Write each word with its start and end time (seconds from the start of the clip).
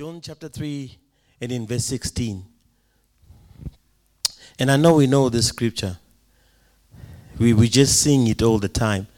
John 0.00 0.22
chapter 0.22 0.48
3 0.48 0.96
and 1.42 1.52
in 1.52 1.66
verse 1.66 1.84
16. 1.84 2.42
And 4.58 4.70
I 4.70 4.76
know 4.78 4.94
we 4.94 5.06
know 5.06 5.28
this 5.28 5.48
scripture. 5.48 5.98
We, 7.38 7.52
we 7.52 7.68
just 7.68 8.00
sing 8.00 8.26
it 8.26 8.40
all 8.40 8.58
the 8.58 8.70
time. 8.70 9.08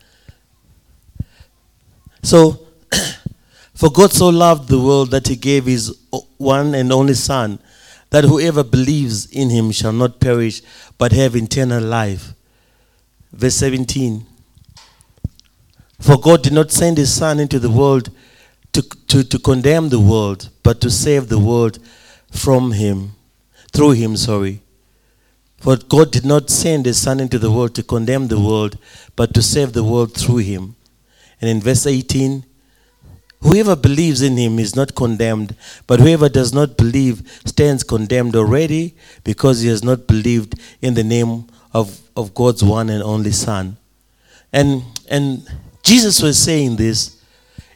So, 2.24 2.66
for 3.74 3.92
God 3.92 4.10
so 4.10 4.28
loved 4.30 4.68
the 4.68 4.80
world 4.80 5.12
that 5.12 5.28
he 5.28 5.36
gave 5.36 5.66
his 5.66 5.96
one 6.36 6.74
and 6.74 6.92
only 6.92 7.14
Son, 7.14 7.60
that 8.10 8.24
whoever 8.24 8.64
believes 8.64 9.26
in 9.26 9.50
him 9.50 9.70
shall 9.70 9.92
not 9.92 10.18
perish 10.18 10.62
but 10.98 11.12
have 11.12 11.36
eternal 11.36 11.80
life. 11.80 12.34
Verse 13.32 13.54
17. 13.54 14.26
For 16.00 16.18
God 16.18 16.42
did 16.42 16.52
not 16.52 16.72
send 16.72 16.98
his 16.98 17.14
Son 17.14 17.38
into 17.38 17.60
the 17.60 17.70
world 17.70 18.10
to, 18.72 18.82
to, 18.82 19.22
to 19.24 19.38
condemn 19.38 19.88
the 19.88 20.00
world, 20.00 20.48
but 20.62 20.80
to 20.80 20.90
save 20.90 21.28
the 21.28 21.38
world 21.38 21.78
from 22.30 22.72
him, 22.72 23.12
through 23.72 23.92
him, 23.92 24.16
sorry. 24.16 24.62
For 25.58 25.76
God 25.76 26.10
did 26.10 26.24
not 26.24 26.50
send 26.50 26.86
his 26.86 27.00
Son 27.00 27.20
into 27.20 27.38
the 27.38 27.50
world 27.50 27.74
to 27.76 27.82
condemn 27.82 28.28
the 28.28 28.40
world, 28.40 28.78
but 29.14 29.32
to 29.34 29.42
save 29.42 29.72
the 29.72 29.84
world 29.84 30.14
through 30.14 30.38
him. 30.38 30.74
And 31.40 31.50
in 31.50 31.60
verse 31.60 31.86
18, 31.86 32.44
whoever 33.42 33.76
believes 33.76 34.22
in 34.22 34.36
him 34.36 34.58
is 34.58 34.74
not 34.74 34.94
condemned, 34.94 35.54
but 35.86 36.00
whoever 36.00 36.28
does 36.28 36.52
not 36.52 36.76
believe 36.76 37.40
stands 37.44 37.84
condemned 37.84 38.34
already 38.34 38.96
because 39.22 39.60
he 39.60 39.68
has 39.68 39.84
not 39.84 40.06
believed 40.06 40.58
in 40.80 40.94
the 40.94 41.04
name 41.04 41.46
of, 41.72 42.00
of 42.16 42.34
God's 42.34 42.64
one 42.64 42.90
and 42.90 43.02
only 43.02 43.32
Son. 43.32 43.76
And, 44.52 44.82
and 45.08 45.46
Jesus 45.82 46.22
was 46.22 46.38
saying 46.38 46.76
this. 46.76 47.11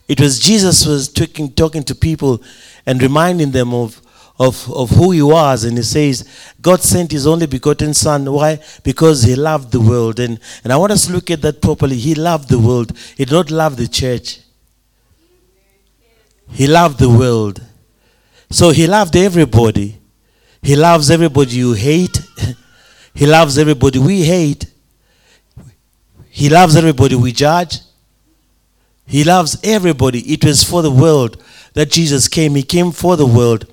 It 0.08 0.20
was 0.20 0.38
Jesus 0.38 0.86
was 0.86 1.08
talking, 1.08 1.50
talking 1.52 1.82
to 1.84 1.94
people 1.94 2.42
and 2.84 3.02
reminding 3.02 3.50
them 3.50 3.74
of, 3.74 4.00
of, 4.38 4.70
of 4.72 4.90
who 4.90 5.10
he 5.10 5.22
was. 5.22 5.64
And 5.64 5.76
he 5.76 5.82
says, 5.82 6.28
God 6.60 6.80
sent 6.82 7.10
his 7.10 7.26
only 7.26 7.46
begotten 7.46 7.92
son. 7.92 8.30
Why? 8.30 8.60
Because 8.84 9.22
he 9.22 9.34
loved 9.34 9.72
the 9.72 9.80
world. 9.80 10.20
And, 10.20 10.38
and 10.62 10.72
I 10.72 10.76
want 10.76 10.92
us 10.92 11.06
to 11.06 11.12
look 11.12 11.30
at 11.30 11.42
that 11.42 11.60
properly. 11.60 11.96
He 11.96 12.14
loved 12.14 12.48
the 12.48 12.58
world. 12.58 12.96
He 13.16 13.24
did 13.24 13.34
not 13.34 13.50
love 13.50 13.76
the 13.76 13.88
church. 13.88 14.40
He 16.50 16.68
loved 16.68 17.00
the 17.00 17.10
world. 17.10 17.60
So 18.50 18.70
he 18.70 18.86
loved 18.86 19.16
everybody. 19.16 19.98
He 20.62 20.76
loves 20.76 21.10
everybody 21.10 21.56
you 21.56 21.72
hate. 21.72 22.20
he 23.14 23.26
loves 23.26 23.58
everybody 23.58 23.98
we 23.98 24.22
hate. 24.22 24.66
He 26.30 26.48
loves 26.48 26.76
everybody 26.76 27.16
we 27.16 27.32
judge. 27.32 27.78
He 29.06 29.24
loves 29.24 29.58
everybody. 29.62 30.20
It 30.32 30.44
was 30.44 30.64
for 30.64 30.82
the 30.82 30.90
world 30.90 31.42
that 31.74 31.90
Jesus 31.90 32.28
came. 32.28 32.54
He 32.54 32.62
came 32.62 32.90
for 32.90 33.16
the 33.16 33.26
world 33.26 33.72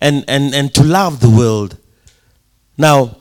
and, 0.00 0.24
and, 0.28 0.54
and 0.54 0.74
to 0.74 0.82
love 0.82 1.20
the 1.20 1.30
world. 1.30 1.78
Now, 2.78 3.16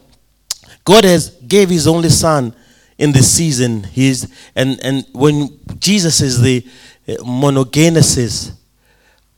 God 0.83 1.03
has 1.03 1.29
gave 1.29 1.69
his 1.69 1.87
only 1.87 2.09
son 2.09 2.55
in 2.97 3.11
this 3.11 3.31
season. 3.31 3.83
He's 3.83 4.31
and, 4.55 4.79
and 4.83 5.05
when 5.11 5.59
Jesus 5.79 6.21
is 6.21 6.41
the 6.41 6.65
uh, 7.07 7.13
monogenesis, 7.23 8.53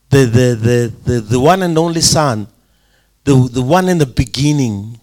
the, 0.09 0.25
the, 0.25 0.55
the, 0.55 0.93
the, 1.11 1.21
the 1.21 1.39
one 1.39 1.63
and 1.63 1.77
only 1.77 2.01
son, 2.01 2.47
the, 3.23 3.49
the 3.51 3.61
one 3.61 3.89
in 3.89 3.97
the 3.97 4.05
beginning, 4.05 4.99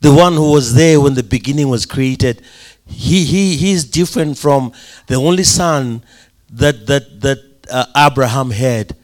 the 0.00 0.12
one 0.12 0.34
who 0.34 0.52
was 0.52 0.74
there 0.74 1.00
when 1.00 1.14
the 1.14 1.22
beginning 1.22 1.68
was 1.68 1.86
created, 1.86 2.42
he, 2.92 3.24
he, 3.24 3.56
he 3.56 3.72
is 3.72 3.84
different 3.84 4.38
from 4.38 4.72
the 5.06 5.16
only 5.16 5.44
son 5.44 6.02
that, 6.50 6.86
that, 6.86 7.20
that 7.20 7.38
uh, 7.70 7.86
Abraham 7.96 8.50
had 8.50 8.96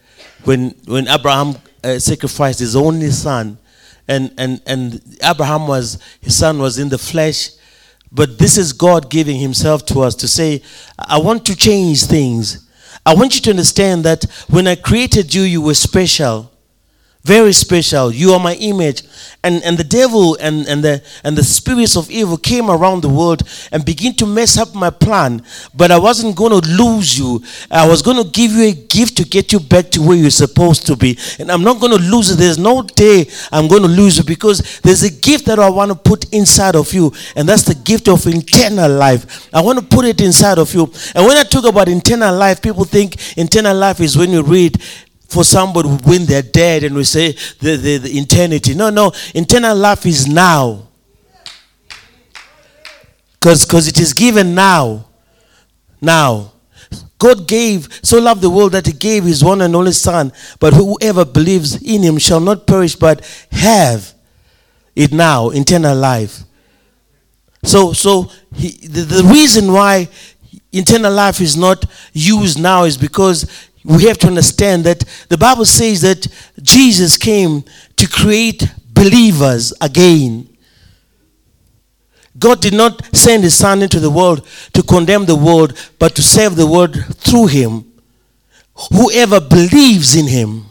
when, 0.43 0.71
when 0.85 1.07
Abraham 1.07 1.55
uh, 1.83 1.99
sacrificed 1.99 2.59
his 2.59 2.75
only 2.75 3.11
son, 3.11 3.57
and, 4.07 4.33
and, 4.37 4.61
and 4.65 5.17
Abraham 5.23 5.67
was, 5.67 5.99
his 6.21 6.37
son 6.37 6.59
was 6.59 6.79
in 6.79 6.89
the 6.89 6.97
flesh. 6.97 7.51
But 8.11 8.39
this 8.39 8.57
is 8.57 8.73
God 8.73 9.09
giving 9.09 9.39
himself 9.39 9.85
to 9.87 9.99
us 10.01 10.15
to 10.15 10.27
say, 10.27 10.63
I 10.97 11.19
want 11.19 11.45
to 11.45 11.55
change 11.55 12.05
things. 12.05 12.67
I 13.05 13.13
want 13.13 13.35
you 13.35 13.41
to 13.41 13.49
understand 13.51 14.03
that 14.05 14.23
when 14.49 14.67
I 14.67 14.75
created 14.75 15.33
you, 15.33 15.43
you 15.43 15.61
were 15.61 15.75
special. 15.75 16.51
Very 17.23 17.51
special. 17.51 18.13
You 18.13 18.31
are 18.31 18.39
my 18.39 18.55
image. 18.55 19.03
And, 19.43 19.61
and 19.63 19.77
the 19.77 19.83
devil 19.83 20.37
and, 20.39 20.65
and, 20.67 20.81
the, 20.81 21.03
and 21.23 21.37
the 21.37 21.43
spirits 21.43 21.97
of 21.97 22.09
evil 22.09 22.37
came 22.37 22.69
around 22.69 23.01
the 23.01 23.09
world 23.09 23.43
and 23.73 23.83
begin 23.83 24.15
to 24.15 24.25
mess 24.25 24.57
up 24.57 24.73
my 24.73 24.89
plan. 24.89 25.43
But 25.75 25.91
I 25.91 25.99
wasn't 25.99 26.37
going 26.37 26.61
to 26.61 26.69
lose 26.69 27.19
you. 27.19 27.43
I 27.69 27.87
was 27.87 28.01
going 28.01 28.23
to 28.23 28.29
give 28.29 28.51
you 28.51 28.63
a 28.69 28.71
gift 28.73 29.17
to 29.17 29.25
get 29.25 29.51
you 29.51 29.59
back 29.59 29.91
to 29.91 30.01
where 30.01 30.15
you're 30.15 30.29
supposed 30.29 30.87
to 30.87 30.95
be. 30.95 31.17
And 31.39 31.51
I'm 31.51 31.61
not 31.61 31.81
going 31.81 31.91
to 31.91 32.01
lose 32.01 32.31
it. 32.31 32.37
There's 32.37 32.57
no 32.57 32.83
day 32.83 33.29
I'm 33.51 33.67
going 33.67 33.81
to 33.81 33.89
lose 33.89 34.17
you 34.17 34.23
because 34.23 34.79
there's 34.79 35.03
a 35.03 35.11
gift 35.11 35.45
that 35.47 35.59
I 35.59 35.69
want 35.69 35.91
to 35.91 35.95
put 35.95 36.33
inside 36.33 36.77
of 36.77 36.93
you. 36.93 37.11
And 37.35 37.47
that's 37.47 37.63
the 37.63 37.75
gift 37.75 38.07
of 38.07 38.25
internal 38.27 38.91
life. 38.91 39.53
I 39.53 39.61
want 39.61 39.77
to 39.77 39.85
put 39.85 40.05
it 40.05 40.21
inside 40.21 40.57
of 40.57 40.73
you. 40.73 40.83
And 41.13 41.25
when 41.25 41.35
I 41.35 41.43
talk 41.43 41.65
about 41.65 41.89
internal 41.89 42.33
life, 42.35 42.61
people 42.61 42.85
think 42.85 43.37
internal 43.37 43.75
life 43.75 43.99
is 43.99 44.17
when 44.17 44.31
you 44.31 44.41
read 44.41 44.81
for 45.29 45.43
somebody 45.43 45.89
when 45.89 46.25
they're 46.25 46.41
dead 46.41 46.83
and 46.83 46.95
we 46.95 47.03
say 47.03 47.31
the, 47.59 47.77
the, 47.77 47.97
the 47.97 48.19
eternity. 48.19 48.73
No, 48.73 48.89
no. 48.89 49.11
Eternal 49.33 49.75
life 49.77 50.05
is 50.05 50.27
now. 50.27 50.87
Because 53.39 53.87
it 53.87 53.99
is 53.99 54.13
given 54.13 54.53
now. 54.53 55.05
Now. 56.01 56.53
God 57.19 57.47
gave, 57.47 57.99
so 58.01 58.19
loved 58.19 58.41
the 58.41 58.49
world 58.49 58.71
that 58.71 58.87
he 58.87 58.93
gave 58.93 59.25
his 59.25 59.43
one 59.43 59.61
and 59.61 59.75
only 59.75 59.91
Son. 59.91 60.31
But 60.59 60.73
whoever 60.73 61.25
believes 61.25 61.81
in 61.81 62.01
him 62.01 62.17
shall 62.17 62.39
not 62.39 62.65
perish 62.65 62.95
but 62.95 63.25
have 63.51 64.13
it 64.95 65.11
now, 65.11 65.49
eternal 65.49 65.95
life. 65.95 66.43
So, 67.63 67.93
so 67.93 68.31
he, 68.55 68.69
the, 68.87 69.01
the 69.01 69.23
reason 69.23 69.71
why 69.71 70.07
eternal 70.71 71.11
life 71.11 71.41
is 71.41 71.57
not 71.57 71.85
used 72.13 72.59
now 72.59 72.85
is 72.85 72.97
because 72.97 73.68
we 73.83 74.03
have 74.05 74.17
to 74.19 74.27
understand 74.27 74.83
that 74.83 75.03
the 75.29 75.37
Bible 75.37 75.65
says 75.65 76.01
that 76.01 76.27
Jesus 76.61 77.17
came 77.17 77.63
to 77.95 78.07
create 78.07 78.67
believers 78.93 79.73
again. 79.79 80.49
God 82.37 82.61
did 82.61 82.73
not 82.73 83.03
send 83.15 83.43
his 83.43 83.55
son 83.55 83.81
into 83.81 83.99
the 83.99 84.09
world 84.09 84.45
to 84.73 84.83
condemn 84.83 85.25
the 85.25 85.35
world, 85.35 85.77
but 85.97 86.15
to 86.15 86.21
save 86.21 86.55
the 86.55 86.67
world 86.67 86.95
through 87.15 87.47
him. 87.47 87.85
Whoever 88.93 89.41
believes 89.41 90.15
in 90.15 90.27
him, 90.27 90.65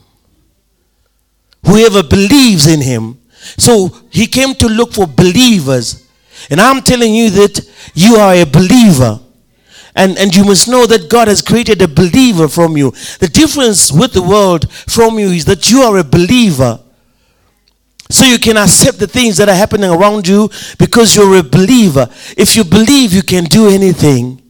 whoever 1.64 2.02
believes 2.02 2.66
in 2.66 2.80
him. 2.80 3.20
So 3.58 3.88
he 4.10 4.26
came 4.26 4.54
to 4.54 4.66
look 4.66 4.92
for 4.92 5.06
believers. 5.06 6.08
And 6.50 6.60
I'm 6.60 6.82
telling 6.82 7.14
you 7.14 7.30
that 7.30 7.60
you 7.94 8.16
are 8.16 8.34
a 8.34 8.44
believer. 8.44 9.20
And, 9.98 10.16
and 10.16 10.34
you 10.34 10.44
must 10.44 10.68
know 10.68 10.86
that 10.86 11.10
God 11.10 11.26
has 11.26 11.42
created 11.42 11.82
a 11.82 11.88
believer 11.88 12.46
from 12.46 12.76
you. 12.76 12.92
The 13.18 13.26
difference 13.26 13.90
with 13.90 14.12
the 14.12 14.22
world 14.22 14.72
from 14.72 15.18
you 15.18 15.30
is 15.30 15.44
that 15.46 15.72
you 15.72 15.80
are 15.80 15.98
a 15.98 16.04
believer. 16.04 16.78
So 18.08 18.24
you 18.24 18.38
can 18.38 18.56
accept 18.56 19.00
the 19.00 19.08
things 19.08 19.36
that 19.38 19.48
are 19.48 19.56
happening 19.56 19.90
around 19.90 20.28
you 20.28 20.50
because 20.78 21.16
you're 21.16 21.38
a 21.38 21.42
believer. 21.42 22.08
If 22.36 22.54
you 22.54 22.62
believe, 22.62 23.12
you 23.12 23.22
can 23.22 23.44
do 23.44 23.68
anything. 23.68 24.40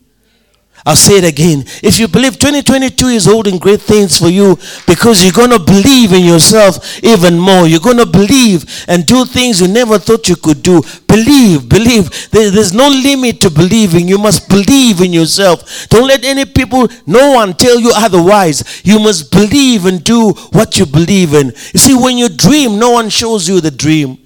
I'll 0.87 0.97
say 0.97 1.19
it 1.19 1.25
again. 1.25 1.65
If 1.83 1.99
you 1.99 2.09
believe 2.09 2.39
2022 2.39 3.07
is 3.09 3.27
holding 3.27 3.59
great 3.59 3.81
things 3.81 4.19
for 4.19 4.29
you 4.29 4.57
because 4.87 5.23
you're 5.23 5.33
going 5.33 5.51
to 5.51 5.59
believe 5.59 6.13
in 6.13 6.25
yourself 6.25 7.03
even 7.05 7.39
more. 7.39 7.67
You're 7.67 7.81
going 7.81 7.99
to 7.99 8.07
believe 8.07 8.65
and 8.89 9.05
do 9.05 9.25
things 9.25 9.61
you 9.61 9.69
never 9.69 9.99
thought 9.99 10.29
you 10.29 10.37
could 10.37 10.63
do. 10.63 10.83
Believe, 11.07 11.69
believe. 11.69 12.31
there's 12.31 12.73
no 12.73 12.89
limit 12.89 13.41
to 13.43 13.51
believing. 13.51 14.09
You 14.09 14.19
must 14.19 14.49
believe 14.49 15.01
in 15.01 15.13
yourself. 15.13 15.89
Don't 15.89 16.07
let 16.07 16.25
any 16.25 16.45
people, 16.45 16.89
no 17.07 17.33
one 17.33 17.55
tell 17.55 17.79
you 17.79 17.93
otherwise. 17.95 18.81
You 18.85 18.99
must 18.99 19.31
believe 19.31 19.87
and 19.87 20.03
do 20.03 20.31
what 20.53 20.79
you 20.79 20.87
believe 20.87 21.35
in. 21.35 21.49
You 21.49 21.81
see, 21.81 21.95
when 21.95 22.17
you 22.17 22.29
dream, 22.29 22.79
no 22.79 22.93
one 22.93 23.09
shows 23.09 23.49
you 23.49 23.61
the 23.61 23.71
dream. 23.71 24.19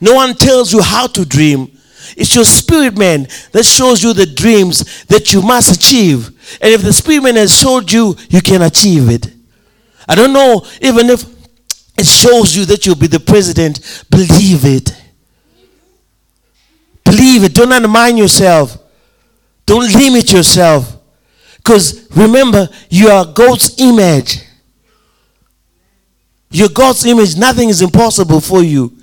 No 0.00 0.14
one 0.14 0.34
tells 0.34 0.72
you 0.72 0.80
how 0.80 1.08
to 1.08 1.26
dream. 1.26 1.76
It's 2.16 2.34
your 2.34 2.44
spirit 2.44 2.96
man 2.96 3.26
that 3.52 3.64
shows 3.64 4.02
you 4.02 4.12
the 4.12 4.26
dreams 4.26 5.04
that 5.04 5.32
you 5.32 5.42
must 5.42 5.76
achieve. 5.76 6.28
And 6.60 6.72
if 6.72 6.82
the 6.82 6.92
spirit 6.92 7.22
man 7.22 7.36
has 7.36 7.56
showed 7.56 7.90
you, 7.90 8.16
you 8.28 8.40
can 8.40 8.62
achieve 8.62 9.08
it. 9.08 9.32
I 10.08 10.14
don't 10.14 10.32
know, 10.32 10.66
even 10.82 11.08
if 11.10 11.24
it 11.98 12.06
shows 12.06 12.56
you 12.56 12.64
that 12.66 12.86
you'll 12.86 12.96
be 12.96 13.06
the 13.06 13.20
president, 13.20 14.04
believe 14.10 14.64
it. 14.64 14.96
Believe 17.04 17.44
it. 17.44 17.54
Don't 17.54 17.72
undermine 17.72 18.16
yourself. 18.16 18.78
Don't 19.66 19.92
limit 19.94 20.32
yourself. 20.32 20.96
Because 21.56 22.08
remember, 22.16 22.68
you 22.88 23.08
are 23.08 23.24
God's 23.24 23.78
image. 23.78 24.42
You're 26.50 26.68
God's 26.68 27.04
image. 27.04 27.36
Nothing 27.36 27.68
is 27.68 27.82
impossible 27.82 28.40
for 28.40 28.62
you. 28.62 28.96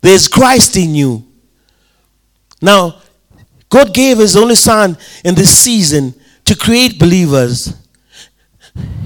There's 0.00 0.26
Christ 0.26 0.76
in 0.76 0.94
you. 0.94 1.29
Now, 2.60 3.00
God 3.68 3.94
gave 3.94 4.18
His 4.18 4.36
only 4.36 4.56
Son 4.56 4.96
in 5.24 5.34
this 5.34 5.56
season 5.56 6.14
to 6.44 6.56
create 6.56 6.98
believers. 6.98 7.72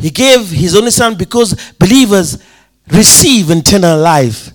He 0.01 0.11
gave 0.11 0.49
his 0.49 0.75
only 0.75 0.91
son 0.91 1.15
because 1.17 1.73
believers 1.79 2.43
receive 2.89 3.51
eternal 3.51 3.99
life. 3.99 4.51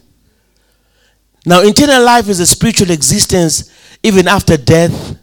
Now, 1.45 1.61
eternal 1.61 2.03
life 2.03 2.29
is 2.29 2.39
a 2.39 2.45
spiritual 2.45 2.91
existence 2.91 3.71
even 4.03 4.27
after 4.27 4.57
death. 4.57 5.17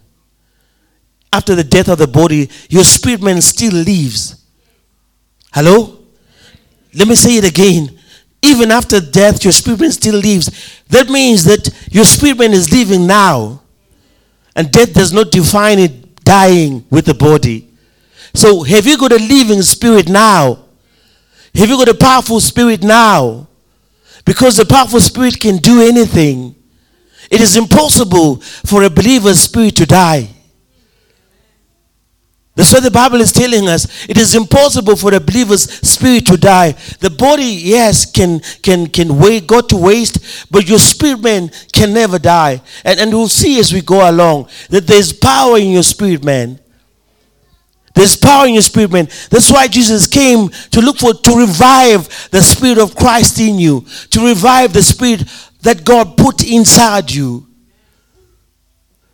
After 1.33 1.55
the 1.55 1.65
death 1.65 1.89
of 1.89 1.99
the 1.99 2.07
body, 2.07 2.49
your 2.69 2.85
spirit 2.85 3.23
man 3.23 3.41
still 3.43 3.73
lives. 3.73 4.45
Hello? 5.53 5.99
Let 6.95 7.09
me 7.09 7.15
say 7.15 7.37
it 7.37 7.45
again. 7.45 7.99
Even 8.43 8.71
after 8.71 9.01
death, 9.01 9.45
your 9.45 9.53
spirit 9.53 9.81
man 9.81 9.93
still 9.93 10.21
lives. 10.21 10.83
That 10.89 11.09
means 11.09 11.45
that 11.45 11.69
your 11.91 12.05
spirit 12.05 12.39
man 12.39 12.53
is 12.53 12.73
living 12.73 13.07
now. 13.07 13.63
And 14.57 14.73
death 14.73 14.95
does 14.95 15.13
not 15.13 15.31
define 15.31 15.79
it 15.79 16.25
dying 16.25 16.85
with 16.91 17.05
the 17.05 17.15
body. 17.15 17.69
So, 18.35 18.63
have 18.65 18.87
you 18.87 18.99
got 18.99 19.13
a 19.13 19.17
living 19.17 19.63
spirit 19.63 20.09
now? 20.09 20.65
Have 21.55 21.69
you 21.69 21.77
got 21.77 21.89
a 21.89 21.95
powerful 21.95 22.41
spirit 22.41 22.83
now? 22.83 23.47
Because 24.25 24.57
the 24.57 24.67
powerful 24.67 25.01
spirit 25.01 25.39
can 25.39 25.59
do 25.59 25.81
anything. 25.81 26.55
It 27.31 27.41
is 27.41 27.57
impossible 27.57 28.37
for 28.37 28.83
a 28.83 28.91
believer's 28.91 29.41
spirit 29.41 29.77
to 29.77 29.87
die. 29.87 30.36
That's 32.57 32.73
what 32.73 32.83
the 32.83 32.91
Bible 32.91 33.21
is 33.21 33.33
telling 33.33 33.69
us. 33.69 34.09
It 34.09 34.17
is 34.17 34.35
impossible 34.35 34.97
for 34.97 35.15
a 35.15 35.21
believer's 35.21 35.71
spirit 35.87 36.27
to 36.27 36.39
die. 36.39 36.73
The 37.01 37.11
body, 37.11 37.45
yes, 37.45 38.11
can 38.11 38.41
can 38.63 38.87
can 38.87 39.19
wait, 39.19 39.47
go 39.47 39.61
to 39.61 39.77
waste, 39.77 40.51
but 40.51 40.67
your 40.67 40.79
spirit 40.79 41.21
man 41.21 41.51
can 41.73 41.93
never 41.93 42.19
die. 42.19 42.63
And, 42.83 42.99
and 42.99 43.13
we'll 43.13 43.29
see 43.29 43.61
as 43.61 43.75
we 43.75 43.83
go 43.83 44.11
along 44.11 44.49
that 44.71 44.87
there's 44.87 45.13
power 45.13 45.59
in 45.59 45.69
your 45.69 45.83
spirit 45.83 46.25
man. 46.25 46.59
There's 47.95 48.15
power 48.15 48.47
in 48.47 48.53
your 48.53 48.63
spirit, 48.63 48.93
man. 48.93 49.07
That's 49.31 49.51
why 49.51 49.69
Jesus 49.69 50.07
came 50.07 50.51
to 50.51 50.83
look 50.83 50.99
for, 50.99 51.15
to 51.15 51.35
revive 51.35 52.29
the 52.31 52.43
spirit 52.43 52.77
of 52.77 52.95
Christ 52.95 53.41
in 53.41 53.59
you, 53.59 53.87
to 54.11 54.27
revive 54.27 54.75
the 54.75 54.83
spirit 54.83 55.25
that 55.63 55.83
God 55.83 56.19
put 56.19 56.47
inside 56.47 57.11
you. 57.11 57.47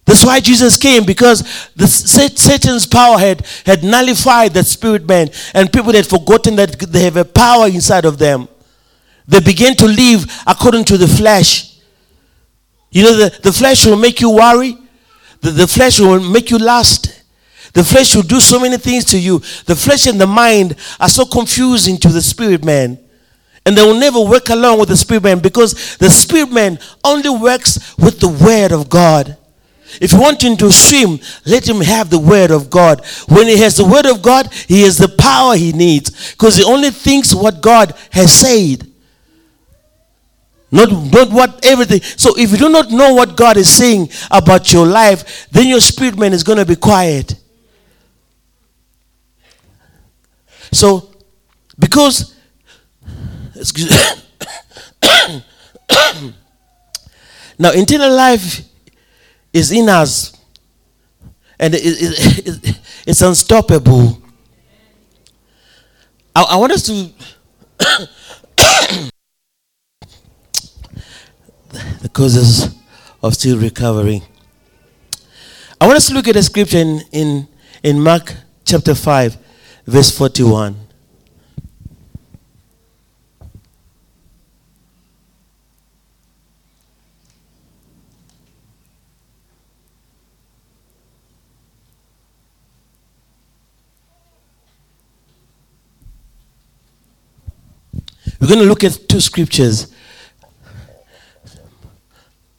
That's 0.05 0.25
why 0.25 0.41
Jesus 0.41 0.77
came 0.77 1.05
because 1.05 1.71
the 1.77 1.87
Satan's 1.87 2.87
power 2.87 3.19
had, 3.19 3.47
had 3.65 3.85
nullified 3.85 4.53
that 4.55 4.67
spirit 4.67 5.07
man, 5.07 5.31
and 5.55 5.73
people 5.73 5.93
had 5.93 6.07
forgotten 6.07 6.57
that 6.57 6.79
they 6.79 7.05
have 7.05 7.17
a 7.17 7.25
power 7.25 7.67
inside 7.67 8.05
of 8.05 8.19
them. 8.19 8.49
They 9.29 9.41
began 9.41 9.77
to 9.77 9.87
live 9.87 10.27
according 10.47 10.85
to 10.87 10.99
the 10.99 11.07
flesh. 11.07 11.79
You 12.91 13.05
know, 13.05 13.17
the, 13.17 13.39
the 13.43 13.53
flesh 13.53 13.87
will 13.87 13.97
make 13.97 14.21
you 14.21 14.31
worry, 14.31 14.77
the, 15.41 15.51
the 15.51 15.67
flesh 15.67 16.01
will 16.01 16.21
make 16.21 16.51
you 16.51 16.59
lust. 16.59 17.21
The 17.73 17.85
flesh 17.85 18.15
will 18.15 18.23
do 18.23 18.39
so 18.39 18.61
many 18.61 18.77
things 18.77 19.05
to 19.07 19.19
you. 19.19 19.39
The 19.65 19.77
flesh 19.77 20.07
and 20.07 20.21
the 20.21 20.27
mind 20.27 20.77
are 21.01 21.09
so 21.09 21.25
confusing 21.25 21.97
to 21.99 22.09
the 22.09 22.21
spirit 22.21 22.65
man. 22.65 22.99
And 23.65 23.77
they 23.77 23.83
will 23.83 23.99
never 23.99 24.21
work 24.21 24.51
along 24.51 24.81
with 24.81 24.89
the 24.89 24.97
spirit 24.97 25.23
man 25.23 25.39
because 25.39 25.97
the 25.97 26.11
spirit 26.11 26.53
man 26.53 26.79
only 27.03 27.31
works 27.31 27.97
with 27.97 28.21
the 28.21 28.29
word 28.29 28.73
of 28.73 28.91
God. 28.91 29.39
If 30.01 30.13
you 30.13 30.21
want 30.21 30.43
him 30.43 30.57
to 30.59 30.71
swim, 30.71 31.19
let 31.45 31.69
him 31.69 31.81
have 31.81 32.11
the 32.11 32.19
word 32.19 32.51
of 32.51 32.71
God. 32.71 33.05
When 33.29 33.47
he 33.47 33.59
has 33.59 33.77
the 33.77 33.85
word 33.85 34.07
of 34.07 34.23
God, 34.23 34.53
he 34.53 34.83
has 34.83 34.99
the 34.99 35.09
power 35.09 35.55
he 35.55 35.73
needs 35.73 36.33
because 36.33 36.57
he 36.57 36.65
only 36.65 36.91
thinks 36.91 37.35
what 37.35 37.61
God 37.61 37.95
has 38.11 38.33
said. 38.33 38.89
Not, 40.71 40.91
not 40.91 41.31
what 41.31 41.65
everything. 41.65 42.01
So 42.01 42.33
if 42.39 42.51
you 42.51 42.57
do 42.57 42.71
not 42.71 42.91
know 42.91 43.13
what 43.13 43.37
God 43.37 43.59
is 43.59 43.71
saying 43.71 44.09
about 44.31 44.73
your 44.73 44.87
life, 44.87 45.49
then 45.51 45.69
your 45.69 45.81
spirit 45.81 46.19
man 46.19 46.33
is 46.33 46.43
going 46.43 46.59
to 46.59 46.65
be 46.65 46.77
quiet. 46.77 47.35
So, 50.73 51.11
because, 51.79 52.35
excuse 53.55 53.93
now 57.59 57.73
internal 57.73 58.15
life 58.15 58.63
is 59.53 59.71
in 59.73 59.89
us 59.89 60.33
and 61.59 61.75
it, 61.75 61.83
it, 61.85 62.47
it, 62.47 62.81
it's 63.07 63.23
unstoppable. 63.23 64.21
I, 66.35 66.43
I 66.51 66.57
want 66.57 66.73
us 66.73 66.87
to. 66.87 67.11
the 72.03 72.09
causes 72.13 72.75
of 73.23 73.35
still 73.35 73.59
recovering. 73.59 74.23
I 75.81 75.87
want 75.87 75.97
us 75.97 76.09
to 76.09 76.15
look 76.15 76.29
at 76.29 76.37
a 76.37 76.43
scripture 76.43 76.79
in, 76.79 77.01
in, 77.13 77.49
in 77.83 78.01
Mark 78.01 78.35
chapter 78.65 78.95
5 78.95 79.37
verse 79.87 80.17
41. 80.17 80.77
We're 98.43 98.49
going 98.49 98.59
to 98.59 98.67
look 98.67 98.83
at 98.83 99.09
two 99.09 99.21
scriptures. 99.21 99.87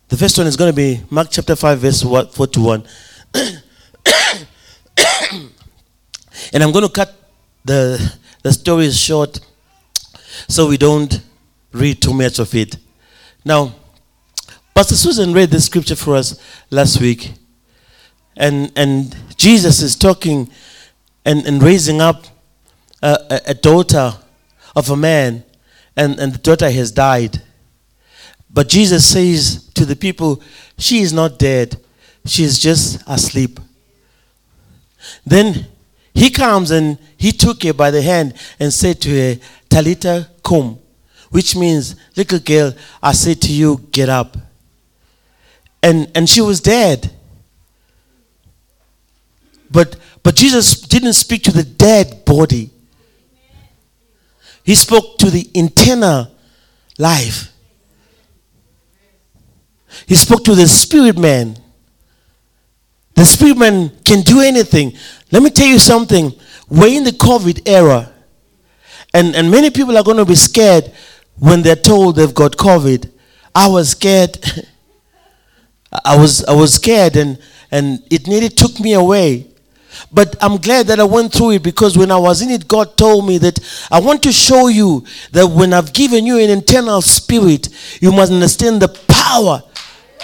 The 0.07 0.15
first 0.15 0.37
one 0.37 0.47
is 0.47 0.55
going 0.55 0.71
to 0.71 0.75
be 0.75 1.01
Mark 1.09 1.27
chapter 1.29 1.57
5, 1.57 1.79
verse 1.79 2.01
41. 2.01 2.85
And 6.53 6.63
I'm 6.63 6.71
going 6.71 6.87
to 6.87 6.89
cut 6.89 7.13
the, 7.65 8.15
the 8.43 8.53
story 8.53 8.91
short 8.91 9.41
so 10.47 10.69
we 10.69 10.77
don't 10.77 11.19
read 11.73 12.01
too 12.01 12.13
much 12.13 12.39
of 12.39 12.55
it. 12.55 12.77
Now, 13.43 13.75
Pastor 14.73 14.95
Susan 14.95 15.33
read 15.33 15.49
the 15.49 15.59
scripture 15.59 15.97
for 15.97 16.15
us 16.15 16.39
last 16.69 17.01
week. 17.01 17.33
And, 18.37 18.71
and 18.77 19.13
Jesus 19.35 19.81
is 19.81 19.97
talking 19.97 20.49
and, 21.25 21.45
and 21.45 21.61
raising 21.61 21.99
up 21.99 22.23
a, 23.01 23.41
a 23.47 23.53
daughter 23.53 24.13
of 24.77 24.89
a 24.89 24.95
man, 24.95 25.43
and, 25.95 26.19
and 26.19 26.33
the 26.33 26.39
daughter 26.39 26.69
has 26.69 26.91
died. 26.91 27.41
But 28.49 28.69
Jesus 28.69 29.05
says 29.05 29.67
to 29.73 29.85
the 29.85 29.95
people, 29.95 30.41
She 30.77 31.01
is 31.01 31.11
not 31.13 31.39
dead, 31.39 31.77
she 32.25 32.43
is 32.43 32.59
just 32.59 33.01
asleep. 33.07 33.59
Then 35.25 35.67
he 36.13 36.29
comes 36.29 36.71
and 36.71 36.97
he 37.17 37.31
took 37.31 37.63
her 37.63 37.73
by 37.73 37.91
the 37.91 38.01
hand 38.01 38.35
and 38.59 38.71
said 38.71 39.01
to 39.01 39.09
her, 39.09 39.39
Talita 39.69 40.29
cum, 40.43 40.79
which 41.29 41.55
means, 41.55 41.95
little 42.15 42.39
girl, 42.39 42.73
I 43.01 43.13
say 43.13 43.33
to 43.33 43.51
you, 43.51 43.77
get 43.91 44.09
up. 44.09 44.37
And, 45.81 46.09
and 46.15 46.29
she 46.29 46.41
was 46.41 46.61
dead. 46.61 47.11
But, 49.69 49.95
but 50.21 50.35
Jesus 50.35 50.79
didn't 50.79 51.13
speak 51.13 51.43
to 51.43 51.51
the 51.51 51.63
dead 51.63 52.23
body. 52.23 52.69
He 54.63 54.75
spoke 54.75 55.17
to 55.19 55.29
the 55.29 55.49
internal 55.53 56.31
life. 56.97 57.51
He 60.07 60.15
spoke 60.15 60.43
to 60.45 60.55
the 60.55 60.67
spirit 60.67 61.17
man. 61.17 61.57
The 63.15 63.25
spirit 63.25 63.57
man 63.57 63.91
can 64.03 64.21
do 64.21 64.41
anything. 64.41 64.93
Let 65.31 65.43
me 65.43 65.49
tell 65.49 65.67
you 65.67 65.79
something. 65.79 66.31
We're 66.69 66.97
in 66.97 67.03
the 67.03 67.11
COVID 67.11 67.67
era, 67.67 68.11
and, 69.13 69.35
and 69.35 69.51
many 69.51 69.69
people 69.69 69.97
are 69.97 70.03
going 70.03 70.17
to 70.17 70.25
be 70.25 70.35
scared 70.35 70.91
when 71.37 71.61
they're 71.61 71.75
told 71.75 72.15
they've 72.15 72.33
got 72.33 72.53
COVID. 72.53 73.11
I 73.53 73.67
was 73.67 73.89
scared. 73.89 74.37
I 76.05 76.17
was 76.17 76.43
I 76.45 76.53
was 76.53 76.73
scared, 76.73 77.15
and 77.17 77.37
and 77.69 78.01
it 78.09 78.27
nearly 78.27 78.49
took 78.49 78.79
me 78.79 78.93
away. 78.93 79.52
But 80.11 80.35
I'm 80.41 80.57
glad 80.57 80.87
that 80.87 80.99
I 80.99 81.03
went 81.03 81.33
through 81.33 81.51
it 81.51 81.63
because 81.63 81.97
when 81.97 82.11
I 82.11 82.17
was 82.17 82.41
in 82.41 82.49
it, 82.49 82.67
God 82.67 82.97
told 82.97 83.27
me 83.27 83.37
that 83.39 83.59
I 83.91 83.99
want 83.99 84.23
to 84.23 84.31
show 84.31 84.67
you 84.67 85.05
that 85.31 85.47
when 85.47 85.73
I've 85.73 85.93
given 85.93 86.25
you 86.25 86.37
an 86.39 86.49
internal 86.49 87.01
spirit, 87.01 87.69
you 88.01 88.11
must 88.11 88.31
understand 88.31 88.81
the 88.81 88.89
power 89.07 89.63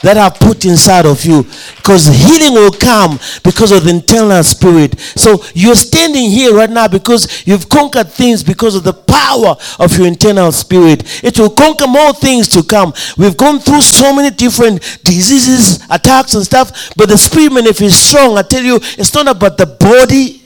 that 0.04 0.18
I 0.18 0.30
put 0.30 0.66
inside 0.66 1.06
of 1.06 1.24
you. 1.26 1.44
Because 1.78 2.08
healing 2.08 2.54
will 2.54 2.72
come 2.72 3.20
because 3.44 3.72
of 3.72 3.84
the 3.84 3.90
internal 3.90 4.44
spirit. 4.44 5.00
So 5.00 5.44
you're 5.54 5.76
standing 5.76 6.30
here 6.30 6.54
right 6.54 6.70
now 6.70 6.88
because 6.88 7.46
you've 7.48 7.70
conquered 7.70 8.10
things 8.10 8.44
because 8.44 8.76
of 8.76 8.84
the 8.84 8.94
power 8.94 9.56
of 9.80 9.98
your 9.98 10.08
internal 10.08 10.52
spirit. 10.52 11.24
It 11.24 11.40
will 11.40 11.50
conquer 11.50 11.88
more 11.88 12.14
things 12.14 12.48
to 12.50 12.64
come. 12.64 12.94
We've 13.18 13.38
gone 13.38 13.60
through 13.60 13.82
so 13.82 14.16
many 14.16 14.36
different 14.36 14.82
diseases, 15.04 15.80
attacks, 15.90 16.34
and 16.34 16.44
stuff. 16.44 16.92
But 16.96 17.10
the 17.10 17.18
spirit, 17.18 17.54
man, 17.54 17.66
if 17.66 17.82
it's 17.82 17.96
strong, 17.96 18.38
I 18.38 18.44
tell 18.44 18.64
you, 18.64 18.76
it's 18.76 19.14
not 19.14 19.28
about 19.28 19.58
the 19.58 19.66
body, 19.66 20.39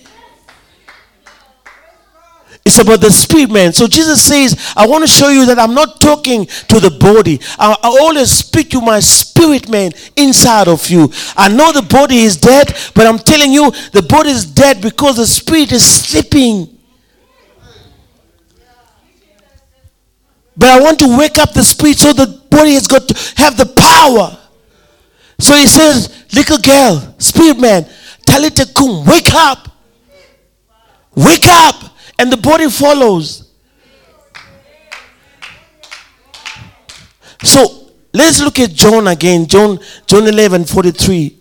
it's 2.66 2.80
about 2.80 3.02
the 3.02 3.12
spirit, 3.12 3.52
man. 3.52 3.74
So 3.74 3.88
Jesus 3.88 4.22
says, 4.22 4.74
I 4.76 4.88
want 4.88 5.04
to 5.04 5.08
show 5.08 5.28
you 5.28 5.46
that 5.48 5.60
I'm 5.60 5.74
not 5.74 6.00
talking 6.00 6.46
to 6.46 6.80
the 6.80 6.92
body. 6.92 7.40
I, 7.60 7.76
I 7.84 7.88
always 8.02 8.32
speak 8.32 8.70
to 8.70 8.80
my 8.80 9.02
spirit, 9.02 9.70
man, 9.70 9.92
inside 10.16 10.70
of 10.70 10.90
you. 10.90 11.12
I 11.36 11.50
know 11.50 11.74
the 11.74 11.82
body 11.82 12.20
is 12.20 12.38
dead, 12.38 12.74
but 12.96 13.06
I'm 13.06 13.20
telling 13.20 13.52
you, 13.52 13.70
the 13.92 14.06
body 14.08 14.30
is 14.30 14.46
dead 14.46 14.82
because 14.82 15.18
the 15.18 15.28
spirit 15.28 15.74
is 15.74 15.84
sleeping. 15.86 16.70
But 20.56 20.70
I 20.70 20.80
want 20.80 21.00
to 21.00 21.18
wake 21.18 21.38
up 21.40 21.52
the 21.52 21.64
spirit 21.64 21.98
so 21.98 22.14
the 22.14 22.28
body 22.50 22.76
has 22.76 22.88
got 22.88 23.08
to 23.10 23.34
have 23.42 23.58
the 23.58 23.66
power. 23.66 24.38
So 25.40 25.56
he 25.56 25.68
says, 25.68 26.26
little 26.34 26.60
girl, 26.60 27.16
spirit 27.18 27.60
man, 27.60 27.84
Talita 28.26 28.74
Kum, 28.74 29.06
wake 29.06 29.34
up. 29.34 29.68
Wake 31.16 31.46
up. 31.46 31.93
And 32.20 32.32
the 32.32 32.38
body 32.38 32.70
follows. 32.70 33.52
So 37.44 37.92
let's 38.14 38.42
look 38.42 38.60
at 38.60 38.72
John 38.72 39.08
again. 39.08 39.48
John, 39.48 39.80
John 40.08 40.28
11, 40.28 40.66
43. 40.66 41.40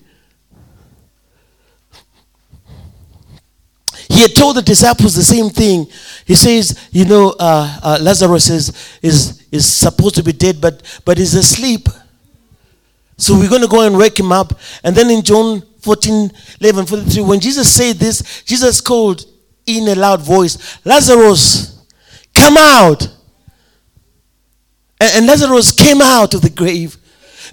He 4.08 4.20
had 4.20 4.34
told 4.34 4.56
the 4.56 4.62
disciples 4.62 5.14
the 5.14 5.22
same 5.22 5.48
thing. 5.48 5.86
He 6.26 6.34
says, 6.34 6.88
you 6.90 7.06
know, 7.06 7.34
uh, 7.38 7.78
uh, 7.82 7.98
Lazarus 8.00 8.50
is, 8.50 8.98
is, 9.00 9.46
is 9.50 9.64
supposed 9.66 10.16
to 10.16 10.22
be 10.22 10.32
dead, 10.32 10.60
but, 10.60 11.00
but 11.04 11.16
he's 11.16 11.34
asleep. 11.34 11.88
So 13.16 13.38
we're 13.38 13.48
going 13.48 13.62
to 13.62 13.68
go 13.68 13.86
and 13.86 13.96
wake 13.96 14.18
him 14.18 14.32
up. 14.32 14.58
And 14.84 14.94
then 14.94 15.08
in 15.08 15.22
John 15.22 15.62
14, 15.80 16.30
11, 16.60 16.86
43, 16.86 17.22
when 17.22 17.40
Jesus 17.40 17.74
said 17.74 17.96
this, 17.96 18.42
Jesus 18.42 18.80
called 18.80 19.24
in 19.66 19.88
a 19.88 19.94
loud 19.94 20.20
voice, 20.20 20.78
Lazarus, 20.84 21.86
come 22.34 22.56
out. 22.58 23.02
And, 25.00 25.10
and 25.16 25.26
Lazarus 25.26 25.72
came 25.72 26.00
out 26.00 26.34
of 26.34 26.42
the 26.42 26.50
grave 26.50 26.96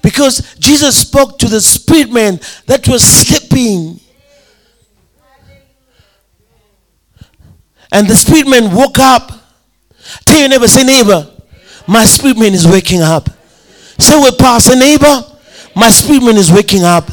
because 0.02 0.56
Jesus 0.56 0.98
spoke 0.98 1.38
to 1.40 1.48
the 1.48 1.62
spirit 1.62 2.12
man 2.12 2.40
that 2.66 2.88
was 2.88 3.04
sleeping. 3.04 4.00
And 7.92 8.08
the 8.08 8.16
spirit 8.16 8.48
man 8.48 8.74
woke 8.74 9.00
up. 9.00 9.32
Tell 10.26 10.40
your 10.40 10.50
neighbor, 10.50 10.68
say, 10.68 10.84
neighbor, 10.84 11.28
my 11.88 12.06
spirit 12.06 12.38
man 12.38 12.54
is 12.54 12.68
waking 12.68 13.02
up. 13.02 13.30
Say 13.98 14.20
with 14.22 14.38
power, 14.38 14.60
say, 14.60 14.78
neighbor, 14.78 15.24
my 15.76 15.90
spirit 15.90 16.24
man 16.24 16.38
is 16.38 16.52
waking 16.52 16.84
up. 16.84 17.10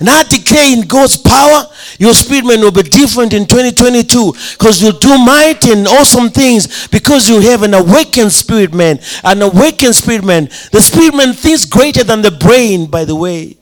And 0.00 0.08
I 0.08 0.22
declare 0.22 0.72
in 0.72 0.88
God's 0.88 1.18
power, 1.18 1.64
your 1.98 2.14
spirit 2.14 2.46
man 2.46 2.60
will 2.60 2.72
be 2.72 2.82
different 2.82 3.34
in 3.34 3.46
2022 3.46 4.32
because 4.58 4.82
you'll 4.82 4.92
do 4.92 5.18
mighty 5.18 5.72
and 5.72 5.86
awesome 5.86 6.30
things 6.30 6.88
because 6.88 7.28
you 7.28 7.38
have 7.42 7.62
an 7.62 7.74
awakened 7.74 8.32
spirit 8.32 8.72
man. 8.72 8.98
An 9.22 9.42
awakened 9.42 9.94
spirit 9.94 10.24
man. 10.24 10.46
The 10.72 10.80
spirit 10.80 11.14
man 11.14 11.34
thinks 11.34 11.66
greater 11.66 12.02
than 12.02 12.22
the 12.22 12.30
brain, 12.30 12.86
by 12.86 13.04
the 13.04 13.14
way. 13.14 13.58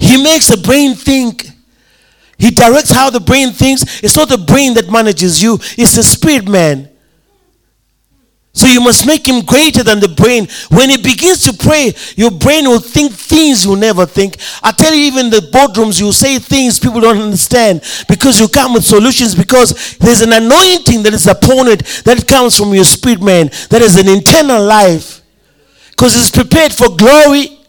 He 0.00 0.20
makes 0.20 0.48
the 0.48 0.56
brain 0.56 0.96
think. 0.96 1.46
He 2.38 2.50
directs 2.50 2.90
how 2.90 3.10
the 3.10 3.20
brain 3.20 3.52
thinks. 3.52 4.02
It's 4.02 4.16
not 4.16 4.28
the 4.28 4.38
brain 4.38 4.74
that 4.74 4.90
manages 4.90 5.40
you, 5.40 5.54
it's 5.78 5.94
the 5.94 6.02
spirit 6.02 6.48
man. 6.48 6.88
So 8.52 8.66
you 8.66 8.80
must 8.80 9.06
make 9.06 9.28
him 9.28 9.44
greater 9.44 9.84
than 9.84 10.00
the 10.00 10.08
brain. 10.08 10.48
When 10.70 10.90
he 10.90 10.96
begins 10.96 11.44
to 11.44 11.52
pray, 11.52 11.94
your 12.16 12.32
brain 12.32 12.64
will 12.64 12.80
think 12.80 13.12
things 13.12 13.64
you 13.64 13.76
never 13.76 14.06
think. 14.06 14.36
I 14.62 14.72
tell 14.72 14.92
you, 14.92 15.04
even 15.04 15.30
the 15.30 15.38
boardrooms, 15.38 16.00
you 16.00 16.10
say 16.10 16.38
things 16.40 16.78
people 16.78 17.00
don't 17.00 17.18
understand 17.18 17.82
because 18.08 18.40
you 18.40 18.48
come 18.48 18.74
with 18.74 18.84
solutions 18.84 19.36
because 19.36 19.96
there's 19.98 20.20
an 20.20 20.32
anointing 20.32 21.04
that 21.04 21.14
is 21.14 21.28
upon 21.28 21.68
it 21.68 21.84
that 22.04 22.26
comes 22.26 22.58
from 22.58 22.74
your 22.74 22.84
spirit 22.84 23.22
man. 23.22 23.46
That 23.70 23.82
is 23.82 23.96
an 23.96 24.08
internal 24.08 24.64
life. 24.64 25.22
Because 25.90 26.16
it's 26.16 26.30
prepared 26.30 26.72
for 26.72 26.96
glory 26.96 27.60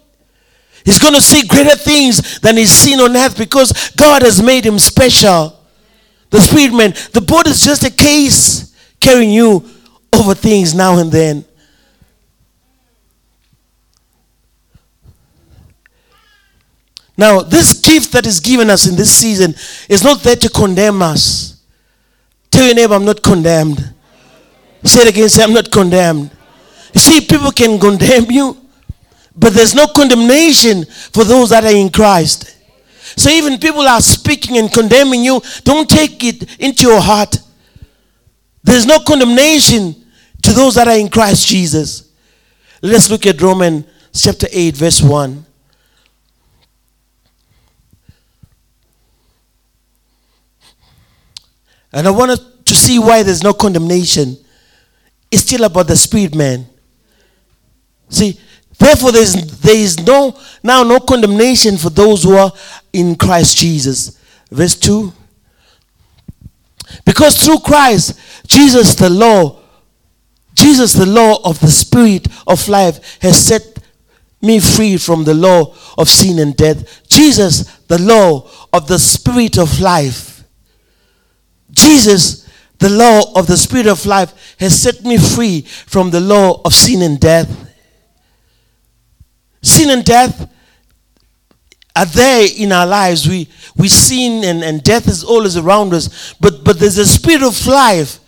He's 0.84 1.00
going 1.00 1.14
to 1.14 1.22
see 1.22 1.48
greater 1.48 1.76
things 1.76 2.40
than 2.40 2.58
he's 2.58 2.72
seen 2.72 3.00
on 3.00 3.16
earth 3.16 3.38
because 3.38 3.92
God 3.96 4.24
has 4.24 4.42
made 4.42 4.66
him 4.66 4.80
special. 4.80 5.60
The 6.30 6.42
spirit 6.42 6.74
man, 6.74 6.94
the 7.14 7.22
board 7.22 7.48
is 7.48 7.62
just 7.62 7.84
a 7.84 7.92
case 7.92 8.76
carrying 9.00 9.32
you 9.32 9.70
over 10.14 10.36
things 10.36 10.74
now 10.74 10.98
and 11.00 11.12
then. 11.12 11.46
Now, 17.18 17.42
this 17.42 17.74
gift 17.80 18.14
that 18.14 18.26
is 18.26 18.40
given 18.40 18.70
us 18.70 18.88
in 18.88 18.96
this 18.96 19.14
season 19.16 19.54
is 19.88 20.04
not 20.04 20.22
there 20.22 20.36
to 20.36 20.50
condemn 20.50 21.02
us. 21.02 21.62
Tell 22.50 22.66
your 22.66 22.76
neighbor, 22.76 22.96
I'm 22.96 23.06
not 23.06 23.22
condemned. 23.22 23.94
Say 24.84 25.02
it 25.02 25.10
again, 25.10 25.30
say, 25.30 25.44
I'm 25.44 25.54
not 25.54 25.72
condemned. 25.72 26.32
You 26.94 27.00
see, 27.00 27.22
people 27.22 27.52
can 27.52 27.80
condemn 27.80 28.32
you, 28.32 28.58
but 29.36 29.54
there's 29.54 29.76
no 29.76 29.88
condemnation 29.88 30.86
for 30.86 31.24
those 31.24 31.52
that 31.52 31.64
are 31.64 31.76
in 31.76 31.90
Christ. 31.90 32.58
So 33.16 33.30
even 33.30 33.60
people 33.60 33.82
are 33.88 34.02
speaking 34.02 34.58
and 34.58 34.72
condemning 34.72 35.24
you, 35.24 35.42
don't 35.64 35.90
take 35.90 36.24
it 36.24 36.60
into 36.60 36.88
your 36.88 37.02
heart. 37.02 37.38
There's 38.64 38.86
no 38.86 39.00
condemnation 39.00 40.01
to 40.42 40.54
those 40.54 40.76
that 40.76 40.88
are 40.88 40.98
in 40.98 41.10
Christ 41.10 41.48
Jesus. 41.48 42.12
Let's 42.82 43.10
look 43.10 43.26
at 43.26 43.42
Romans 43.42 43.86
chapter 44.14 44.48
8, 44.52 44.76
verse 44.76 45.02
1. 45.02 45.46
And 51.94 52.08
I 52.08 52.12
wanted 52.12 52.40
to 52.66 52.74
see 52.74 53.00
why 53.00 53.24
there's 53.24 53.44
no 53.44 53.54
condemnation. 53.54 54.38
It's 55.30 55.44
still 55.44 55.64
about 55.66 55.88
the 55.88 55.96
spirit 55.96 56.34
man. 56.34 56.66
See, 58.10 58.40
Therefore, 58.82 59.12
there 59.12 59.22
is, 59.22 59.60
there 59.60 59.76
is 59.76 60.00
no 60.00 60.36
now 60.64 60.82
no 60.82 61.00
condemnation 61.00 61.78
for 61.78 61.92
those 61.92 62.24
who 62.24 62.36
are 62.36 62.52
in 62.92 63.16
Christ 63.16 63.60
Jesus. 63.60 64.18
Verse 64.50 64.74
2. 64.74 65.14
Because 67.06 67.38
through 67.38 67.60
Christ, 67.60 68.20
Jesus 68.48 68.96
the 68.96 69.08
law, 69.08 69.61
Jesus 70.62 70.94
the 70.94 71.08
law 71.08 71.40
of 71.44 71.60
the 71.60 71.72
Spirit 71.72 72.28
of 72.46 72.70
life 72.70 73.18
has 73.20 73.36
set 73.36 73.80
me 74.44 74.60
free 74.60 74.96
from 74.96 75.24
the 75.24 75.34
law 75.34 75.74
of 75.98 76.08
sin 76.08 76.38
and 76.38 76.56
death. 76.56 77.08
Jesus, 77.08 77.64
the 77.88 78.00
law 78.00 78.48
of 78.72 78.88
the 78.88 79.00
Spirit 79.00 79.58
of 79.58 79.80
life. 79.80 80.44
Jesus, 81.72 82.48
the 82.78 82.90
law 82.90 83.34
of 83.36 83.48
the 83.48 83.58
Spirit 83.58 83.88
of 83.88 84.06
life, 84.06 84.56
has 84.60 84.80
set 84.80 85.04
me 85.04 85.18
free 85.18 85.62
from 85.62 86.12
the 86.12 86.20
law 86.20 86.62
of 86.64 86.76
sin 86.76 87.02
and 87.02 87.20
death. 87.20 87.50
Sin 89.64 89.90
and 89.90 90.06
death 90.06 90.48
are 91.96 92.06
there 92.06 92.48
in 92.56 92.72
our 92.72 92.86
lives. 92.86 93.28
We, 93.28 93.48
we 93.76 93.88
sin 93.88 94.44
and, 94.44 94.64
and 94.64 94.84
death 94.84 95.08
is 95.08 95.24
always 95.24 95.58
around 95.58 95.94
us. 95.96 96.36
But, 96.40 96.64
but 96.64 96.78
there's 96.78 97.00
a 97.00 97.08
spirit 97.08 97.42
of 97.42 97.66
life 97.66 98.20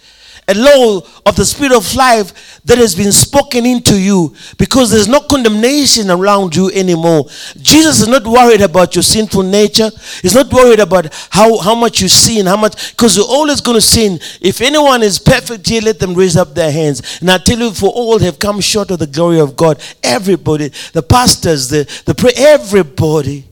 a 0.47 0.53
law 0.53 1.01
of 1.25 1.35
the 1.35 1.45
spirit 1.45 1.71
of 1.73 1.95
life 1.95 2.61
that 2.65 2.77
has 2.77 2.95
been 2.95 3.11
spoken 3.11 3.65
into 3.65 3.99
you 3.99 4.35
because 4.57 4.91
there's 4.91 5.07
no 5.07 5.21
condemnation 5.21 6.09
around 6.09 6.55
you 6.55 6.69
anymore. 6.71 7.25
Jesus 7.57 8.01
is 8.01 8.07
not 8.07 8.25
worried 8.25 8.61
about 8.61 8.95
your 8.95 9.03
sinful 9.03 9.43
nature. 9.43 9.89
He's 10.21 10.35
not 10.35 10.51
worried 10.51 10.79
about 10.79 11.13
how, 11.29 11.57
how 11.59 11.75
much 11.75 12.01
you 12.01 12.07
sin, 12.07 12.45
how 12.45 12.57
much, 12.57 12.91
because 12.91 13.15
you're 13.15 13.25
always 13.25 13.61
going 13.61 13.75
to 13.75 13.81
sin. 13.81 14.19
If 14.41 14.61
anyone 14.61 15.03
is 15.03 15.19
perfect 15.19 15.67
here, 15.67 15.81
let 15.81 15.99
them 15.99 16.13
raise 16.13 16.35
up 16.37 16.53
their 16.53 16.71
hands. 16.71 17.19
And 17.21 17.31
I 17.31 17.37
tell 17.37 17.59
you, 17.59 17.71
for 17.71 17.89
all 17.89 18.19
have 18.19 18.39
come 18.39 18.59
short 18.61 18.91
of 18.91 18.99
the 18.99 19.07
glory 19.07 19.39
of 19.39 19.55
God. 19.55 19.81
Everybody, 20.01 20.69
the 20.93 21.03
pastors, 21.03 21.69
the, 21.69 21.83
the 22.05 22.15
pray, 22.15 22.31
everybody. 22.35 23.45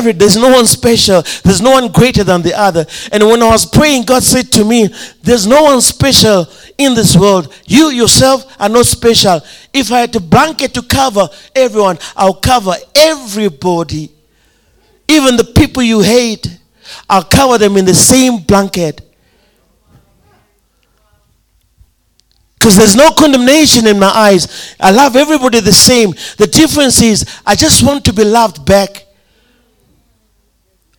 There's 0.00 0.36
no 0.36 0.50
one 0.50 0.66
special, 0.66 1.22
there's 1.44 1.60
no 1.60 1.72
one 1.72 1.90
greater 1.92 2.24
than 2.24 2.42
the 2.42 2.58
other. 2.58 2.86
And 3.12 3.24
when 3.24 3.42
I 3.42 3.50
was 3.50 3.66
praying, 3.66 4.04
God 4.04 4.22
said 4.22 4.50
to 4.52 4.64
me, 4.64 4.88
There's 5.22 5.46
no 5.46 5.64
one 5.64 5.80
special 5.80 6.46
in 6.76 6.94
this 6.94 7.16
world. 7.16 7.52
You 7.66 7.90
yourself 7.90 8.54
are 8.60 8.68
not 8.68 8.86
special. 8.86 9.40
If 9.72 9.90
I 9.92 10.00
had 10.00 10.16
a 10.16 10.20
blanket 10.20 10.74
to 10.74 10.82
cover 10.82 11.28
everyone, 11.54 11.98
I'll 12.16 12.34
cover 12.34 12.74
everybody. 12.94 14.10
Even 15.08 15.36
the 15.36 15.44
people 15.44 15.82
you 15.82 16.00
hate, 16.00 16.58
I'll 17.08 17.24
cover 17.24 17.58
them 17.58 17.76
in 17.76 17.84
the 17.84 17.94
same 17.94 18.38
blanket. 18.38 19.02
Because 22.58 22.76
there's 22.76 22.96
no 22.96 23.12
condemnation 23.12 23.86
in 23.86 23.98
my 23.98 24.08
eyes. 24.08 24.74
I 24.80 24.90
love 24.90 25.16
everybody 25.16 25.60
the 25.60 25.72
same. 25.72 26.10
The 26.36 26.46
difference 26.46 27.00
is, 27.00 27.24
I 27.46 27.54
just 27.54 27.82
want 27.82 28.04
to 28.06 28.12
be 28.12 28.24
loved 28.24 28.66
back. 28.66 29.06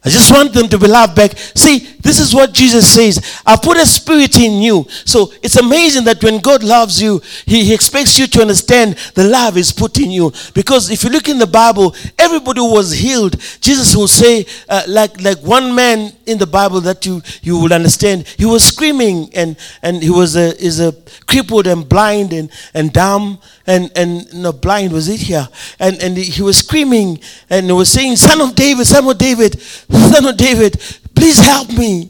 I 0.03 0.09
just 0.09 0.31
want 0.31 0.53
them 0.53 0.67
to 0.69 0.77
be 0.77 0.87
loved 0.87 1.15
back. 1.15 1.37
See, 1.37 1.87
this 2.01 2.19
is 2.19 2.33
what 2.33 2.53
Jesus 2.53 2.89
says. 2.89 3.41
I 3.45 3.57
put 3.57 3.77
a 3.77 3.85
spirit 3.85 4.37
in 4.37 4.61
you. 4.61 4.85
So 5.05 5.33
it's 5.43 5.57
amazing 5.57 6.05
that 6.05 6.23
when 6.23 6.39
God 6.39 6.63
loves 6.63 7.01
you, 7.01 7.21
he, 7.45 7.65
he, 7.65 7.73
expects 7.73 8.17
you 8.17 8.27
to 8.27 8.41
understand 8.41 8.95
the 9.15 9.25
love 9.25 9.57
is 9.57 9.71
put 9.71 9.99
in 9.99 10.09
you. 10.09 10.31
Because 10.53 10.89
if 10.89 11.03
you 11.03 11.09
look 11.09 11.27
in 11.27 11.39
the 11.39 11.47
Bible, 11.47 11.95
everybody 12.17 12.61
was 12.61 12.91
healed. 12.91 13.39
Jesus 13.59 13.95
will 13.95 14.07
say, 14.07 14.45
uh, 14.69 14.83
like, 14.87 15.21
like 15.21 15.39
one 15.39 15.75
man 15.75 16.13
in 16.25 16.37
the 16.37 16.47
Bible 16.47 16.79
that 16.81 17.05
you, 17.05 17.21
you 17.41 17.57
will 17.57 17.73
understand, 17.73 18.27
he 18.37 18.45
was 18.45 18.63
screaming 18.63 19.29
and, 19.33 19.57
and 19.81 20.01
he 20.01 20.09
was 20.09 20.35
a, 20.35 20.55
is 20.63 20.79
a 20.79 20.93
crippled 21.27 21.67
and 21.67 21.87
blind 21.87 22.31
and, 22.31 22.49
and 22.73 22.93
dumb 22.93 23.39
and, 23.69 23.91
and 23.95 24.33
no, 24.33 24.51
blind 24.51 24.91
was 24.91 25.07
it 25.09 25.19
here. 25.19 25.47
And, 25.79 26.01
and 26.01 26.17
he 26.17 26.41
was 26.41 26.57
screaming 26.57 27.19
and 27.49 27.67
he 27.67 27.71
was 27.71 27.91
saying, 27.91 28.15
son 28.15 28.41
of 28.41 28.55
David, 28.55 28.87
son 28.87 29.07
of 29.07 29.17
David, 29.17 29.61
son 29.61 30.25
of 30.25 30.37
David, 30.37 30.81
please 31.19 31.39
help 31.39 31.69
me. 31.77 32.09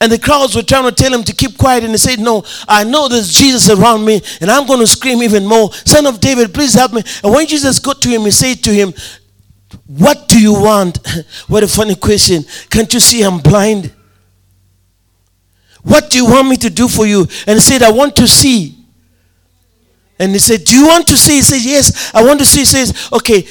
And 0.00 0.10
the 0.10 0.18
crowds 0.18 0.56
were 0.56 0.62
trying 0.62 0.84
to 0.84 0.92
tell 0.92 1.12
him 1.12 1.22
to 1.22 1.32
keep 1.32 1.56
quiet, 1.56 1.84
and 1.84 1.92
he 1.92 1.98
said, 1.98 2.18
No, 2.18 2.42
I 2.66 2.82
know 2.84 3.06
there's 3.08 3.32
Jesus 3.32 3.70
around 3.70 4.04
me, 4.04 4.20
and 4.40 4.50
I'm 4.50 4.66
going 4.66 4.80
to 4.80 4.86
scream 4.86 5.22
even 5.22 5.46
more, 5.46 5.72
Son 5.72 6.06
of 6.06 6.18
David, 6.18 6.52
please 6.52 6.74
help 6.74 6.92
me. 6.92 7.02
And 7.22 7.32
when 7.32 7.46
Jesus 7.46 7.78
got 7.78 8.02
to 8.02 8.08
him, 8.08 8.22
he 8.22 8.30
said 8.30 8.64
to 8.64 8.70
him, 8.70 8.92
What 9.86 10.28
do 10.28 10.40
you 10.40 10.54
want? 10.54 10.98
what 11.46 11.62
a 11.62 11.68
funny 11.68 11.94
question. 11.94 12.44
Can't 12.70 12.92
you 12.92 12.98
see 12.98 13.22
I'm 13.22 13.38
blind? 13.38 13.92
What 15.82 16.10
do 16.10 16.18
you 16.18 16.26
want 16.26 16.48
me 16.48 16.56
to 16.56 16.70
do 16.70 16.88
for 16.88 17.06
you? 17.06 17.20
And 17.46 17.56
he 17.56 17.60
said, 17.60 17.82
I 17.82 17.92
want 17.92 18.16
to 18.16 18.26
see. 18.26 18.74
And 20.18 20.32
he 20.32 20.38
said, 20.38 20.64
Do 20.64 20.74
you 20.76 20.88
want 20.88 21.06
to 21.08 21.16
see? 21.16 21.36
He 21.36 21.42
said, 21.42 21.62
Yes, 21.62 22.12
I 22.12 22.24
want 22.24 22.40
to 22.40 22.44
see. 22.44 22.60
He 22.60 22.64
says, 22.64 23.08
Okay, 23.12 23.46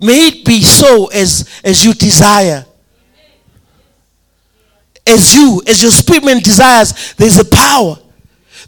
may 0.00 0.28
it 0.28 0.44
be 0.44 0.62
so 0.62 1.06
as, 1.06 1.48
as 1.62 1.84
you 1.84 1.94
desire 1.94 2.66
as 5.06 5.34
you, 5.34 5.62
as 5.66 5.82
your 5.82 5.90
spirit 5.90 6.24
man 6.24 6.38
desires, 6.38 7.14
there's 7.14 7.38
a 7.38 7.44
power 7.44 7.96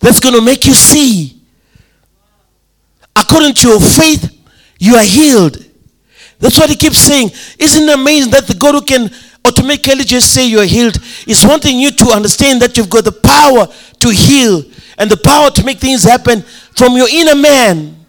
that's 0.01 0.21
going 0.21 0.35
to 0.35 0.43
make 0.43 0.67
you 0.67 0.75
see. 0.75 1.41
According 3.17 3.55
to 3.55 3.69
your 3.69 3.81
faith, 3.81 4.31
you 4.79 4.97
are 4.97 5.05
healed. 5.05 5.65
That's 6.39 6.59
what 6.59 6.69
he 6.69 6.77
keeps 6.77 6.99
saying. 6.99 7.31
Isn't 7.59 7.89
it 7.89 7.95
amazing 7.95 8.33
that 8.33 8.47
the 8.47 8.55
God 8.55 8.75
who 8.75 8.83
can 8.83 9.11
automatically 9.45 10.05
just 10.05 10.33
say 10.33 10.47
you're 10.47 10.65
healed 10.65 10.99
is 11.27 11.45
wanting 11.47 11.79
you 11.79 11.91
to 11.93 12.07
understand 12.07 12.61
that 12.63 12.77
you've 12.77 12.91
got 12.91 13.05
the 13.05 13.13
power 13.13 13.67
to 14.01 14.09
heal 14.09 14.65
and 14.99 15.11
the 15.11 15.17
power 15.17 15.51
to 15.51 15.65
make 15.65 15.79
things 15.79 16.03
happen 16.03 16.43
from 16.77 16.97
your 16.97 17.09
inner 17.09 17.35
man. 17.35 18.04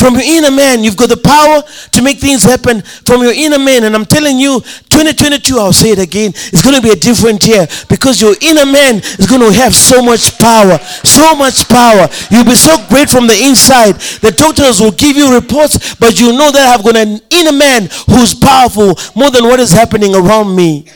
From 0.00 0.14
your 0.14 0.24
inner 0.24 0.50
man, 0.50 0.82
you've 0.82 0.96
got 0.96 1.10
the 1.10 1.20
power 1.20 1.60
to 1.92 2.00
make 2.00 2.16
things 2.16 2.42
happen 2.42 2.80
from 2.80 3.20
your 3.20 3.34
inner 3.34 3.58
man. 3.58 3.84
And 3.84 3.94
I'm 3.94 4.06
telling 4.06 4.38
you, 4.38 4.60
2022, 4.88 5.58
I'll 5.58 5.74
say 5.74 5.90
it 5.90 5.98
again, 5.98 6.30
it's 6.32 6.62
going 6.62 6.74
to 6.74 6.80
be 6.80 6.88
a 6.88 6.96
different 6.96 7.46
year 7.46 7.68
because 7.86 8.18
your 8.18 8.34
inner 8.40 8.64
man 8.64 9.04
is 9.20 9.26
going 9.28 9.42
to 9.42 9.52
have 9.52 9.74
so 9.74 10.00
much 10.00 10.38
power. 10.38 10.78
So 11.04 11.36
much 11.36 11.68
power. 11.68 12.08
You'll 12.30 12.48
be 12.48 12.54
so 12.54 12.80
great 12.88 13.10
from 13.10 13.26
the 13.26 13.36
inside. 13.44 14.00
The 14.24 14.32
doctors 14.32 14.80
will 14.80 14.92
give 14.92 15.18
you 15.18 15.34
reports, 15.34 15.94
but 15.96 16.18
you 16.18 16.32
know 16.32 16.50
that 16.50 16.72
I've 16.72 16.82
got 16.82 16.96
an 16.96 17.20
inner 17.28 17.52
man 17.52 17.90
who's 18.08 18.32
powerful 18.32 18.96
more 19.14 19.30
than 19.30 19.44
what 19.44 19.60
is 19.60 19.70
happening 19.70 20.14
around 20.14 20.56
me. 20.56 20.86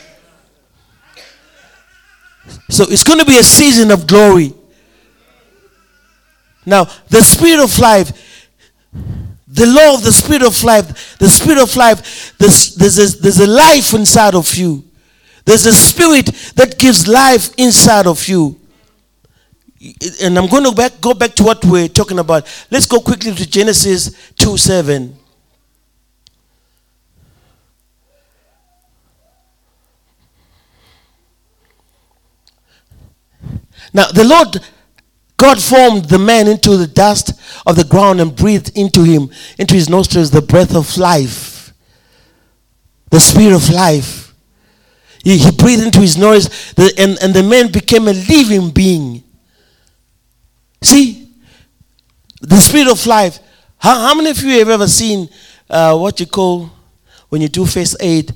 So 2.71 2.85
it's 2.89 3.03
going 3.03 3.19
to 3.19 3.25
be 3.25 3.37
a 3.37 3.43
season 3.43 3.91
of 3.91 4.07
glory. 4.07 4.51
Now, 6.65 6.85
the 7.09 7.21
spirit 7.21 7.63
of 7.63 7.77
life 7.77 8.24
the 9.55 9.65
law 9.65 9.95
of 9.95 10.03
the 10.03 10.11
spirit 10.11 10.43
of 10.43 10.61
life, 10.63 11.17
the 11.17 11.29
spirit 11.29 11.59
of 11.59 11.73
life, 11.77 12.37
there's, 12.37 12.75
there's, 12.75 12.99
a, 12.99 13.21
there's 13.21 13.39
a 13.39 13.47
life 13.47 13.93
inside 13.93 14.35
of 14.35 14.53
you. 14.53 14.83
There's 15.45 15.65
a 15.65 15.73
spirit 15.73 16.25
that 16.55 16.77
gives 16.77 17.07
life 17.07 17.53
inside 17.57 18.05
of 18.05 18.27
you. 18.27 18.59
And 20.21 20.37
I'm 20.37 20.47
going 20.47 20.63
to 20.63 20.71
back, 20.73 20.99
go 20.99 21.13
back 21.13 21.35
to 21.35 21.43
what 21.43 21.63
we're 21.63 21.87
talking 21.87 22.19
about. 22.19 22.47
Let's 22.69 22.85
go 22.85 22.99
quickly 22.99 23.33
to 23.33 23.49
Genesis 23.49 24.33
2 24.35 24.57
7. 24.57 25.15
Now, 33.93 34.07
the 34.07 34.25
Lord 34.25 34.59
God 35.37 35.61
formed 35.61 36.05
the 36.05 36.19
man 36.19 36.47
into 36.47 36.77
the 36.77 36.87
dust 36.87 37.33
of 37.65 37.75
the 37.75 37.83
ground 37.83 38.21
and 38.21 38.35
breathed 38.35 38.71
into 38.77 39.03
him, 39.03 39.29
into 39.59 39.75
his 39.75 39.89
nostrils, 39.89 40.31
the 40.31 40.41
breath 40.41 40.75
of 40.75 40.97
life, 40.97 41.73
the 43.11 43.19
spirit 43.19 43.53
of 43.53 43.69
life. 43.69 44.33
He, 45.23 45.37
he 45.37 45.51
breathed 45.51 45.83
into 45.83 45.99
his 45.99 46.17
nose, 46.17 46.73
the, 46.73 46.93
and, 46.97 47.17
and 47.21 47.33
the 47.33 47.43
man 47.43 47.71
became 47.71 48.07
a 48.07 48.13
living 48.13 48.69
being. 48.69 49.23
See, 50.81 51.27
the 52.41 52.57
spirit 52.57 52.87
of 52.87 53.05
life. 53.05 53.39
How, 53.77 53.99
how 53.99 54.15
many 54.15 54.29
of 54.29 54.41
you 54.41 54.59
have 54.59 54.69
ever 54.69 54.87
seen 54.87 55.29
uh, 55.69 55.97
what 55.97 56.19
you 56.19 56.27
call 56.27 56.69
when 57.29 57.41
you 57.41 57.47
do 57.49 57.65
first 57.65 57.97
aid 57.99 58.33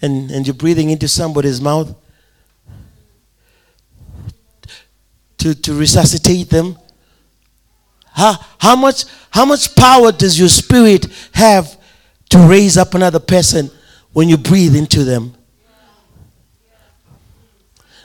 and, 0.00 0.30
and 0.30 0.46
you're 0.46 0.54
breathing 0.54 0.90
into 0.90 1.08
somebody's 1.08 1.60
mouth? 1.60 1.94
To, 5.44 5.54
to 5.54 5.74
resuscitate 5.74 6.48
them? 6.48 6.78
How, 8.12 8.38
how, 8.58 8.74
much, 8.74 9.04
how 9.30 9.44
much 9.44 9.76
power 9.76 10.10
does 10.10 10.38
your 10.38 10.48
spirit 10.48 11.06
have 11.34 11.78
to 12.30 12.38
raise 12.38 12.78
up 12.78 12.94
another 12.94 13.20
person 13.20 13.70
when 14.14 14.30
you 14.30 14.38
breathe 14.38 14.74
into 14.74 15.04
them? 15.04 15.34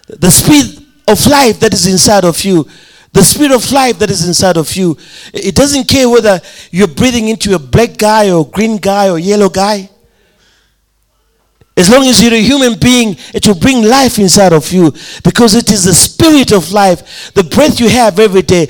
The 0.08 0.30
spirit 0.30 0.86
of 1.08 1.26
life 1.28 1.62
that 1.62 1.74
is 1.74 1.88
inside 1.88 2.26
of 2.26 2.44
you, 2.44 2.68
the 3.14 3.24
spirit 3.24 3.54
of 3.54 3.72
life 3.72 4.00
that 4.00 4.10
is 4.10 4.28
inside 4.28 4.58
of 4.58 4.76
you, 4.76 4.98
it 5.34 5.56
doesn't 5.56 5.88
care 5.88 6.10
whether 6.10 6.42
you're 6.72 6.90
breathing 6.90 7.30
into 7.30 7.56
a 7.56 7.60
black 7.60 7.98
guy 7.98 8.32
or 8.32 8.46
green 8.46 8.76
guy 8.78 9.10
or 9.10 9.18
yellow 9.18 9.48
guy. 9.48 9.90
As 11.80 11.90
long 11.90 12.06
as 12.08 12.22
you're 12.22 12.34
a 12.34 12.42
human 12.42 12.78
being, 12.78 13.16
it 13.34 13.48
will 13.48 13.56
bring 13.56 13.84
life 13.84 14.20
inside 14.20 14.52
of 14.52 14.70
you 14.70 14.92
because 15.24 15.56
it 15.56 15.72
is 15.72 15.86
the 15.86 15.94
spirit 15.94 16.52
of 16.52 16.74
life, 16.74 17.34
the 17.34 17.44
breath 17.46 17.80
you 17.80 17.88
have 17.88 18.20
every 18.20 18.42
day. 18.42 18.64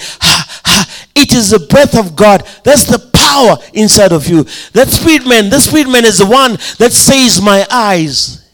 It 1.15 1.33
is 1.33 1.49
the 1.49 1.59
breath 1.59 1.97
of 1.97 2.15
God. 2.15 2.47
That's 2.63 2.83
the 2.83 2.99
power 3.11 3.57
inside 3.73 4.13
of 4.13 4.27
you. 4.27 4.43
That 4.73 4.89
spirit 4.89 5.27
man, 5.27 5.49
that 5.49 5.61
spirit 5.61 5.89
man 5.89 6.05
is 6.05 6.19
the 6.19 6.27
one 6.27 6.51
that 6.77 6.91
saves 6.93 7.41
my 7.41 7.65
eyes. 7.71 8.47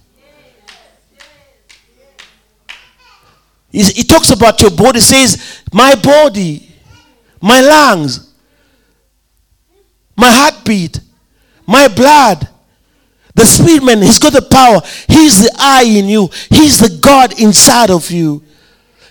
He 3.71 4.03
talks 4.03 4.31
about 4.31 4.61
your 4.61 4.71
body, 4.71 5.01
says, 5.01 5.63
My 5.73 5.95
body, 5.95 6.73
my 7.41 7.59
lungs, 7.59 8.33
my 10.15 10.29
heartbeat, 10.29 11.01
my 11.67 11.89
blood 11.89 12.47
the 13.35 13.45
spirit 13.45 13.83
man, 13.83 14.01
he's 14.01 14.17
got 14.17 14.33
the 14.33 14.41
power. 14.41 14.79
He's 15.07 15.43
the 15.43 15.51
eye 15.59 15.83
in 15.83 16.05
you. 16.05 16.29
He's 16.49 16.79
the 16.79 16.97
God 17.01 17.37
inside 17.39 17.91
of 17.91 18.09
you. 18.09 18.41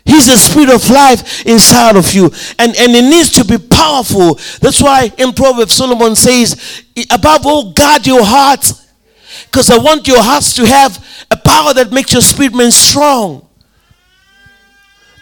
He's 0.04 0.26
the 0.26 0.36
spirit 0.36 0.70
of 0.70 0.88
life 0.90 1.46
inside 1.46 1.96
of 1.96 2.12
you. 2.12 2.26
And, 2.58 2.74
and 2.76 2.92
it 2.92 3.02
needs 3.02 3.30
to 3.32 3.44
be 3.44 3.58
powerful. 3.58 4.34
That's 4.60 4.82
why 4.82 5.10
in 5.18 5.32
Proverbs, 5.32 5.74
Solomon 5.74 6.14
says, 6.14 6.84
above 7.10 7.46
all, 7.46 7.72
guard 7.72 8.06
your 8.06 8.24
heart. 8.24 8.72
Because 9.46 9.70
I 9.70 9.78
want 9.78 10.08
your 10.08 10.22
hearts 10.22 10.54
to 10.54 10.66
have 10.66 11.26
a 11.30 11.36
power 11.36 11.74
that 11.74 11.92
makes 11.92 12.12
your 12.12 12.22
spirit 12.22 12.54
man 12.54 12.70
strong. 12.70 13.46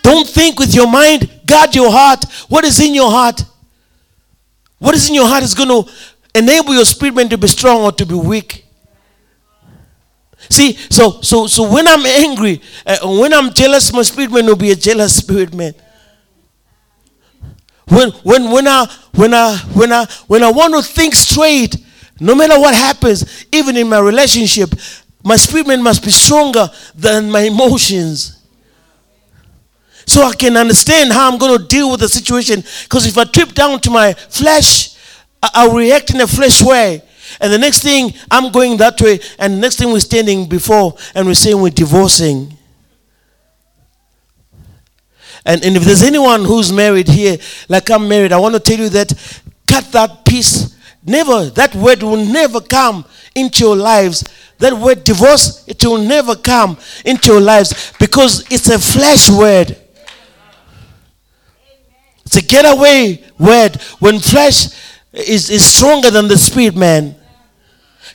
Don't 0.03 0.29
think 0.29 0.59
with 0.59 0.75
your 0.75 0.91
mind, 0.91 1.31
guard 1.47 1.75
your 1.75 1.91
heart. 1.91 2.25
What 2.49 2.65
is 2.65 2.81
in 2.81 2.95
your 2.95 3.11
heart? 3.11 3.45
What 4.79 4.95
is 4.95 5.09
in 5.09 5.15
your 5.15 5.27
heart 5.27 5.43
is 5.45 5.55
going 5.55 5.69
to 5.69 5.91
enable 6.35 6.75
your 6.75 6.85
spirit 6.85 7.15
man 7.15 7.29
to 7.29 7.39
be 7.39 7.47
strong 7.47 7.83
or 7.83 7.93
to 7.93 8.07
be 8.07 8.15
weak. 8.15 8.62
See, 10.53 10.75
so 10.91 11.23
so 11.23 11.47
so 11.47 11.73
when 11.73 11.89
I'm 11.89 12.05
angry, 12.05 12.61
uh, 12.87 12.99
when 13.19 13.33
I'm 13.33 13.55
jealous, 13.55 13.91
my 13.91 14.03
spirit 14.03 14.31
man 14.31 14.45
will 14.45 14.57
be 14.57 14.71
a 14.71 14.77
jealous 14.77 15.17
spirit 15.17 15.55
man. 15.55 15.75
When 17.89 18.11
when 18.23 18.51
when 18.51 18.69
I 18.69 18.87
when 19.15 19.33
I 19.33 19.57
when 19.73 19.93
I 19.93 20.05
when 20.27 20.43
I 20.43 20.51
want 20.51 20.75
to 20.75 20.83
think 20.83 21.15
straight, 21.15 21.77
no 22.21 22.35
matter 22.35 22.61
what 22.61 22.75
happens, 22.75 23.47
even 23.51 23.79
in 23.79 23.89
my 23.89 23.99
relationship, 23.99 24.75
my 25.25 25.37
spirit 25.37 25.67
man 25.69 25.83
must 25.83 26.05
be 26.05 26.11
stronger 26.11 26.69
than 26.95 27.31
my 27.31 27.41
emotions. 27.41 28.39
So 30.07 30.23
I 30.23 30.35
can 30.35 30.59
understand 30.59 31.13
how 31.13 31.31
I'm 31.31 31.39
going 31.39 31.59
to 31.59 31.67
deal 31.67 31.91
with 31.91 32.01
the 32.01 32.09
situation. 32.09 32.63
Because 32.83 33.07
if 33.07 33.17
I 33.17 33.25
trip 33.25 33.55
down 33.55 33.81
to 33.81 33.91
my 33.91 34.13
flesh, 34.13 34.97
I'll 35.43 35.75
react 35.75 36.13
in 36.13 36.21
a 36.21 36.27
flesh 36.27 36.63
way. 36.63 37.03
And 37.41 37.53
the 37.53 37.59
next 37.59 37.83
thing, 37.83 38.13
I'm 38.31 38.53
going 38.53 38.77
that 38.79 39.01
way. 39.01 39.21
And 39.39 39.61
next 39.61 39.77
thing, 39.77 39.93
we're 39.93 40.01
standing 40.01 40.49
before 40.49 40.97
and 41.15 41.27
we're 41.27 41.35
saying 41.35 41.61
we're 41.61 41.71
divorcing. 41.71 42.57
And, 45.45 45.65
and 45.65 45.77
if 45.77 45.85
there's 45.85 46.03
anyone 46.03 46.45
who's 46.45 46.73
married 46.73 47.09
here, 47.09 47.37
like 47.69 47.91
I'm 47.91 48.09
married, 48.09 48.33
I 48.33 48.39
want 48.39 48.55
to 48.55 48.61
tell 48.61 48.79
you 48.79 48.89
that 48.91 49.13
cut 49.67 49.85
that 49.93 50.25
piece. 50.25 50.77
Never, 51.05 51.47
that 51.51 51.75
word 51.75 52.03
will 52.03 52.25
never 52.25 52.61
come 52.61 53.05
into 53.35 53.65
your 53.65 53.77
lives. 53.77 54.23
That 54.59 54.75
word 54.75 55.03
divorce, 55.03 55.67
it 55.67 55.85
will 55.85 55.99
never 55.99 56.37
come 56.37 56.79
into 57.05 57.33
your 57.33 57.41
lives 57.41 57.93
because 57.99 58.47
it's 58.53 58.69
a 58.69 58.79
flesh 58.79 59.29
word. 59.29 59.77
It's 62.25 62.37
a 62.37 62.43
getaway 62.43 63.25
word. 63.39 63.77
When 63.99 64.21
flesh 64.21 64.67
is, 65.13 65.51
is 65.51 65.65
stronger 65.65 66.11
than 66.11 66.29
the 66.29 66.39
spirit, 66.39 66.77
man. 66.77 67.17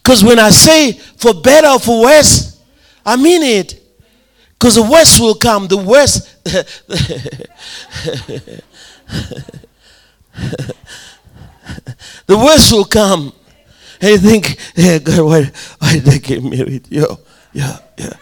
Because 0.08 0.24
when 0.24 0.40
I 0.40 0.52
say 0.52 0.94
for 0.94 1.34
better 1.34 1.68
or 1.68 1.80
for 1.80 2.04
worse, 2.04 2.64
I 3.06 3.18
mean 3.18 3.44
it. 3.44 3.78
Because 4.54 4.76
the 4.76 4.84
worst 4.84 5.20
will 5.20 5.36
come. 5.36 5.68
The 5.68 5.76
worst. 5.76 6.46
the 12.26 12.38
worst 12.38 12.72
will 12.72 12.86
come. 12.86 13.34
And 14.00 14.12
you 14.12 14.18
think, 14.18 14.58
yeah, 14.76 15.00
God, 15.00 15.26
why, 15.26 15.52
why 15.80 16.00
did 16.00 16.08
I 16.08 16.18
get 16.20 16.42
married? 16.42 16.88
Yo, 16.90 17.20
yeah, 17.52 17.78
yeah. 17.98 18.14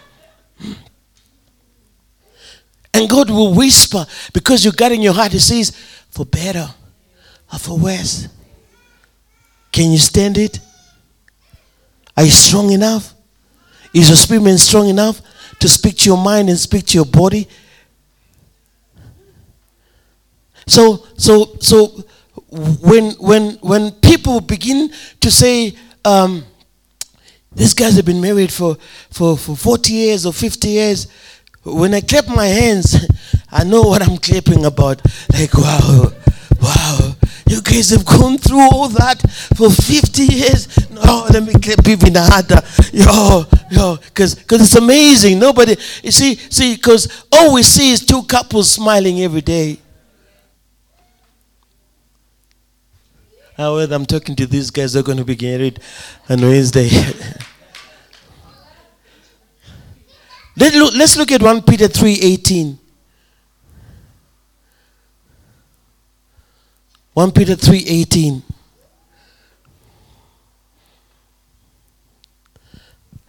And 2.95 3.07
God 3.07 3.29
will 3.29 3.53
whisper 3.53 4.07
because 4.33 4.65
you 4.65 4.71
got 4.71 4.91
in 4.91 5.03
your 5.03 5.13
heart, 5.13 5.33
He 5.33 5.39
says, 5.39 5.69
for 6.09 6.25
better 6.25 6.67
or 7.53 7.59
for 7.59 7.77
worse. 7.77 8.27
Can 9.71 9.91
you 9.91 9.99
stand 9.99 10.39
it? 10.39 10.59
Are 12.17 12.23
you 12.23 12.31
strong 12.31 12.71
enough? 12.71 13.13
Is 13.93 14.09
your 14.09 14.17
spirit 14.17 14.43
man 14.43 14.57
strong 14.57 14.89
enough 14.89 15.21
to 15.59 15.67
speak 15.69 15.97
to 15.99 16.09
your 16.09 16.17
mind 16.17 16.49
and 16.49 16.57
speak 16.57 16.85
to 16.87 16.97
your 16.97 17.05
body? 17.05 17.47
So, 20.67 21.05
so, 21.17 21.55
so 21.59 22.03
when 22.49 23.11
when 23.13 23.51
when 23.61 23.91
people 23.91 24.41
begin 24.41 24.91
to 25.21 25.31
say, 25.31 25.75
um, 26.03 26.43
these 27.55 27.73
guys 27.73 27.95
have 27.95 28.05
been 28.05 28.21
married 28.21 28.51
for, 28.51 28.75
for, 29.09 29.37
for 29.37 29.55
40 29.55 29.93
years 29.93 30.25
or 30.25 30.33
50 30.33 30.67
years, 30.67 31.07
when 31.63 31.93
I 31.93 32.01
clap 32.01 32.27
my 32.27 32.47
hands, 32.47 33.07
I 33.51 33.63
know 33.63 33.81
what 33.81 34.07
I'm 34.07 34.17
clapping 34.17 34.65
about. 34.65 35.01
Like, 35.31 35.53
wow, 35.53 36.11
wow, 36.61 37.15
you 37.55 37.61
guys 37.61 37.89
have 37.91 38.05
gone 38.05 38.37
through 38.37 38.59
all 38.59 38.89
that 38.89 39.21
for 39.55 39.69
50 39.69 40.23
years. 40.23 40.89
No, 40.91 41.25
let 41.31 41.41
me 41.43 41.53
clap 41.53 41.87
even 41.87 42.15
harder. 42.15 42.61
Yo, 42.91 43.45
yo, 43.71 43.95
because 43.95 44.35
it's 44.51 44.75
amazing. 44.75 45.39
Nobody, 45.39 45.77
you 46.03 46.11
see, 46.11 46.35
see, 46.35 46.75
because 46.75 47.25
all 47.31 47.53
we 47.53 47.63
see 47.63 47.91
is 47.93 48.05
two 48.05 48.23
couples 48.23 48.69
smiling 48.69 49.21
every 49.21 49.39
day. 49.41 49.79
However, 53.55 53.95
I'm 53.95 54.05
talking 54.05 54.35
to 54.35 54.45
these 54.45 54.69
guys, 54.69 54.91
they're 54.93 55.03
going 55.03 55.17
to 55.17 55.23
be 55.23 55.37
married 55.41 55.79
on 56.29 56.41
Wednesday. 56.41 56.89
Let 60.57 60.73
look, 60.73 60.93
let's 60.93 61.15
look 61.17 61.31
at 61.31 61.41
1 61.41 61.61
Peter 61.63 61.87
3.18. 61.87 62.79
1 67.15 67.31
Peter 67.31 67.55
3.18. 67.55 68.41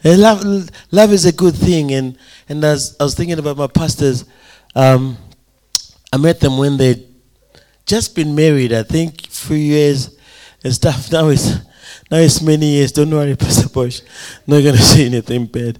Love, 0.04 0.70
love 0.90 1.12
is 1.12 1.24
a 1.24 1.30
good 1.30 1.54
thing. 1.54 1.92
And, 1.92 2.18
and 2.48 2.64
as 2.64 2.96
I 2.98 3.04
was 3.04 3.14
thinking 3.14 3.38
about 3.38 3.56
my 3.56 3.68
pastors, 3.68 4.24
um, 4.74 5.16
I 6.12 6.16
met 6.16 6.40
them 6.40 6.58
when 6.58 6.76
they'd 6.76 7.06
just 7.86 8.16
been 8.16 8.34
married, 8.34 8.72
I 8.72 8.82
think, 8.82 9.28
few 9.28 9.56
years 9.56 10.18
and 10.64 10.74
stuff. 10.74 11.08
Now 11.12 11.28
it's 11.28 11.54
now 12.10 12.18
it's 12.18 12.42
many 12.42 12.66
years. 12.66 12.90
Don't 12.90 13.10
worry, 13.10 13.36
Pastor 13.38 13.68
Bosch. 13.68 14.00
Not 14.48 14.64
gonna 14.64 14.78
say 14.78 15.06
anything 15.06 15.46
bad. 15.46 15.78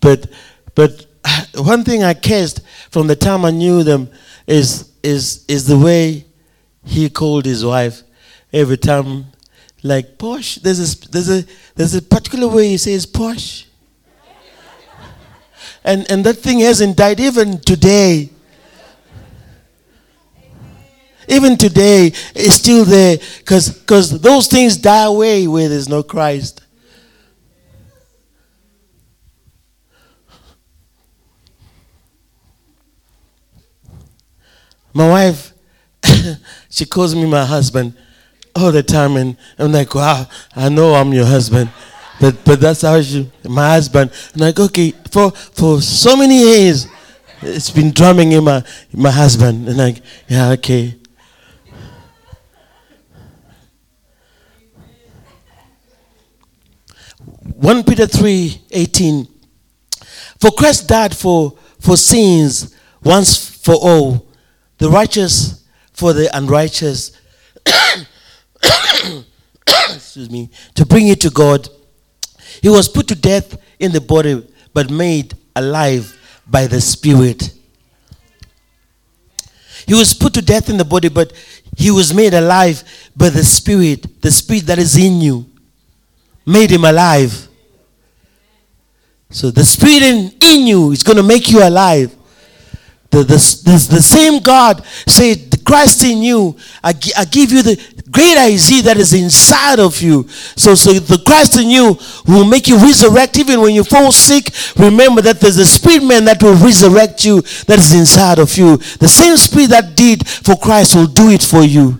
But 0.00 0.30
but 0.76 1.04
one 1.56 1.82
thing 1.82 2.04
I 2.04 2.14
cast 2.14 2.60
from 2.90 3.08
the 3.08 3.16
time 3.16 3.44
I 3.44 3.50
knew 3.50 3.82
them 3.82 4.08
is 4.46 4.92
is 5.02 5.44
is 5.48 5.66
the 5.66 5.78
way 5.78 6.27
he 6.84 7.08
called 7.10 7.44
his 7.44 7.64
wife 7.64 8.02
every 8.52 8.76
time 8.76 9.26
like 9.82 10.18
posh. 10.18 10.56
There's 10.56 10.80
a 10.80 11.08
there's 11.10 11.30
a 11.30 11.44
there's 11.74 11.94
a 11.94 12.02
particular 12.02 12.48
way 12.48 12.68
he 12.68 12.76
says 12.76 13.06
posh. 13.06 13.66
And 15.84 16.10
and 16.10 16.24
that 16.24 16.34
thing 16.34 16.60
hasn't 16.60 16.96
died 16.96 17.20
even 17.20 17.60
today 17.60 18.30
even 21.28 21.56
today, 21.58 22.06
it's 22.34 22.54
still 22.54 22.84
there 22.84 23.18
because 23.38 24.20
those 24.20 24.46
things 24.46 24.76
die 24.78 25.04
away 25.04 25.46
where 25.46 25.68
there's 25.68 25.88
no 25.88 26.02
Christ. 26.02 26.62
My 34.94 35.08
wife, 35.08 35.52
she 36.70 36.84
calls 36.84 37.14
me 37.14 37.26
my 37.26 37.44
husband 37.44 37.94
all 38.54 38.72
the 38.72 38.82
time, 38.82 39.16
and 39.16 39.36
I'm 39.58 39.72
like, 39.72 39.94
wow, 39.94 40.26
I 40.54 40.68
know 40.68 40.94
I'm 40.94 41.12
your 41.12 41.26
husband. 41.26 41.70
But, 42.20 42.44
but 42.44 42.60
that's 42.60 42.82
how 42.82 43.00
she, 43.00 43.30
my 43.48 43.70
husband. 43.70 44.10
And 44.32 44.42
I'm 44.42 44.48
like, 44.48 44.60
okay, 44.60 44.92
for, 45.10 45.30
for 45.30 45.80
so 45.80 46.16
many 46.16 46.38
years, 46.38 46.88
it's 47.42 47.70
been 47.70 47.92
drumming 47.92 48.32
in 48.32 48.42
my, 48.44 48.64
my 48.92 49.10
husband. 49.10 49.68
And 49.68 49.76
like, 49.76 50.02
yeah, 50.28 50.50
okay. 50.50 50.98
1 57.58 57.82
Peter 57.84 58.06
three 58.06 58.60
eighteen. 58.70 59.26
For 60.40 60.52
Christ 60.52 60.86
died 60.86 61.16
for, 61.16 61.58
for 61.80 61.96
sins 61.96 62.74
once 63.02 63.36
for 63.36 63.74
all, 63.74 64.28
the 64.78 64.88
righteous 64.88 65.64
for 65.98 66.12
the 66.12 66.30
unrighteous. 66.36 67.10
Excuse 69.94 70.30
me, 70.30 70.48
to 70.74 70.86
bring 70.86 71.08
it 71.08 71.20
to 71.22 71.30
God. 71.30 71.68
He 72.62 72.68
was 72.68 72.88
put 72.88 73.08
to 73.08 73.16
death 73.16 73.60
in 73.80 73.90
the 73.90 74.00
body, 74.00 74.46
but 74.72 74.90
made 74.90 75.34
alive 75.56 76.16
by 76.46 76.68
the 76.68 76.80
Spirit. 76.80 77.52
He 79.86 79.94
was 79.94 80.14
put 80.14 80.34
to 80.34 80.42
death 80.42 80.70
in 80.70 80.76
the 80.76 80.84
body, 80.84 81.08
but 81.08 81.32
he 81.76 81.90
was 81.90 82.14
made 82.14 82.32
alive 82.34 82.84
by 83.16 83.30
the 83.30 83.42
Spirit, 83.42 84.22
the 84.22 84.30
Spirit 84.30 84.66
that 84.66 84.78
is 84.78 84.96
in 84.96 85.20
you, 85.20 85.46
made 86.46 86.70
him 86.70 86.84
alive. 86.84 87.48
So 89.30 89.50
the 89.50 89.64
spirit 89.64 90.02
in, 90.02 90.32
in 90.40 90.66
you 90.66 90.92
is 90.92 91.02
going 91.02 91.16
to 91.18 91.22
make 91.22 91.50
you 91.50 91.62
alive. 91.62 92.14
The, 93.10 93.18
the, 93.18 93.36
the, 93.64 93.88
the 93.96 94.02
same 94.02 94.40
God 94.42 94.84
said, 95.06 95.47
Christ 95.68 96.02
in 96.02 96.22
you, 96.22 96.56
I, 96.82 96.94
I 97.14 97.26
give 97.26 97.52
you 97.52 97.62
the 97.62 97.76
greater 98.10 98.40
is 98.40 98.68
He 98.68 98.80
that 98.80 98.96
is 98.96 99.12
inside 99.12 99.78
of 99.78 100.00
you. 100.00 100.26
So, 100.56 100.74
so 100.74 100.94
the 100.94 101.22
Christ 101.26 101.58
in 101.58 101.68
you 101.68 101.98
will 102.26 102.46
make 102.46 102.68
you 102.68 102.78
resurrect 102.78 103.36
even 103.38 103.60
when 103.60 103.74
you 103.74 103.84
fall 103.84 104.10
sick. 104.10 104.48
Remember 104.78 105.20
that 105.20 105.40
there's 105.40 105.58
a 105.58 105.66
spirit 105.66 106.02
man 106.02 106.24
that 106.24 106.42
will 106.42 106.54
resurrect 106.54 107.22
you 107.26 107.42
that 107.66 107.78
is 107.78 107.92
inside 107.92 108.38
of 108.38 108.56
you. 108.56 108.78
The 108.78 109.08
same 109.08 109.36
spirit 109.36 109.68
that 109.68 109.94
did 109.94 110.26
for 110.26 110.56
Christ 110.56 110.94
will 110.94 111.06
do 111.06 111.28
it 111.28 111.42
for 111.42 111.62
you. 111.62 111.98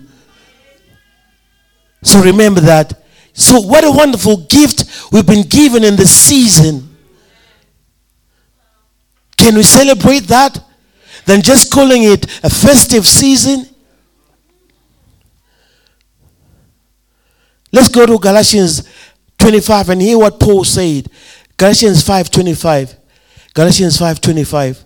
So 2.01 2.23
remember 2.23 2.61
that. 2.61 3.03
So, 3.33 3.61
what 3.61 3.83
a 3.83 3.91
wonderful 3.91 4.47
gift 4.47 5.11
we've 5.11 5.27
been 5.27 5.47
given 5.47 5.83
in 5.83 5.95
this 5.95 6.11
season. 6.11 6.89
Can 9.37 9.53
we 9.53 9.61
celebrate 9.61 10.21
that? 10.21 10.59
Than 11.29 11.43
just 11.43 11.71
calling 11.71 12.01
it 12.01 12.25
a 12.43 12.49
festive 12.49 13.07
season? 13.07 13.69
Let's 17.71 17.87
go 17.87 18.07
to 18.07 18.17
Galatians 18.17 18.89
25 19.37 19.89
and 19.89 20.01
hear 20.01 20.17
what 20.17 20.39
Paul 20.39 20.63
said. 20.63 21.07
Galatians 21.55 22.01
5:25. 22.01 22.95
Galatians 23.53 23.99
5:25. 23.99 24.83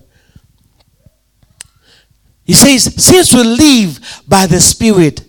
He 2.44 2.52
says, 2.52 2.94
"Since 2.98 3.34
we 3.34 3.44
live 3.44 4.02
by 4.28 4.46
the 4.46 4.60
Spirit, 4.60 5.22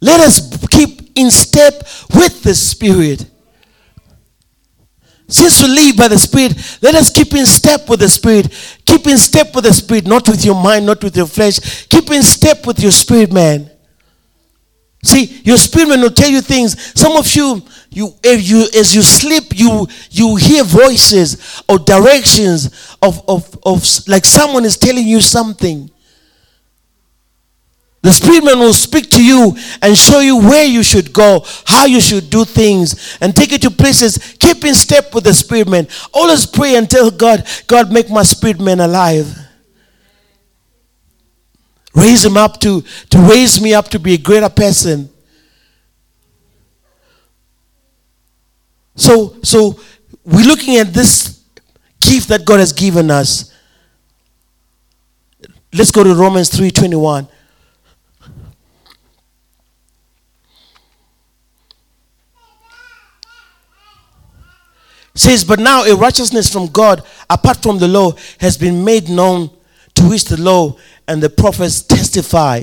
let 0.00 0.20
us 0.20 0.42
keep 0.70 1.10
in 1.16 1.28
step 1.32 1.88
with 2.14 2.44
the 2.44 2.54
Spirit." 2.54 3.31
Since 5.32 5.62
we 5.62 5.68
live 5.68 5.96
by 5.96 6.08
the 6.08 6.18
Spirit, 6.18 6.78
let 6.82 6.94
us 6.94 7.10
keep 7.10 7.32
in 7.34 7.46
step 7.46 7.88
with 7.88 8.00
the 8.00 8.08
Spirit. 8.08 8.52
Keep 8.84 9.06
in 9.06 9.16
step 9.16 9.54
with 9.54 9.64
the 9.64 9.72
Spirit, 9.72 10.06
not 10.06 10.28
with 10.28 10.44
your 10.44 10.54
mind, 10.54 10.84
not 10.84 11.02
with 11.02 11.16
your 11.16 11.26
flesh. 11.26 11.86
Keep 11.86 12.10
in 12.10 12.22
step 12.22 12.66
with 12.66 12.78
your 12.80 12.90
spirit, 12.90 13.32
man. 13.32 13.70
See, 15.04 15.40
your 15.42 15.56
spirit 15.56 15.88
man 15.88 16.00
will 16.00 16.10
tell 16.10 16.30
you 16.30 16.40
things. 16.40 16.80
Some 16.98 17.16
of 17.16 17.34
you, 17.34 17.60
you, 17.90 18.14
if 18.22 18.48
you 18.48 18.66
as 18.78 18.94
you 18.94 19.02
sleep, 19.02 19.44
you 19.50 19.88
you 20.10 20.36
hear 20.36 20.62
voices 20.62 21.62
or 21.68 21.78
directions 21.80 22.96
of, 23.02 23.20
of, 23.28 23.58
of 23.64 23.84
like 24.06 24.24
someone 24.24 24.64
is 24.64 24.76
telling 24.76 25.06
you 25.06 25.20
something. 25.20 25.90
The 28.02 28.12
Spirit 28.12 28.44
man 28.44 28.58
will 28.58 28.72
speak 28.72 29.10
to 29.10 29.24
you 29.24 29.56
and 29.80 29.96
show 29.96 30.18
you 30.18 30.36
where 30.36 30.64
you 30.64 30.82
should 30.82 31.12
go, 31.12 31.46
how 31.64 31.86
you 31.86 32.00
should 32.00 32.30
do 32.30 32.44
things, 32.44 33.16
and 33.20 33.34
take 33.34 33.52
you 33.52 33.58
to 33.58 33.70
places. 33.70 34.36
Keep 34.40 34.64
in 34.64 34.74
step 34.74 35.14
with 35.14 35.22
the 35.22 35.32
Spirit 35.32 35.68
man. 35.68 35.86
Always 36.12 36.44
pray 36.44 36.74
and 36.74 36.90
tell 36.90 37.12
God, 37.12 37.46
God, 37.68 37.92
make 37.92 38.10
my 38.10 38.24
Spirit 38.24 38.60
man 38.60 38.80
alive. 38.80 39.32
Raise 41.94 42.24
him 42.24 42.36
up 42.36 42.58
to, 42.60 42.82
to 43.10 43.18
raise 43.18 43.60
me 43.60 43.72
up 43.72 43.88
to 43.88 44.00
be 44.00 44.14
a 44.14 44.18
greater 44.18 44.48
person. 44.48 45.08
So, 48.96 49.36
so 49.44 49.78
we're 50.24 50.46
looking 50.46 50.76
at 50.76 50.92
this 50.92 51.44
gift 52.00 52.28
that 52.28 52.44
God 52.44 52.58
has 52.58 52.72
given 52.72 53.12
us. 53.12 53.52
Let's 55.72 55.90
go 55.90 56.02
to 56.02 56.14
Romans 56.14 56.50
3:21. 56.50 57.28
Says, 65.14 65.44
But 65.44 65.58
now 65.58 65.84
a 65.84 65.94
righteousness 65.94 66.52
from 66.52 66.66
God, 66.66 67.02
apart 67.28 67.62
from 67.62 67.78
the 67.78 67.88
law, 67.88 68.12
has 68.40 68.56
been 68.56 68.84
made 68.84 69.08
known, 69.08 69.50
to 69.94 70.08
which 70.08 70.24
the 70.24 70.40
law 70.40 70.76
and 71.06 71.22
the 71.22 71.30
prophets 71.30 71.82
testify. 71.82 72.62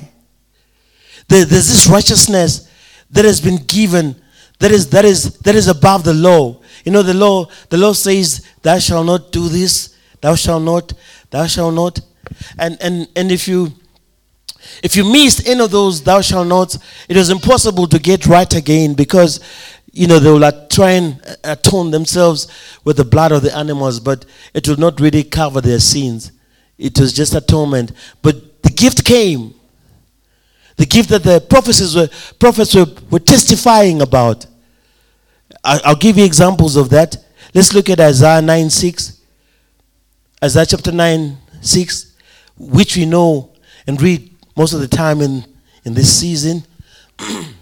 There's 1.27 1.49
this 1.49 1.87
righteousness 1.87 2.69
that 3.11 3.25
has 3.25 3.39
been 3.39 3.57
given 3.57 4.15
that 4.59 4.71
is 4.71 4.89
that 4.89 5.05
is 5.05 5.37
that 5.39 5.55
is 5.55 5.67
above 5.67 6.03
the 6.03 6.13
law. 6.13 6.61
You 6.83 6.91
know, 6.91 7.01
the 7.01 7.13
law, 7.13 7.45
the 7.69 7.77
law 7.77 7.93
says, 7.93 8.45
Thou 8.61 8.79
shalt 8.79 9.05
not 9.05 9.31
do 9.31 9.47
this, 9.47 9.95
thou 10.21 10.35
shalt 10.35 10.63
not, 10.63 10.93
thou 11.29 11.47
shalt 11.47 11.73
not. 11.73 11.99
And 12.57 12.77
and 12.81 13.07
and 13.15 13.31
if 13.31 13.47
you 13.47 13.71
if 14.83 14.95
you 14.95 15.09
missed 15.09 15.47
any 15.47 15.61
of 15.61 15.71
those 15.71 16.03
thou 16.03 16.21
shalt 16.21 16.47
not, 16.47 16.75
it 17.07 17.15
was 17.15 17.29
impossible 17.29 17.87
to 17.87 17.99
get 17.99 18.25
right 18.25 18.53
again 18.53 18.93
because 18.93 19.39
you 19.91 20.07
know 20.07 20.19
they 20.19 20.31
will 20.31 20.67
try 20.69 20.91
and 20.91 21.21
uh, 21.25 21.35
atone 21.43 21.91
themselves 21.91 22.47
with 22.83 22.97
the 22.97 23.05
blood 23.05 23.31
of 23.31 23.41
the 23.41 23.55
animals, 23.55 23.99
but 23.99 24.25
it 24.53 24.67
will 24.67 24.77
not 24.77 24.99
really 24.99 25.23
cover 25.23 25.61
their 25.61 25.79
sins. 25.79 26.31
It 26.77 26.99
was 26.99 27.13
just 27.13 27.35
atonement. 27.35 27.91
But 28.21 28.61
the 28.63 28.69
gift 28.69 29.03
came. 29.03 29.53
The 30.77 30.85
gift 30.85 31.09
that 31.09 31.23
the 31.23 31.41
prophecies 31.41 31.95
were, 31.95 32.09
prophets 32.39 32.73
were, 32.73 32.85
were 33.11 33.19
testifying 33.19 34.01
about. 34.01 34.45
I'll 35.63 35.95
give 35.95 36.17
you 36.17 36.23
examples 36.23 36.77
of 36.77 36.89
that. 36.91 37.17
Let's 37.53 37.73
look 37.73 37.89
at 37.89 37.99
Isaiah 37.99 38.41
9 38.41 38.69
6. 38.69 39.21
Isaiah 40.41 40.65
chapter 40.65 40.91
9 40.91 41.37
6, 41.61 42.15
which 42.57 42.95
we 42.95 43.05
know 43.05 43.51
and 43.85 44.01
read 44.01 44.33
most 44.55 44.73
of 44.73 44.79
the 44.79 44.87
time 44.87 45.19
in, 45.19 45.43
in 45.83 45.93
this 45.93 46.17
season. 46.17 46.63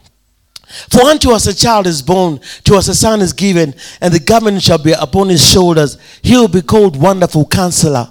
For 0.90 1.02
unto 1.02 1.32
us 1.32 1.48
a 1.48 1.56
child 1.56 1.88
is 1.88 2.02
born, 2.02 2.40
to 2.66 2.76
us 2.76 2.88
a 2.88 2.96
son 2.96 3.22
is 3.22 3.34
given, 3.34 3.74
and 4.02 4.14
the 4.14 4.20
government 4.20 4.62
shall 4.62 4.78
be 4.78 4.94
upon 4.94 5.30
his 5.30 5.46
shoulders. 5.46 5.98
He 6.22 6.36
will 6.36 6.48
be 6.48 6.62
called 6.62 7.00
Wonderful 7.00 7.46
Counselor. 7.46 8.10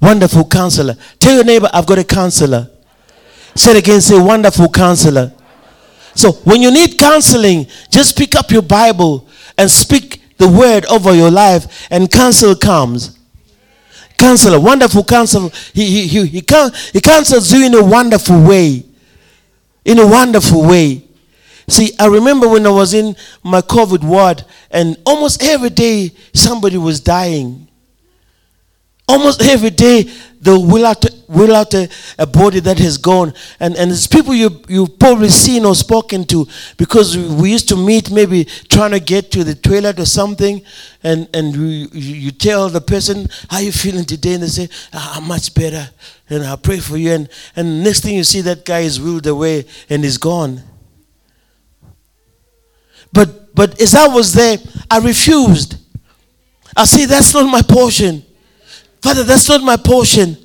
Wonderful 0.00 0.46
Counselor. 0.46 0.96
Tell 1.18 1.34
your 1.34 1.44
neighbor, 1.44 1.68
I've 1.72 1.86
got 1.86 1.98
a 1.98 2.04
counselor. 2.04 2.70
Say 3.54 3.72
it 3.72 3.76
again, 3.78 4.00
say, 4.00 4.20
Wonderful 4.20 4.68
Counselor. 4.70 5.32
So 6.14 6.32
when 6.44 6.62
you 6.62 6.70
need 6.70 6.98
counseling, 6.98 7.66
just 7.90 8.16
pick 8.16 8.36
up 8.36 8.50
your 8.50 8.62
Bible 8.62 9.28
and 9.58 9.70
speak 9.70 10.22
the 10.38 10.48
word 10.48 10.84
over 10.86 11.14
your 11.14 11.30
life, 11.30 11.88
and 11.90 12.10
counsel 12.10 12.54
comes. 12.54 13.18
Counselor, 14.16 14.60
wonderful 14.60 15.04
counselor. 15.04 15.50
He, 15.72 15.86
he, 15.86 16.06
he, 16.06 16.26
he, 16.26 16.42
he 16.92 17.00
counsels 17.00 17.52
you 17.52 17.66
in 17.66 17.74
a 17.74 17.84
wonderful 17.84 18.42
way. 18.42 18.84
In 19.84 19.98
a 19.98 20.06
wonderful 20.06 20.66
way. 20.66 21.04
See, 21.68 21.92
I 21.98 22.06
remember 22.06 22.48
when 22.48 22.66
I 22.66 22.70
was 22.70 22.94
in 22.94 23.16
my 23.42 23.60
COVID 23.60 24.04
ward, 24.04 24.44
and 24.70 24.96
almost 25.06 25.42
every 25.42 25.70
day 25.70 26.12
somebody 26.32 26.76
was 26.76 27.00
dying. 27.00 27.68
Almost 29.06 29.42
every 29.42 29.68
day 29.68 30.10
they'll 30.40 30.64
will 30.64 30.86
out, 30.86 31.04
out 31.04 31.74
a, 31.74 31.90
a, 32.18 32.26
body 32.26 32.60
that 32.60 32.78
has 32.78 32.96
gone. 32.96 33.34
And, 33.60 33.76
and 33.76 33.90
it's 33.90 34.06
people 34.06 34.34
you, 34.34 34.62
you've 34.66 34.98
probably 34.98 35.28
seen 35.28 35.66
or 35.66 35.74
spoken 35.74 36.24
to 36.26 36.46
because 36.78 37.16
we 37.16 37.52
used 37.52 37.68
to 37.68 37.76
meet 37.76 38.10
maybe 38.10 38.44
trying 38.44 38.92
to 38.92 39.00
get 39.00 39.30
to 39.32 39.44
the 39.44 39.54
toilet 39.54 40.00
or 40.00 40.06
something. 40.06 40.62
And, 41.02 41.28
and 41.34 41.54
you, 41.54 41.88
you 41.92 42.30
tell 42.30 42.70
the 42.70 42.80
person, 42.80 43.28
how 43.50 43.58
you 43.58 43.72
feeling 43.72 44.04
today? 44.06 44.34
And 44.34 44.42
they 44.44 44.48
say, 44.48 44.68
ah, 44.94 45.18
I'm 45.18 45.28
much 45.28 45.54
better. 45.54 45.90
And 46.30 46.44
I 46.44 46.56
pray 46.56 46.78
for 46.78 46.96
you. 46.96 47.12
And, 47.12 47.28
and 47.56 47.84
next 47.84 48.00
thing 48.00 48.16
you 48.16 48.24
see, 48.24 48.40
that 48.42 48.64
guy 48.64 48.80
is 48.80 48.98
wheeled 48.98 49.26
away 49.26 49.66
and 49.90 50.02
is 50.02 50.16
gone. 50.16 50.62
But, 53.14 53.54
but 53.54 53.80
as 53.80 53.94
I 53.94 54.08
was 54.08 54.34
there, 54.34 54.58
I 54.90 54.98
refused. 54.98 55.76
I 56.76 56.84
said, 56.84 57.08
that's 57.08 57.32
not 57.32 57.50
my 57.50 57.62
portion. 57.62 58.24
Father, 59.00 59.22
that's 59.22 59.48
not 59.48 59.62
my 59.62 59.76
portion. 59.76 60.36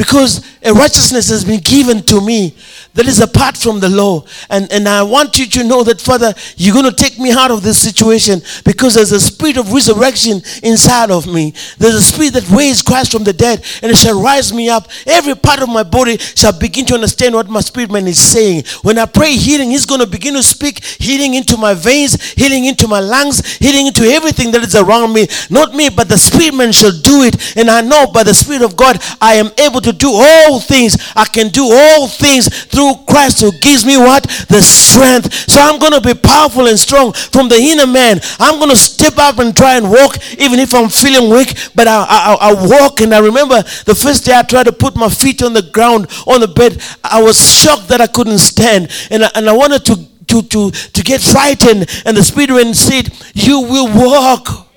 Because 0.00 0.40
a 0.62 0.72
righteousness 0.72 1.28
has 1.28 1.44
been 1.44 1.60
given 1.60 2.02
to 2.04 2.22
me 2.22 2.56
that 2.94 3.06
is 3.06 3.20
apart 3.20 3.54
from 3.54 3.80
the 3.80 3.88
law. 3.90 4.24
And, 4.48 4.72
and 4.72 4.88
I 4.88 5.02
want 5.02 5.38
you 5.38 5.44
to 5.44 5.62
know 5.62 5.84
that, 5.84 6.00
Father, 6.00 6.32
you're 6.56 6.72
going 6.72 6.88
to 6.88 6.96
take 6.96 7.18
me 7.18 7.32
out 7.32 7.50
of 7.50 7.62
this 7.62 7.78
situation 7.78 8.40
because 8.64 8.94
there's 8.94 9.12
a 9.12 9.20
spirit 9.20 9.58
of 9.58 9.70
resurrection 9.74 10.40
inside 10.62 11.10
of 11.10 11.26
me. 11.26 11.52
There's 11.76 11.96
a 11.96 12.00
spirit 12.00 12.32
that 12.32 12.48
raised 12.48 12.86
Christ 12.86 13.12
from 13.12 13.24
the 13.24 13.34
dead 13.34 13.62
and 13.82 13.92
it 13.92 13.98
shall 13.98 14.18
rise 14.18 14.54
me 14.54 14.70
up. 14.70 14.88
Every 15.06 15.34
part 15.34 15.60
of 15.60 15.68
my 15.68 15.82
body 15.82 16.16
shall 16.16 16.58
begin 16.58 16.86
to 16.86 16.94
understand 16.94 17.34
what 17.34 17.50
my 17.50 17.60
spirit 17.60 17.90
man 17.90 18.06
is 18.06 18.18
saying. 18.18 18.64
When 18.80 18.96
I 18.96 19.04
pray 19.04 19.32
healing, 19.32 19.70
he's 19.70 19.84
going 19.84 20.00
to 20.00 20.06
begin 20.06 20.32
to 20.32 20.42
speak 20.42 20.82
healing 20.82 21.34
into 21.34 21.58
my 21.58 21.74
veins, 21.74 22.32
healing 22.32 22.64
into 22.64 22.88
my 22.88 23.00
lungs, 23.00 23.56
healing 23.56 23.88
into 23.88 24.04
everything 24.04 24.50
that 24.52 24.64
is 24.64 24.74
around 24.74 25.12
me. 25.12 25.26
Not 25.50 25.74
me, 25.74 25.90
but 25.90 26.08
the 26.08 26.16
spirit 26.16 26.54
man 26.54 26.72
shall 26.72 26.98
do 27.02 27.22
it. 27.22 27.56
And 27.58 27.68
I 27.68 27.82
know 27.82 28.06
by 28.06 28.22
the 28.22 28.32
spirit 28.32 28.62
of 28.62 28.76
God, 28.76 28.96
I 29.20 29.34
am 29.34 29.50
able 29.58 29.82
to 29.82 29.89
do 29.92 30.10
all 30.12 30.60
things. 30.60 30.96
I 31.16 31.24
can 31.24 31.48
do 31.48 31.64
all 31.70 32.08
things 32.08 32.48
through 32.64 32.94
Christ 33.08 33.40
who 33.40 33.52
gives 33.60 33.84
me 33.84 33.96
what? 33.96 34.24
The 34.48 34.60
strength. 34.62 35.32
So 35.48 35.60
I'm 35.60 35.78
going 35.78 35.92
to 35.92 36.00
be 36.00 36.14
powerful 36.14 36.66
and 36.66 36.78
strong 36.78 37.12
from 37.12 37.48
the 37.48 37.56
inner 37.56 37.86
man. 37.86 38.20
I'm 38.38 38.58
going 38.58 38.70
to 38.70 38.76
step 38.76 39.14
up 39.18 39.38
and 39.38 39.56
try 39.56 39.76
and 39.76 39.90
walk 39.90 40.16
even 40.38 40.58
if 40.58 40.74
I'm 40.74 40.88
feeling 40.88 41.30
weak. 41.30 41.56
But 41.74 41.88
I, 41.88 42.04
I, 42.08 42.36
I 42.40 42.68
walk 42.68 43.00
and 43.00 43.14
I 43.14 43.18
remember 43.18 43.62
the 43.84 43.94
first 43.94 44.24
day 44.24 44.34
I 44.36 44.42
tried 44.42 44.66
to 44.66 44.72
put 44.72 44.96
my 44.96 45.08
feet 45.08 45.42
on 45.42 45.52
the 45.52 45.62
ground 45.62 46.08
on 46.26 46.40
the 46.40 46.48
bed. 46.48 46.82
I 47.04 47.22
was 47.22 47.38
shocked 47.38 47.88
that 47.88 48.00
I 48.00 48.06
couldn't 48.06 48.38
stand. 48.38 48.90
And 49.10 49.24
I, 49.24 49.30
and 49.34 49.48
I 49.48 49.52
wanted 49.52 49.84
to, 49.86 49.96
to, 50.28 50.42
to, 50.42 50.70
to 50.70 51.02
get 51.02 51.20
frightened. 51.20 51.86
And 52.04 52.16
the 52.16 52.22
Spirit 52.22 52.50
went 52.50 52.66
and 52.66 52.76
said, 52.76 53.10
You 53.34 53.60
will 53.60 53.88
walk. 53.88 54.68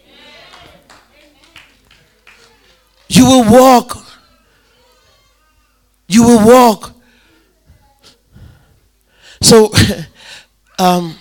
You 3.09 3.25
will 3.25 3.51
walk. 3.51 4.02
You 6.13 6.23
will 6.23 6.45
walk. 6.45 6.93
So, 9.41 9.73
um, 10.79 11.15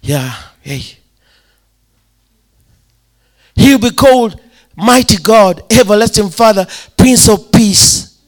yeah, 0.00 0.32
hey. 0.60 0.82
He'll 3.56 3.80
be 3.80 3.90
called 3.90 4.40
Mighty 4.76 5.16
God, 5.16 5.64
Everlasting 5.72 6.30
Father, 6.30 6.68
Prince 6.96 7.28
of 7.28 7.50
Peace. 7.50 8.20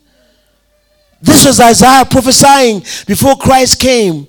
This 1.22 1.46
was 1.46 1.60
Isaiah 1.60 2.04
prophesying 2.04 2.80
before 3.06 3.36
Christ 3.36 3.80
came. 3.80 4.26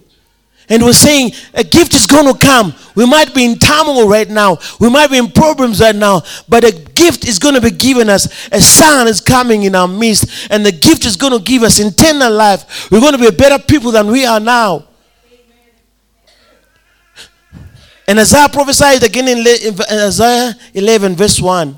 And 0.71 0.81
we're 0.83 0.93
saying 0.93 1.33
a 1.53 1.65
gift 1.65 1.93
is 1.93 2.07
going 2.07 2.31
to 2.31 2.39
come. 2.39 2.73
We 2.95 3.05
might 3.05 3.35
be 3.35 3.43
in 3.43 3.59
turmoil 3.59 4.07
right 4.07 4.29
now. 4.29 4.57
We 4.79 4.89
might 4.89 5.11
be 5.11 5.17
in 5.17 5.29
problems 5.29 5.81
right 5.81 5.93
now. 5.93 6.21
But 6.47 6.63
a 6.63 6.71
gift 6.71 7.27
is 7.27 7.39
going 7.39 7.55
to 7.55 7.61
be 7.61 7.71
given 7.71 8.09
us. 8.09 8.47
A 8.53 8.61
son 8.61 9.09
is 9.09 9.19
coming 9.19 9.63
in 9.63 9.75
our 9.75 9.89
midst. 9.89 10.49
And 10.49 10.65
the 10.65 10.71
gift 10.71 11.03
is 11.03 11.17
going 11.17 11.33
to 11.33 11.43
give 11.43 11.63
us 11.63 11.77
eternal 11.77 12.31
life. 12.31 12.89
We're 12.89 13.01
going 13.01 13.11
to 13.11 13.19
be 13.19 13.29
better 13.35 13.61
people 13.61 13.91
than 13.91 14.07
we 14.07 14.25
are 14.25 14.39
now. 14.39 14.85
And 18.07 18.17
Isaiah 18.17 18.47
prophesied 18.47 19.03
again 19.03 19.27
in 19.27 19.75
Isaiah 19.91 20.55
11, 20.73 21.17
verse 21.17 21.41
1. 21.41 21.77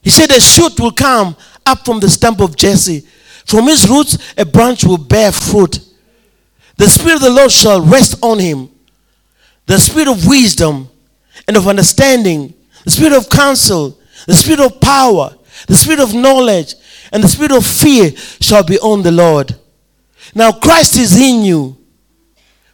He 0.00 0.08
said, 0.08 0.30
A 0.30 0.40
shoot 0.40 0.80
will 0.80 0.92
come 0.92 1.36
up 1.66 1.84
from 1.84 2.00
the 2.00 2.08
stump 2.08 2.40
of 2.40 2.56
Jesse 2.56 3.06
from 3.46 3.66
his 3.66 3.88
roots, 3.88 4.18
a 4.36 4.44
branch 4.44 4.84
will 4.84 4.98
bear 4.98 5.32
fruit. 5.32 5.80
The 6.76 6.88
Spirit 6.88 7.16
of 7.16 7.20
the 7.22 7.30
Lord 7.30 7.50
shall 7.50 7.80
rest 7.80 8.18
on 8.22 8.38
him. 8.38 8.68
The 9.66 9.78
Spirit 9.78 10.08
of 10.08 10.26
wisdom 10.26 10.88
and 11.48 11.56
of 11.56 11.66
understanding, 11.66 12.54
the 12.84 12.90
Spirit 12.90 13.12
of 13.12 13.30
counsel, 13.30 13.98
the 14.26 14.34
Spirit 14.34 14.60
of 14.60 14.80
power, 14.80 15.34
the 15.68 15.76
Spirit 15.76 16.00
of 16.00 16.12
knowledge, 16.12 16.74
and 17.12 17.22
the 17.22 17.28
Spirit 17.28 17.52
of 17.52 17.64
fear 17.64 18.10
shall 18.40 18.64
be 18.64 18.78
on 18.80 19.02
the 19.02 19.12
Lord. 19.12 19.54
Now, 20.34 20.52
Christ 20.52 20.96
is 20.96 21.18
in 21.18 21.44
you. 21.44 21.76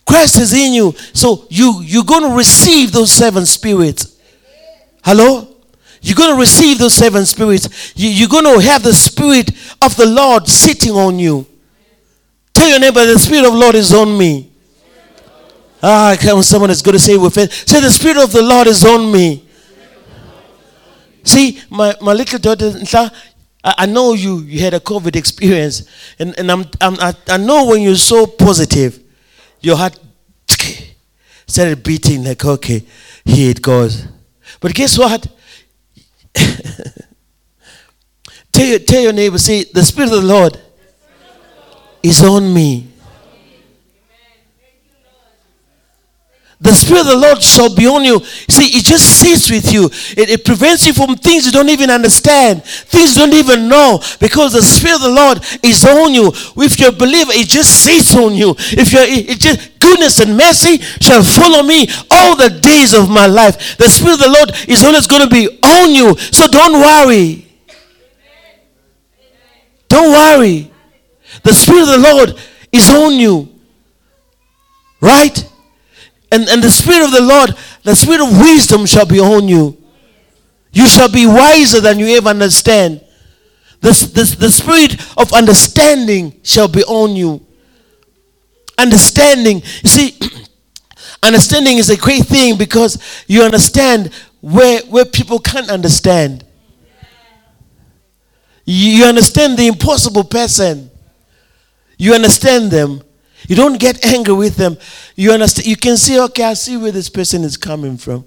Christ 0.06 0.38
is 0.38 0.52
in 0.52 0.72
you. 0.72 0.92
So 1.12 1.46
you, 1.50 1.80
you're 1.82 2.04
going 2.04 2.28
to 2.28 2.36
receive 2.36 2.92
those 2.92 3.12
seven 3.12 3.46
spirits. 3.46 4.18
Hello? 5.04 5.51
You're 6.02 6.16
going 6.16 6.34
to 6.34 6.40
receive 6.40 6.78
those 6.78 6.94
seven 6.94 7.24
spirits. 7.24 7.92
You, 7.94 8.26
are 8.26 8.28
going 8.28 8.44
to 8.44 8.60
have 8.60 8.82
the 8.82 8.92
spirit 8.92 9.50
of 9.80 9.96
the 9.96 10.04
Lord 10.06 10.48
sitting 10.48 10.92
on 10.92 11.20
you. 11.20 11.46
Tell 12.52 12.68
your 12.68 12.80
neighbor, 12.80 13.06
the 13.06 13.18
spirit 13.20 13.46
of 13.46 13.52
the 13.52 13.58
Lord 13.58 13.76
is 13.76 13.94
on 13.94 14.18
me. 14.18 14.50
Ah, 15.80 16.16
come 16.20 16.42
someone 16.42 16.70
is 16.70 16.82
going 16.82 16.94
to 16.94 16.98
say 16.98 17.16
with 17.16 17.34
faith. 17.34 17.68
Say, 17.68 17.80
the 17.80 17.90
spirit 17.90 18.16
of 18.16 18.32
the 18.32 18.42
Lord 18.42 18.66
is 18.66 18.84
on 18.84 19.12
me. 19.12 19.48
See, 21.22 21.60
my, 21.70 21.94
my 22.00 22.12
little 22.12 22.38
daughter, 22.40 22.72
I, 23.62 23.74
I 23.78 23.86
know 23.86 24.12
you, 24.12 24.38
you 24.40 24.60
had 24.60 24.74
a 24.74 24.80
COVID 24.80 25.14
experience. 25.14 25.84
And, 26.18 26.36
and 26.36 26.50
I'm, 26.50 26.64
I'm, 26.80 26.94
I, 26.98 27.14
I 27.28 27.36
know 27.36 27.66
when 27.66 27.80
you're 27.80 27.94
so 27.94 28.26
positive, 28.26 28.98
your 29.60 29.76
heart 29.76 29.98
started 31.46 31.84
beating 31.84 32.24
like, 32.24 32.44
okay, 32.44 32.84
here 33.24 33.50
it 33.50 33.62
goes. 33.62 34.06
But 34.60 34.74
guess 34.74 34.98
what? 34.98 35.28
tell, 38.52 38.66
your, 38.66 38.78
tell 38.80 39.02
your 39.02 39.12
neighbor, 39.12 39.38
say, 39.38 39.64
the 39.64 39.82
Spirit 39.82 40.12
of 40.12 40.22
the 40.22 40.26
Lord 40.26 40.60
is 42.02 42.22
on 42.22 42.52
me. 42.52 42.91
The 46.62 46.72
Spirit 46.72 47.00
of 47.00 47.06
the 47.06 47.16
Lord 47.16 47.42
shall 47.42 47.74
be 47.74 47.88
on 47.88 48.04
you. 48.04 48.20
See, 48.22 48.78
it 48.78 48.84
just 48.84 49.18
sits 49.18 49.50
with 49.50 49.72
you. 49.72 49.86
It, 50.16 50.30
it, 50.30 50.44
prevents 50.44 50.86
you 50.86 50.92
from 50.92 51.16
things 51.16 51.44
you 51.44 51.50
don't 51.50 51.68
even 51.68 51.90
understand, 51.90 52.62
things 52.62 53.16
you 53.16 53.26
don't 53.26 53.34
even 53.34 53.68
know, 53.68 54.00
because 54.20 54.52
the 54.52 54.62
Spirit 54.62 54.96
of 54.96 55.02
the 55.02 55.10
Lord 55.10 55.38
is 55.64 55.84
on 55.84 56.14
you. 56.14 56.30
If 56.62 56.78
you're 56.78 56.90
a 56.90 56.92
believer, 56.92 57.32
it 57.34 57.48
just 57.48 57.82
sits 57.82 58.14
on 58.14 58.34
you. 58.34 58.54
If 58.78 58.92
you're, 58.92 59.02
it, 59.02 59.30
it 59.30 59.40
just 59.40 59.80
goodness 59.80 60.20
and 60.20 60.36
mercy 60.36 60.78
shall 60.78 61.24
follow 61.24 61.66
me 61.66 61.88
all 62.12 62.36
the 62.36 62.50
days 62.62 62.94
of 62.94 63.10
my 63.10 63.26
life. 63.26 63.76
The 63.76 63.90
Spirit 63.90 64.14
of 64.14 64.20
the 64.20 64.30
Lord 64.30 64.50
is 64.68 64.84
always 64.84 65.08
going 65.08 65.26
to 65.26 65.30
be 65.34 65.50
on 65.64 65.90
you. 65.90 66.16
So 66.16 66.46
don't 66.46 66.78
worry. 66.78 67.44
Don't 69.88 70.12
worry. 70.12 70.70
The 71.42 71.52
Spirit 71.52 71.82
of 71.82 71.88
the 71.88 71.98
Lord 71.98 72.38
is 72.70 72.88
on 72.88 73.14
you. 73.14 73.48
Right? 75.00 75.51
And, 76.32 76.48
and 76.48 76.62
the 76.62 76.70
Spirit 76.70 77.04
of 77.04 77.12
the 77.12 77.20
Lord, 77.20 77.54
the 77.82 77.94
Spirit 77.94 78.22
of 78.22 78.40
wisdom 78.40 78.86
shall 78.86 79.04
be 79.04 79.20
on 79.20 79.48
you. 79.48 79.76
You 80.72 80.88
shall 80.88 81.12
be 81.12 81.26
wiser 81.26 81.78
than 81.78 81.98
you 81.98 82.06
ever 82.16 82.30
understand. 82.30 83.04
The, 83.82 83.90
the, 83.90 84.36
the 84.38 84.50
Spirit 84.50 84.94
of 85.18 85.34
understanding 85.34 86.40
shall 86.42 86.68
be 86.68 86.82
on 86.84 87.14
you. 87.14 87.44
Understanding. 88.78 89.56
You 89.56 89.88
see, 89.90 90.18
understanding 91.22 91.76
is 91.76 91.90
a 91.90 91.98
great 91.98 92.24
thing 92.24 92.56
because 92.56 92.96
you 93.26 93.42
understand 93.42 94.10
where, 94.40 94.80
where 94.86 95.04
people 95.04 95.38
can't 95.38 95.68
understand. 95.68 96.46
You 98.64 99.04
understand 99.04 99.58
the 99.58 99.66
impossible 99.66 100.24
person. 100.24 100.90
You 101.98 102.14
understand 102.14 102.70
them. 102.70 103.02
You 103.48 103.56
don't 103.56 103.78
get 103.78 104.04
angry 104.04 104.34
with 104.34 104.56
them. 104.56 104.76
You 105.16 105.32
understand. 105.32 105.66
You 105.66 105.76
can 105.76 105.96
see, 105.96 106.20
okay, 106.20 106.44
I 106.44 106.54
see 106.54 106.76
where 106.76 106.92
this 106.92 107.08
person 107.08 107.44
is 107.44 107.56
coming 107.56 107.96
from. 107.96 108.24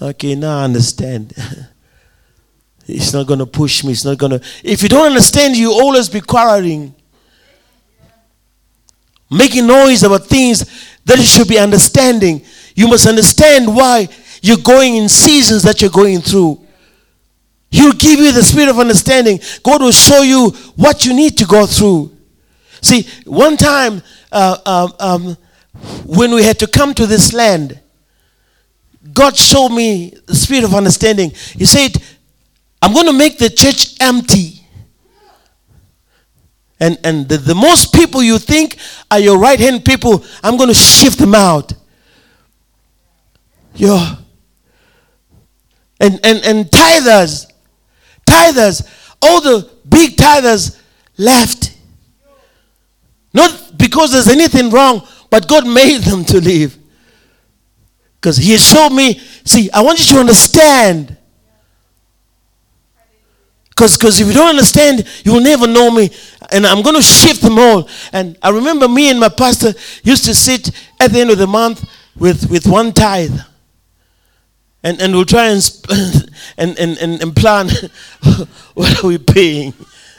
Okay, 0.00 0.34
now 0.34 0.58
I 0.58 0.64
understand. 0.64 1.32
it's 2.86 3.12
not 3.12 3.26
going 3.26 3.38
to 3.38 3.46
push 3.46 3.84
me. 3.84 3.92
It's 3.92 4.04
not 4.04 4.18
going 4.18 4.38
to. 4.38 4.42
If 4.64 4.82
you 4.82 4.88
don't 4.88 5.06
understand, 5.06 5.56
you 5.56 5.72
always 5.72 6.08
be 6.08 6.20
quarreling, 6.20 6.94
making 9.30 9.66
noise 9.66 10.02
about 10.02 10.26
things 10.26 10.64
that 11.04 11.18
you 11.18 11.24
should 11.24 11.48
be 11.48 11.58
understanding. 11.58 12.44
You 12.74 12.88
must 12.88 13.06
understand 13.06 13.74
why 13.74 14.08
you're 14.42 14.58
going 14.58 14.96
in 14.96 15.08
seasons 15.08 15.62
that 15.64 15.80
you're 15.80 15.90
going 15.90 16.20
through. 16.20 16.64
He'll 17.70 17.92
give 17.92 18.18
you 18.18 18.32
the 18.32 18.42
spirit 18.42 18.70
of 18.70 18.78
understanding. 18.78 19.40
God 19.62 19.82
will 19.82 19.92
show 19.92 20.22
you 20.22 20.50
what 20.76 21.04
you 21.04 21.14
need 21.14 21.36
to 21.38 21.44
go 21.44 21.66
through. 21.66 22.16
See, 22.80 23.06
one 23.26 23.56
time 23.56 24.02
uh, 24.32 24.58
um, 24.66 24.92
um, 24.98 25.36
when 26.04 26.32
we 26.32 26.42
had 26.42 26.58
to 26.58 26.66
come 26.66 26.94
to 26.94 27.06
this 27.06 27.32
land, 27.32 27.80
God 29.12 29.36
showed 29.36 29.70
me 29.70 30.14
the 30.26 30.34
spirit 30.34 30.64
of 30.64 30.74
understanding. 30.74 31.30
He 31.30 31.64
said, 31.64 31.96
I'm 32.82 32.92
going 32.92 33.06
to 33.06 33.12
make 33.12 33.38
the 33.38 33.50
church 33.50 33.96
empty. 34.00 34.60
And, 36.80 36.98
and 37.02 37.28
the, 37.28 37.38
the 37.38 37.54
most 37.54 37.92
people 37.92 38.22
you 38.22 38.38
think 38.38 38.78
are 39.10 39.18
your 39.18 39.38
right 39.38 39.58
hand 39.58 39.84
people, 39.84 40.24
I'm 40.42 40.56
going 40.56 40.68
to 40.68 40.74
shift 40.74 41.18
them 41.18 41.34
out. 41.34 41.72
Yeah. 43.74 44.16
And, 46.00 46.20
and, 46.22 46.44
and 46.44 46.66
tithers, 46.66 47.50
tithers, 48.24 48.86
all 49.20 49.40
the 49.40 49.68
big 49.88 50.16
tithers 50.16 50.80
left. 51.16 51.76
Not 53.34 53.67
because 53.78 54.12
there's 54.12 54.28
anything 54.28 54.70
wrong, 54.70 55.06
but 55.30 55.48
God 55.48 55.66
made 55.66 56.02
them 56.02 56.24
to 56.26 56.40
live. 56.40 56.76
Because 58.20 58.36
He 58.36 58.58
showed 58.58 58.90
me, 58.90 59.20
see, 59.44 59.70
I 59.70 59.80
want 59.82 60.00
you 60.00 60.14
to 60.14 60.20
understand. 60.20 61.16
Because 63.68 64.20
if 64.20 64.26
you 64.26 64.32
don't 64.32 64.48
understand, 64.48 65.06
you 65.24 65.32
will 65.32 65.40
never 65.40 65.68
know 65.68 65.90
me. 65.90 66.10
And 66.50 66.66
I'm 66.66 66.82
going 66.82 66.96
to 66.96 67.02
shift 67.02 67.42
them 67.42 67.58
all. 67.58 67.88
And 68.12 68.36
I 68.42 68.50
remember 68.50 68.88
me 68.88 69.08
and 69.10 69.20
my 69.20 69.28
pastor 69.28 69.72
used 70.02 70.24
to 70.24 70.34
sit 70.34 70.70
at 70.98 71.12
the 71.12 71.20
end 71.20 71.30
of 71.30 71.38
the 71.38 71.46
month 71.46 71.88
with, 72.16 72.50
with 72.50 72.66
one 72.66 72.92
tithe. 72.92 73.38
And, 74.82 75.00
and 75.00 75.14
we'll 75.14 75.24
try 75.24 75.48
and, 75.48 75.86
and, 76.58 76.76
and, 76.78 76.98
and, 76.98 77.22
and 77.22 77.36
plan 77.36 77.68
what 78.74 79.04
are 79.04 79.06
we 79.06 79.18
paying 79.18 79.74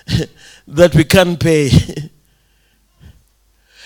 that 0.67 0.95
we 0.95 1.04
can't 1.04 1.38
pay. 1.38 1.69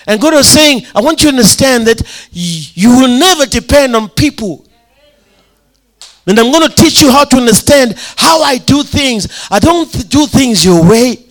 And 0.06 0.20
God 0.20 0.34
was 0.34 0.48
saying, 0.48 0.82
I 0.94 1.00
want 1.00 1.22
you 1.22 1.30
to 1.30 1.36
understand 1.36 1.86
that 1.86 2.02
you 2.30 2.90
will 2.90 3.18
never 3.18 3.46
depend 3.46 3.96
on 3.96 4.08
people. 4.10 4.66
And 6.26 6.38
I'm 6.38 6.50
going 6.50 6.68
to 6.68 6.74
teach 6.74 7.02
you 7.02 7.10
how 7.10 7.24
to 7.24 7.36
understand 7.36 7.94
how 8.16 8.42
I 8.42 8.58
do 8.58 8.82
things. 8.82 9.46
I 9.50 9.58
don't 9.58 9.90
do 10.08 10.26
things 10.26 10.64
your 10.64 10.88
way. 10.88 11.24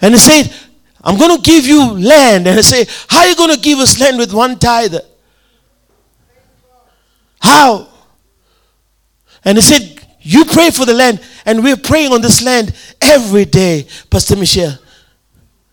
And 0.00 0.14
he 0.14 0.18
said, 0.18 0.54
I'm 1.02 1.18
going 1.18 1.36
to 1.36 1.42
give 1.42 1.66
you 1.66 1.92
land. 1.92 2.46
And 2.46 2.58
I 2.58 2.62
say, 2.62 2.86
How 3.08 3.20
are 3.20 3.28
you 3.28 3.36
going 3.36 3.54
to 3.54 3.60
give 3.60 3.78
us 3.78 4.00
land 4.00 4.18
with 4.18 4.32
one 4.32 4.58
tithe? 4.58 4.94
How? 7.40 7.88
And 9.44 9.58
he 9.58 9.62
said, 9.62 10.04
You 10.20 10.44
pray 10.44 10.70
for 10.70 10.84
the 10.84 10.94
land. 10.94 11.20
And 11.44 11.62
we're 11.62 11.76
praying 11.76 12.12
on 12.12 12.22
this 12.22 12.42
land 12.42 12.74
every 13.00 13.44
day, 13.44 13.86
Pastor 14.10 14.36
Michelle. 14.36 14.78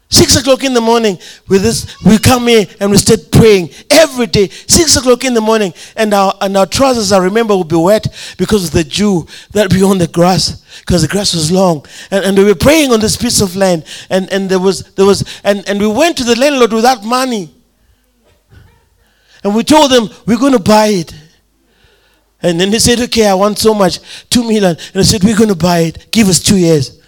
Six 0.10 0.36
o'clock 0.36 0.64
in 0.64 0.74
the 0.74 0.82
morning, 0.82 1.18
with 1.48 1.64
this, 1.64 1.98
we 2.04 2.20
come 2.20 2.48
here 2.48 2.68
and 2.80 2.92
we 2.92 2.98
start 2.98 3.32
praying 3.32 3.72
every 3.90 4.28
day. 4.28 4.50
Six 4.50 4.96
o'clock 4.96 5.24
in 5.24 5.34
the 5.34 5.42
morning, 5.42 5.74
and 5.96 6.14
our 6.14 6.34
and 6.42 6.56
our 6.56 6.68
trousers, 6.68 7.12
I 7.12 7.18
remember, 7.18 7.58
would 7.58 7.68
be 7.68 7.76
wet 7.76 8.06
because 8.38 8.66
of 8.66 8.72
the 8.72 8.84
dew 8.84 9.26
that 9.52 9.72
be 9.72 9.82
on 9.82 9.98
the 9.98 10.08
grass, 10.08 10.64
because 10.82 11.02
the 11.02 11.08
grass 11.08 11.34
was 11.34 11.52
long. 11.52 11.86
And, 12.12 12.24
and 12.24 12.38
we 12.38 12.44
were 12.44 12.56
praying 12.56 12.92
on 12.92 13.00
this 13.00 13.18
piece 13.18 13.42
of 13.42 13.56
land, 13.56 13.84
and, 14.12 14.32
and 14.32 14.48
there 14.48 14.60
was 14.60 14.84
there 14.94 15.08
was 15.08 15.24
and, 15.44 15.68
and 15.68 15.80
we 15.80 15.88
went 15.88 16.18
to 16.18 16.24
the 16.24 16.40
landlord 16.40 16.72
without 16.72 17.04
money. 17.04 17.50
And 19.44 19.56
we 19.56 19.64
told 19.64 19.92
them 19.92 20.10
we're 20.28 20.40
going 20.40 20.54
to 20.54 20.60
buy 20.60 20.88
it. 20.88 21.14
And 22.44 22.60
then 22.60 22.70
they 22.70 22.80
said, 22.80 23.00
okay, 23.00 23.28
I 23.28 23.34
want 23.34 23.58
so 23.58 23.74
much, 23.74 24.28
two 24.30 24.44
million. 24.44 24.66
And 24.66 24.96
I 24.96 25.02
said, 25.02 25.24
we're 25.24 25.38
going 25.38 25.50
to 25.50 25.56
buy 25.56 25.80
it. 25.80 26.12
Give 26.12 26.28
us 26.28 26.40
two 26.40 26.58
years 26.58 27.02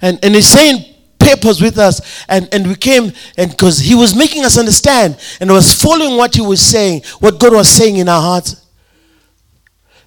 and, 0.00 0.18
and 0.22 0.34
he's 0.34 0.48
saying 0.48 0.94
papers 1.18 1.60
with 1.60 1.78
us. 1.78 2.24
And, 2.28 2.48
and 2.52 2.66
we 2.66 2.74
came 2.74 3.12
and 3.36 3.50
because 3.50 3.78
he 3.78 3.94
was 3.94 4.14
making 4.14 4.44
us 4.44 4.58
understand 4.58 5.18
and 5.40 5.50
was 5.50 5.72
following 5.74 6.16
what 6.16 6.34
he 6.34 6.40
was 6.40 6.60
saying 6.60 7.02
what 7.20 7.38
god 7.38 7.52
was 7.52 7.68
saying 7.68 7.96
in 7.96 8.08
our 8.08 8.20
hearts. 8.20 8.64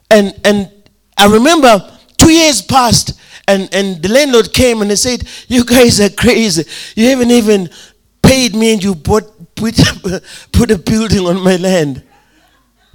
And 0.10 0.34
and 0.44 0.72
i 1.18 1.28
remember 1.28 1.98
two 2.18 2.32
years 2.32 2.62
passed 2.62 3.20
and 3.48 3.70
and 3.74 4.02
the 4.02 4.10
landlord 4.10 4.54
came 4.54 4.82
and 4.82 4.90
he 4.90 4.96
said 4.96 5.28
you 5.48 5.64
guys 5.64 6.00
are 6.00 6.10
crazy. 6.10 6.64
You 6.96 7.10
haven't 7.10 7.32
even 7.32 7.70
paid 8.22 8.56
me 8.56 8.74
and 8.74 8.84
you 8.84 8.96
bought 8.96 9.56
put, 9.56 9.76
put 10.52 10.72
a 10.72 10.78
building 10.78 11.26
on 11.26 11.42
my 11.44 11.58
land. 11.58 12.04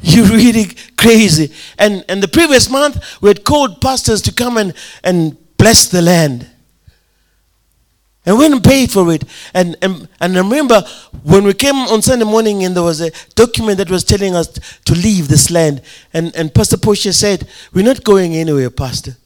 You're 0.00 0.26
really 0.26 0.66
crazy. 0.96 1.52
And 1.78 2.04
and 2.08 2.22
the 2.22 2.28
previous 2.28 2.68
month 2.68 3.20
we 3.20 3.28
had 3.28 3.44
called 3.44 3.80
pastors 3.80 4.22
to 4.22 4.32
come 4.32 4.56
and 4.56 4.74
and 5.02 5.36
bless 5.56 5.88
the 5.88 6.02
land 6.02 6.50
and 8.26 8.36
we 8.36 8.48
didn't 8.48 8.64
pay 8.64 8.88
for 8.88 9.12
it. 9.12 9.24
And, 9.54 9.76
and, 9.80 10.08
and 10.20 10.36
I 10.36 10.40
remember 10.40 10.82
when 11.22 11.44
we 11.44 11.54
came 11.54 11.76
on 11.76 12.02
Sunday 12.02 12.24
morning 12.24 12.64
and 12.64 12.74
there 12.74 12.82
was 12.82 13.00
a 13.00 13.12
document 13.36 13.78
that 13.78 13.88
was 13.88 14.02
telling 14.02 14.34
us 14.34 14.48
to 14.84 14.94
leave 14.94 15.28
this 15.28 15.48
land. 15.48 15.80
And, 16.12 16.34
and 16.34 16.52
Pastor 16.52 16.76
Portia 16.76 17.12
said, 17.12 17.48
We're 17.72 17.84
not 17.84 18.02
going 18.02 18.34
anywhere, 18.34 18.70
Pastor. 18.70 19.16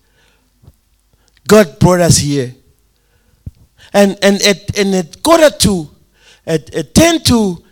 God 1.49 1.79
brought 1.79 2.01
us 2.01 2.19
here. 2.19 2.55
And, 3.95 4.19
and, 4.23 4.41
at, 4.43 4.79
and 4.79 4.95
at 4.95 5.23
quarter 5.23 5.51
to, 5.51 5.91
at, 6.47 6.73
at 6.75 6.95
10 6.95 7.23
to, 7.25 7.65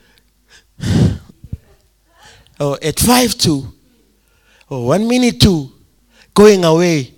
or 2.59 2.79
at 2.83 2.99
5 2.99 3.39
to, 3.39 3.73
or 4.71 4.87
1 4.87 5.07
minute 5.07 5.41
to, 5.43 5.71
going 6.35 6.65
away, 6.65 7.13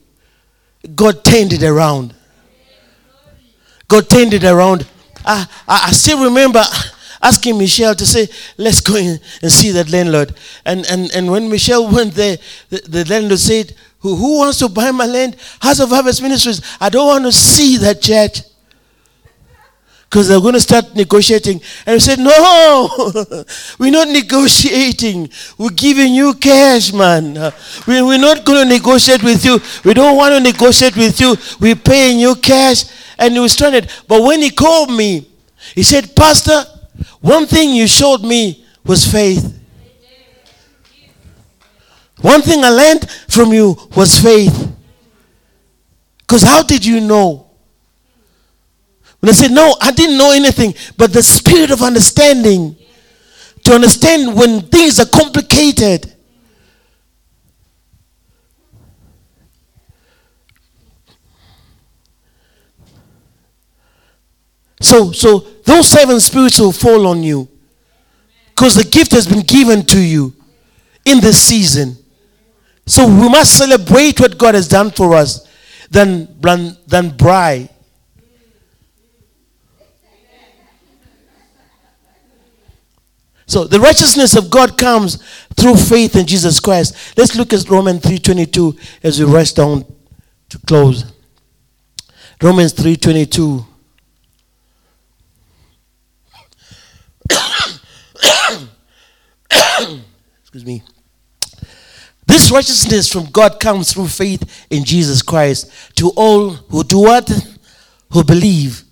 God 0.97 1.25
turned 1.25 1.53
it 1.53 1.63
around. 1.63 2.15
God 3.91 4.09
turned 4.09 4.33
it 4.33 4.45
around. 4.45 4.87
I, 5.27 5.47
I, 5.69 5.91
still 5.91 6.25
remember 6.25 6.63
asking 7.21 7.59
Michelle 7.59 7.95
to 7.97 8.07
say, 8.07 8.29
let's 8.57 8.81
go 8.81 8.95
in 8.95 9.19
and 9.43 9.53
see 9.53 9.71
that 9.73 9.91
landlord. 9.91 10.35
And, 10.65 10.87
and, 10.89 11.11
and 11.13 11.31
when 11.31 11.51
Michelle 11.51 11.93
went 11.93 12.15
there, 12.15 12.39
the, 12.71 12.81
the 12.89 13.05
landlord 13.05 13.41
said, 13.41 13.75
who, 13.99 14.15
who 14.15 14.39
wants 14.39 14.61
to 14.61 14.69
buy 14.69 14.93
my 14.93 15.07
land? 15.07 15.37
House 15.61 15.81
of 15.81 15.91
Harvest 15.91 16.23
Ministries. 16.23 16.63
I 16.81 16.89
don't 16.89 17.07
want 17.07 17.25
to 17.25 17.33
see 17.33 17.77
that 17.79 18.01
church. 18.01 18.41
Because 20.11 20.27
they're 20.27 20.41
going 20.41 20.55
to 20.55 20.61
start 20.61 20.97
negotiating. 20.97 21.61
And 21.87 21.95
we 21.95 22.01
said, 22.01 22.19
No, 22.19 22.89
we're 23.79 23.93
not 23.93 24.09
negotiating. 24.09 25.31
We're 25.57 25.71
giving 25.71 26.13
you 26.13 26.35
cash, 26.35 26.93
man. 26.93 27.35
We, 27.87 28.03
we're 28.03 28.19
not 28.19 28.45
going 28.45 28.67
to 28.67 28.75
negotiate 28.75 29.23
with 29.23 29.45
you. 29.45 29.61
We 29.85 29.95
don't 29.95 30.17
want 30.17 30.35
to 30.35 30.41
negotiate 30.41 30.97
with 30.97 31.21
you. 31.21 31.37
We're 31.61 31.77
paying 31.77 32.19
you 32.19 32.35
cash 32.35 32.87
and 33.21 33.35
he 33.35 33.39
was 33.39 33.53
stranded. 33.53 33.89
But 34.09 34.25
when 34.25 34.41
he 34.41 34.51
called 34.51 34.91
me, 34.91 35.29
he 35.77 35.85
said, 35.85 36.17
Pastor, 36.17 36.65
One 37.21 37.47
thing 37.47 37.71
you 37.71 37.87
showed 37.87 38.23
me 38.23 38.65
was 38.85 39.07
faith. 39.07 39.59
One 42.21 42.43
thing 42.43 42.65
I 42.65 42.71
learned 42.71 43.09
from 43.29 43.53
you 43.53 43.77
was 43.97 44.19
faith. 44.21 44.77
Because 46.19 46.43
how 46.43 46.63
did 46.63 46.85
you 46.85 47.01
know? 47.01 47.50
When 49.21 49.29
I 49.29 49.33
said, 49.33 49.51
No, 49.51 49.77
I 49.81 49.91
didn't 49.93 50.19
know 50.19 50.33
anything, 50.33 50.75
but 50.97 51.13
the 51.13 51.23
spirit 51.23 51.71
of 51.71 51.83
understanding 51.83 52.77
to 53.65 53.75
understand 53.75 54.35
when 54.35 54.63
things 54.63 54.99
are 54.99 55.07
complicated. 55.07 56.15
So, 64.81 65.13
so 65.13 65.41
those 65.65 65.89
seven 65.89 66.19
spirits 66.21 66.59
will 66.59 66.73
fall 66.73 67.07
on 67.07 67.23
you 67.23 67.49
because 68.49 68.75
the 68.75 68.85
gift 68.85 69.13
has 69.13 69.27
been 69.27 69.43
given 69.43 69.85
to 69.87 70.01
you 70.01 70.35
in 71.05 71.21
this 71.21 71.41
season. 71.41 71.97
So 72.87 73.07
we 73.07 73.29
must 73.29 73.57
celebrate 73.57 74.19
what 74.19 74.37
God 74.39 74.55
has 74.55 74.67
done 74.67 74.91
for 74.91 75.15
us 75.15 75.47
than, 75.91 76.41
than, 76.41 76.77
than 76.87 77.17
bride. 77.17 77.69
So 83.51 83.65
the 83.65 83.81
righteousness 83.81 84.37
of 84.37 84.49
God 84.49 84.79
comes 84.79 85.17
through 85.57 85.75
faith 85.75 86.15
in 86.15 86.25
Jesus 86.25 86.61
Christ. 86.61 86.95
Let's 87.19 87.35
look 87.35 87.53
at 87.53 87.69
Romans 87.69 88.01
3:22 88.03 88.79
as 89.03 89.19
we 89.19 89.25
rest 89.25 89.57
down 89.57 89.85
to 90.51 90.59
close. 90.61 91.05
Romans 92.41 92.73
3:22 92.75 93.67
Excuse 100.43 100.65
me. 100.65 100.85
This 102.29 102.53
righteousness 102.53 103.13
from 103.13 103.25
God 103.33 103.59
comes 103.59 103.93
through 103.93 104.07
faith 104.07 104.45
in 104.71 104.85
Jesus 104.85 105.23
Christ 105.23 105.73
to 105.97 106.11
all 106.11 106.51
who 106.51 106.85
do 106.85 107.01
what? 107.01 107.29
Who 108.13 108.23
believe. 108.23 108.85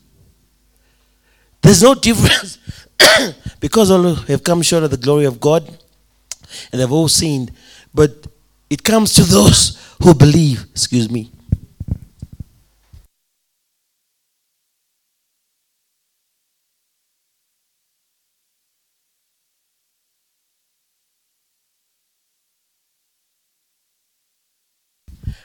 There's 1.63 1.85
no 1.85 1.95
difference 1.95 2.59
because 3.61 3.91
all 3.91 4.15
have 4.15 4.43
come 4.45 4.63
short 4.63 4.85
of 4.85 4.91
the 4.91 4.97
glory 4.97 5.25
of 5.25 5.41
God 5.41 5.67
and 6.73 6.81
they've 6.81 6.93
all 6.93 7.09
sinned. 7.09 7.51
But 7.95 8.27
it 8.71 8.83
comes 8.83 9.15
to 9.15 9.23
those 9.23 9.79
who 10.03 10.15
believe. 10.15 10.65
Excuse 10.73 11.11
me. 11.11 11.31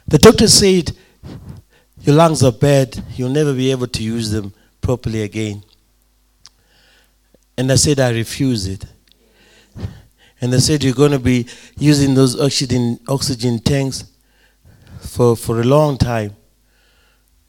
The 0.07 0.19
doctor 0.19 0.47
said, 0.47 0.91
Your 2.01 2.15
lungs 2.15 2.43
are 2.43 2.51
bad. 2.51 3.03
You'll 3.15 3.29
never 3.29 3.53
be 3.53 3.71
able 3.71 3.87
to 3.87 4.03
use 4.03 4.29
them 4.29 4.53
properly 4.81 5.23
again. 5.23 5.63
And 7.57 7.71
I 7.71 7.75
said, 7.75 7.99
I 7.99 8.11
refuse 8.11 8.67
it. 8.67 8.85
And 10.41 10.51
they 10.51 10.59
said, 10.59 10.83
You're 10.83 10.93
going 10.93 11.11
to 11.11 11.19
be 11.19 11.47
using 11.77 12.15
those 12.15 12.39
oxygen, 12.39 12.99
oxygen 13.07 13.59
tanks 13.59 14.05
for, 14.99 15.35
for 15.37 15.61
a 15.61 15.63
long 15.63 15.97
time. 15.97 16.35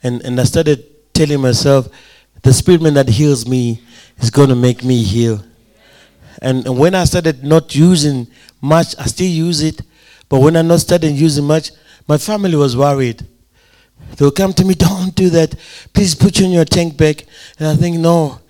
And, 0.03 0.23
and 0.23 0.41
I 0.41 0.45
started 0.45 1.13
telling 1.13 1.41
myself, 1.41 1.89
The 2.43 2.53
spirit 2.53 2.83
man 2.83 2.95
that 2.95 3.09
heals 3.09 3.49
me 3.49 3.83
is 4.19 4.31
going 4.31 4.51
to 4.51 4.55
make 4.55 4.85
me 4.85 5.03
heal. 5.03 5.43
And, 6.41 6.67
and 6.67 6.79
when 6.79 6.95
I 6.95 7.05
started 7.05 7.43
not 7.43 7.75
using 7.75 8.29
much, 8.61 8.95
I 8.99 9.07
still 9.07 9.27
use 9.27 9.63
it. 9.63 9.81
But 10.29 10.41
when 10.41 10.57
I 10.57 10.63
not 10.63 10.81
started 10.81 11.13
using 11.13 11.45
much, 11.45 11.71
my 12.07 12.19
family 12.19 12.57
was 12.57 12.77
worried. 12.77 13.27
They'll 14.17 14.31
come 14.31 14.53
to 14.55 14.65
me, 14.65 14.75
don't 14.75 15.15
do 15.15 15.31
that. 15.31 15.55
Please 15.93 16.15
put 16.15 16.39
you 16.39 16.47
in 16.47 16.53
your 16.53 16.65
tank 16.65 16.97
back. 16.97 17.25
And 17.59 17.69
I 17.69 17.77
think, 17.77 17.99
no, 17.99 18.41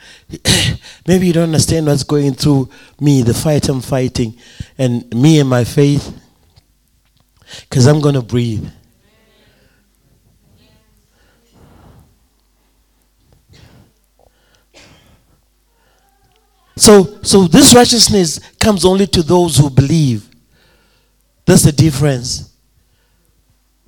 maybe 1.06 1.26
you 1.26 1.32
don't 1.32 1.44
understand 1.44 1.86
what's 1.86 2.02
going 2.02 2.34
through 2.34 2.68
me, 3.00 3.22
the 3.22 3.34
fight 3.34 3.68
I'm 3.68 3.80
fighting, 3.80 4.36
and 4.78 5.12
me 5.14 5.40
and 5.40 5.48
my 5.48 5.64
faith. 5.64 6.20
Because 7.68 7.86
I'm 7.86 8.00
going 8.00 8.14
to 8.14 8.22
breathe. 8.22 8.68
So, 16.76 17.22
so 17.22 17.46
this 17.46 17.74
righteousness 17.74 18.40
comes 18.58 18.84
only 18.84 19.06
to 19.08 19.22
those 19.22 19.56
who 19.56 19.70
believe. 19.70 20.28
That's 21.46 21.62
the 21.62 21.72
difference. 21.72 22.53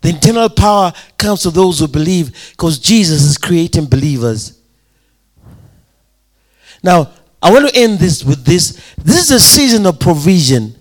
The 0.07 0.12
internal 0.12 0.48
power 0.48 0.92
comes 1.18 1.42
to 1.42 1.50
those 1.50 1.80
who 1.80 1.88
believe 1.88 2.52
because 2.52 2.78
Jesus 2.78 3.24
is 3.24 3.36
creating 3.36 3.86
believers. 3.86 4.57
Now, 6.80 7.11
I 7.42 7.50
want 7.52 7.68
to 7.68 7.76
end 7.76 7.98
this 7.98 8.22
with 8.22 8.44
this. 8.44 8.80
This 9.02 9.24
is 9.24 9.30
a 9.32 9.40
season 9.40 9.84
of 9.84 9.98
provision. 9.98 10.76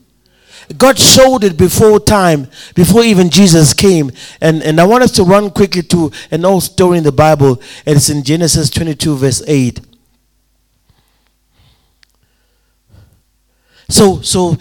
God 0.78 1.00
showed 1.00 1.44
it 1.44 1.58
before 1.58 2.00
time, 2.00 2.48
before 2.76 3.02
even 3.02 3.32
Jesus 3.32 3.74
came. 3.74 4.12
And, 4.42 4.62
and 4.62 4.80
I 4.80 4.86
want 4.86 5.04
us 5.04 5.12
to 5.14 5.24
run 5.24 5.50
quickly 5.50 5.82
to 5.82 6.12
an 6.30 6.46
old 6.46 6.62
story 6.62 7.00
in 7.00 7.04
the 7.04 7.12
Bible, 7.12 7.60
and 7.88 7.96
it's 7.96 8.10
in 8.10 8.22
Genesis 8.24 8.70
22, 8.70 9.16
verse 9.16 9.42
8. 9.48 9.80
So, 13.90 14.22
so 14.22 14.56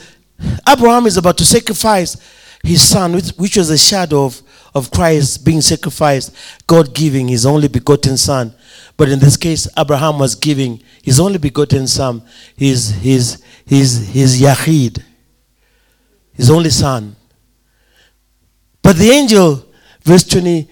Abraham 0.66 1.04
is 1.04 1.18
about 1.18 1.36
to 1.36 1.44
sacrifice 1.44 2.16
his 2.62 2.80
son, 2.80 3.12
which, 3.12 3.28
which 3.32 3.56
was 3.58 3.68
a 3.68 3.76
shadow 3.76 4.24
of, 4.24 4.40
of 4.75 4.91
Christ 4.91 5.45
being 5.45 5.61
sacrificed, 5.61 6.35
God 6.66 6.95
giving 6.95 7.29
his 7.29 7.47
only 7.47 7.68
begotten 7.68 8.16
son. 8.16 8.55
But 8.97 9.09
in 9.09 9.18
this 9.18 9.37
case, 9.37 9.68
Abraham 9.79 10.18
was 10.18 10.35
giving 10.35 10.83
his 11.03 11.20
only 11.20 11.39
begotten 11.39 11.87
son, 11.87 12.22
his, 12.57 12.91
his, 12.91 13.43
his, 13.66 14.09
his 14.09 14.41
Yahid, 14.41 15.03
his 16.33 16.51
only 16.51 16.70
son. 16.70 17.14
But 18.83 18.97
the 18.97 19.11
angel, 19.11 19.64
verse 20.03 20.25
20, 20.25 20.68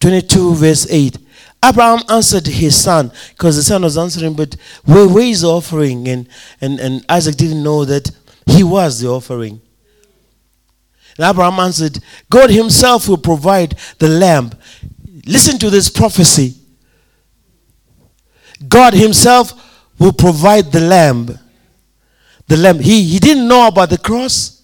22, 0.00 0.54
verse 0.54 0.86
8, 0.90 1.18
Abraham 1.64 2.00
answered 2.08 2.46
his 2.46 2.76
son 2.80 3.10
because 3.30 3.56
the 3.56 3.62
son 3.62 3.82
was 3.82 3.98
answering, 3.98 4.34
but 4.34 4.56
where, 4.84 5.08
where 5.08 5.24
is 5.24 5.40
the 5.40 5.48
offering? 5.48 6.06
And, 6.08 6.28
and, 6.60 6.78
and 6.78 7.04
Isaac 7.08 7.36
didn't 7.36 7.62
know 7.62 7.84
that 7.84 8.10
he 8.46 8.62
was 8.62 9.00
the 9.00 9.08
offering. 9.08 9.60
And 11.18 11.26
Abraham 11.26 11.58
answered, 11.58 11.98
God 12.30 12.48
himself 12.48 13.08
will 13.08 13.18
provide 13.18 13.76
the 13.98 14.08
lamb. 14.08 14.52
Listen 15.26 15.58
to 15.58 15.68
this 15.68 15.90
prophecy. 15.90 16.54
God 18.66 18.94
himself 18.94 19.52
will 19.98 20.12
provide 20.12 20.70
the 20.70 20.80
lamb. 20.80 21.38
The 22.46 22.56
lamb. 22.56 22.78
He, 22.78 23.02
he 23.02 23.18
didn't 23.18 23.48
know 23.48 23.66
about 23.66 23.90
the 23.90 23.98
cross. 23.98 24.62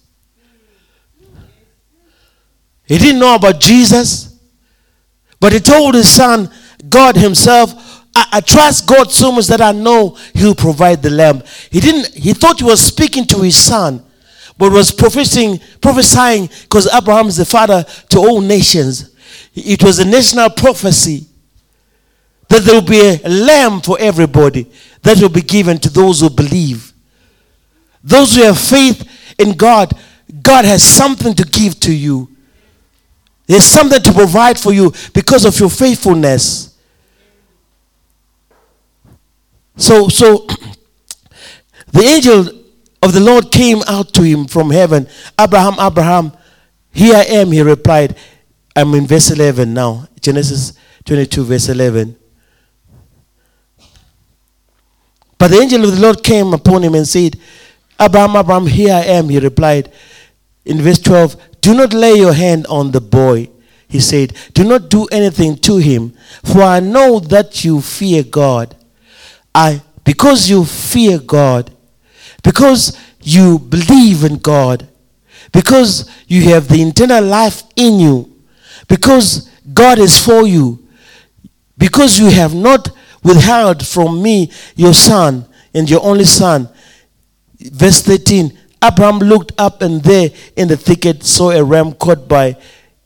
He 2.85 2.97
didn't 2.97 3.19
know 3.19 3.35
about 3.35 3.59
Jesus. 3.59 4.39
But 5.41 5.51
he 5.51 5.59
told 5.59 5.95
his 5.95 6.09
son, 6.09 6.49
God 6.87 7.17
himself, 7.17 7.73
I, 8.15 8.27
I, 8.33 8.41
trust 8.41 8.87
God 8.87 9.11
so 9.11 9.31
much 9.31 9.47
that 9.47 9.59
I 9.59 9.73
know 9.73 10.17
he'll 10.33 10.55
provide 10.55 11.03
the 11.03 11.09
lamb. 11.09 11.43
He 11.69 11.81
didn't, 11.81 12.13
he 12.13 12.33
thought 12.33 12.59
he 12.59 12.65
was 12.65 12.81
speaking 12.81 13.25
to 13.27 13.41
his 13.41 13.57
son 13.57 14.04
but 14.57 14.71
was 14.71 14.91
prophesying, 14.91 15.59
prophesying 15.81 16.49
because 16.63 16.87
Abraham 16.93 17.27
is 17.27 17.37
the 17.37 17.45
father 17.45 17.83
to 18.09 18.19
all 18.19 18.41
nations. 18.41 19.15
It 19.53 19.83
was 19.83 19.99
a 19.99 20.05
national 20.05 20.49
prophecy 20.51 21.27
that 22.47 22.63
there 22.63 22.75
will 22.75 22.87
be 22.87 23.01
a 23.01 23.27
lamb 23.27 23.81
for 23.81 23.97
everybody 23.99 24.71
that 25.01 25.19
will 25.19 25.29
be 25.29 25.41
given 25.41 25.77
to 25.79 25.89
those 25.89 26.21
who 26.21 26.29
believe. 26.29 26.93
Those 28.03 28.35
who 28.35 28.43
have 28.43 28.59
faith 28.59 29.35
in 29.39 29.53
God, 29.53 29.91
God 30.41 30.65
has 30.65 30.83
something 30.83 31.33
to 31.33 31.43
give 31.43 31.79
to 31.81 31.93
you. 31.93 32.29
There's 33.47 33.65
something 33.65 34.01
to 34.01 34.13
provide 34.13 34.59
for 34.59 34.73
you 34.73 34.93
because 35.13 35.45
of 35.45 35.59
your 35.59 35.69
faithfulness. 35.69 36.75
So, 39.77 40.07
so 40.07 40.47
the 41.91 42.01
angel 42.01 42.64
of 43.05 43.13
the 43.13 43.19
Lord 43.19 43.51
came 43.51 43.81
out 43.87 44.13
to 44.15 44.23
him 44.23 44.45
from 44.45 44.71
heaven. 44.71 45.07
Abraham, 45.39 45.75
Abraham, 45.79 46.31
here 46.91 47.15
I 47.15 47.23
am, 47.23 47.51
he 47.51 47.61
replied. 47.61 48.15
I'm 48.75 48.93
in 48.95 49.05
verse 49.05 49.29
11 49.29 49.73
now. 49.73 50.07
Genesis 50.19 50.73
22, 51.05 51.43
verse 51.45 51.69
11. 51.69 52.17
But 55.37 55.49
the 55.51 55.57
angel 55.57 55.83
of 55.83 55.91
the 55.95 56.01
Lord 56.01 56.23
came 56.23 56.51
upon 56.53 56.83
him 56.83 56.95
and 56.95 57.07
said, 57.07 57.37
Abraham, 57.99 58.35
Abraham, 58.35 58.65
here 58.65 58.93
I 58.93 59.01
am, 59.01 59.29
he 59.29 59.39
replied. 59.39 59.91
In 60.65 60.81
verse 60.81 60.99
12, 60.99 61.61
do 61.61 61.75
not 61.75 61.93
lay 61.93 62.15
your 62.15 62.33
hand 62.33 62.65
on 62.67 62.91
the 62.91 63.01
boy. 63.01 63.49
He 63.87 63.99
said, 63.99 64.35
Do 64.53 64.63
not 64.63 64.89
do 64.89 65.05
anything 65.05 65.57
to 65.57 65.77
him, 65.77 66.13
for 66.43 66.63
I 66.63 66.79
know 66.79 67.19
that 67.19 67.63
you 67.63 67.81
fear 67.81 68.23
God. 68.23 68.75
I 69.53 69.83
because 70.03 70.49
you 70.49 70.63
fear 70.65 71.19
God, 71.19 71.74
because 72.45 72.95
you 73.21 73.57
believe 73.57 74.23
in 74.23 74.37
God, 74.37 74.87
because 75.51 76.07
you 76.27 76.43
have 76.43 76.67
the 76.67 76.79
internal 76.79 77.23
life 77.23 77.63
in 77.75 77.99
you, 77.99 78.31
because 78.87 79.49
God 79.73 79.97
is 79.97 80.23
for 80.23 80.45
you, 80.45 80.87
because 81.75 82.19
you 82.19 82.29
have 82.29 82.53
not 82.53 82.89
withheld 83.23 83.85
from 83.85 84.21
me 84.21 84.51
your 84.75 84.93
son 84.93 85.47
and 85.73 85.89
your 85.89 86.03
only 86.03 86.25
son. 86.25 86.69
Verse 87.59 88.03
13 88.03 88.55
Abraham 88.83 89.17
looked 89.17 89.53
up 89.57 89.81
and 89.81 90.03
there 90.03 90.29
in 90.55 90.67
the 90.67 90.77
thicket 90.77 91.23
saw 91.23 91.49
a 91.49 91.63
ram 91.63 91.93
caught 91.93 92.27
by 92.27 92.55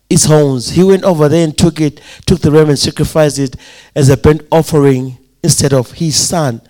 its 0.09 0.25
horns. 0.25 0.71
He 0.71 0.83
went 0.83 1.05
over 1.05 1.29
there 1.29 1.45
and 1.45 1.57
took 1.57 1.79
it, 1.79 2.01
took 2.25 2.41
the 2.41 2.51
ram 2.51 2.67
and 2.67 2.77
sacrificed 2.77 3.39
it 3.39 3.55
as 3.95 4.09
a 4.09 4.17
burnt 4.17 4.41
offering 4.51 5.17
instead 5.41 5.71
of 5.71 5.91
his 5.93 6.17
son. 6.17 6.61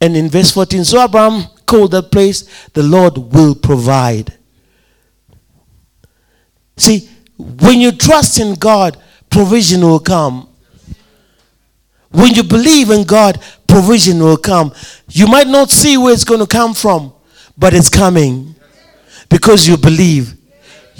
And 0.00 0.16
in 0.16 0.28
verse 0.28 0.52
14, 0.52 0.84
so 0.84 1.02
Abraham 1.02 1.46
that 1.88 2.10
place, 2.10 2.68
the 2.70 2.82
Lord 2.82 3.18
will 3.18 3.54
provide. 3.54 4.34
See, 6.76 7.08
when 7.36 7.80
you 7.80 7.92
trust 7.92 8.40
in 8.40 8.54
God, 8.54 8.96
provision 9.30 9.82
will 9.82 10.00
come. 10.00 10.48
When 12.10 12.34
you 12.34 12.42
believe 12.42 12.90
in 12.90 13.04
God, 13.04 13.42
provision 13.66 14.18
will 14.18 14.36
come. 14.36 14.72
You 15.08 15.26
might 15.26 15.48
not 15.48 15.70
see 15.70 15.96
where 15.96 16.12
it's 16.12 16.24
going 16.24 16.40
to 16.40 16.46
come 16.46 16.74
from, 16.74 17.12
but 17.56 17.74
it's 17.74 17.88
coming 17.88 18.54
because 19.28 19.66
you 19.66 19.76
believe. 19.76 20.36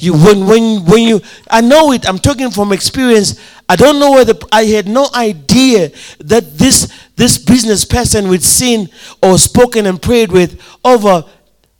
You 0.02 0.14
when 0.14 0.46
when 0.46 0.84
when 0.84 1.02
you 1.02 1.20
I 1.48 1.60
know 1.60 1.92
it. 1.92 2.08
I'm 2.08 2.18
talking 2.18 2.50
from 2.50 2.72
experience. 2.72 3.40
I 3.68 3.76
don't 3.76 4.00
know 4.00 4.10
whether 4.10 4.34
I 4.50 4.64
had 4.64 4.88
no 4.88 5.06
idea 5.14 5.92
that 6.18 6.58
this 6.58 6.92
this 7.14 7.38
business 7.38 7.84
person 7.84 8.28
we'd 8.28 8.42
seen 8.42 8.88
or 9.22 9.38
spoken 9.38 9.86
and 9.86 10.02
prayed 10.02 10.32
with 10.32 10.60
over 10.84 11.24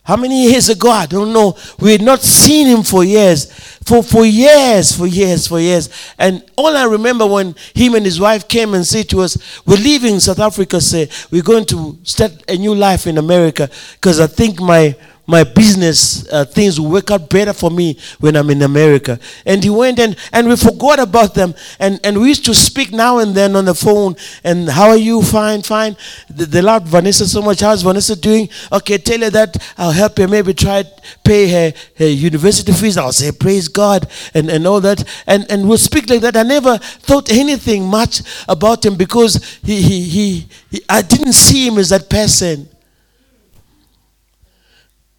how 0.05 0.17
many 0.17 0.51
years 0.51 0.69
ago? 0.69 0.91
I 0.91 1.07
don't 1.07 1.33
know. 1.33 1.57
We 1.79 1.93
had 1.93 2.03
not 2.03 2.23
seen 2.23 2.67
him 2.67 2.83
for 2.83 3.05
years. 3.05 3.53
For, 3.87 4.03
for 4.03 4.25
years, 4.27 4.97
for 4.97 5.07
years, 5.07 5.47
for 5.47 5.61
years. 5.61 5.89
And 6.19 6.45
all 6.57 6.77
I 6.77 6.85
remember 6.85 7.25
when 7.27 7.55
him 7.75 7.95
and 7.95 8.05
his 8.05 8.21
wife 8.21 8.49
came 8.49 8.75
and 8.75 8.85
said 8.85 9.09
to 9.11 9.21
us, 9.21 9.63
We're 9.65 9.77
leaving 9.77 10.19
South 10.19 10.41
Africa, 10.41 10.81
say, 10.81 11.09
we're 11.31 11.43
going 11.43 11.67
to 11.67 11.99
start 12.03 12.33
a 12.49 12.57
new 12.57 12.75
life 12.75 13.07
in 13.07 13.17
America. 13.17 13.71
Because 13.95 14.19
I 14.19 14.27
think 14.27 14.61
my 14.61 14.97
my 15.27 15.45
business 15.45 16.29
uh, 16.33 16.45
things 16.45 16.81
will 16.81 16.91
work 16.91 17.11
out 17.11 17.31
better 17.31 17.53
for 17.53 17.71
me 17.71 17.97
when 18.19 18.37
I'm 18.37 18.51
in 18.51 18.63
America. 18.63 19.19
And 19.47 19.63
he 19.63 19.71
went 19.71 19.99
and, 20.01 20.17
and 20.33 20.49
we 20.49 20.57
forgot 20.57 20.99
about 20.99 21.35
them. 21.35 21.55
And, 21.79 22.01
and 22.03 22.21
we 22.21 22.29
used 22.29 22.45
to 22.47 22.55
speak 22.55 22.91
now 22.93 23.19
and 23.19 23.35
then 23.35 23.55
on 23.55 23.65
the 23.67 23.75
phone. 23.75 24.17
And 24.43 24.69
how 24.69 24.89
are 24.89 24.97
you? 24.97 25.23
Fine, 25.23 25.63
fine. 25.63 25.97
They, 26.29 26.45
they 26.47 26.63
loved 26.63 26.89
Vanessa 26.89 27.27
so 27.29 27.41
much. 27.41 27.61
How's 27.61 27.83
Vanessa 27.83 28.17
doing? 28.17 28.49
Okay, 28.73 28.99
tell 28.99 29.21
her 29.21 29.31
that 29.31 29.57
I'll 29.79 29.93
help 29.93 30.19
her. 30.19 30.27
Maybe 30.27 30.55
try 30.55 30.85
pay 31.25 31.49
her, 31.49 31.79
her 31.99 32.09
university 32.09 32.73
fees. 32.73 32.99
I'll 32.99 33.13
say, 33.13 33.31
praise 33.31 33.69
God 33.69 34.09
and, 34.35 34.51
and 34.51 34.67
all 34.67 34.81
that. 34.81 35.05
And, 35.29 35.49
and 35.51 35.69
we'll 35.69 35.79
speak 35.79 36.11
like 36.11 36.23
that. 36.23 36.37
I 36.37 36.43
never 36.43 36.79
thought 36.79 37.31
anything 37.31 37.85
much 37.87 38.23
about 38.49 38.85
him 38.85 38.97
because 38.97 39.61
he, 39.63 39.83
he, 39.83 40.03
he, 40.03 40.47
he 40.71 40.83
I 40.89 41.03
didn't 41.03 41.35
see 41.35 41.69
him 41.69 41.79
as 41.79 41.91
that 41.91 42.11
person. 42.11 42.69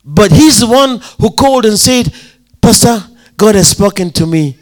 But 0.03 0.31
he's 0.31 0.59
the 0.59 0.67
one 0.67 0.99
who 1.19 1.31
called 1.31 1.65
and 1.65 1.77
said, 1.77 2.13
Pastor, 2.61 3.01
God 3.37 3.55
has 3.55 3.69
spoken 3.69 4.11
to 4.11 4.25
me. 4.25 4.57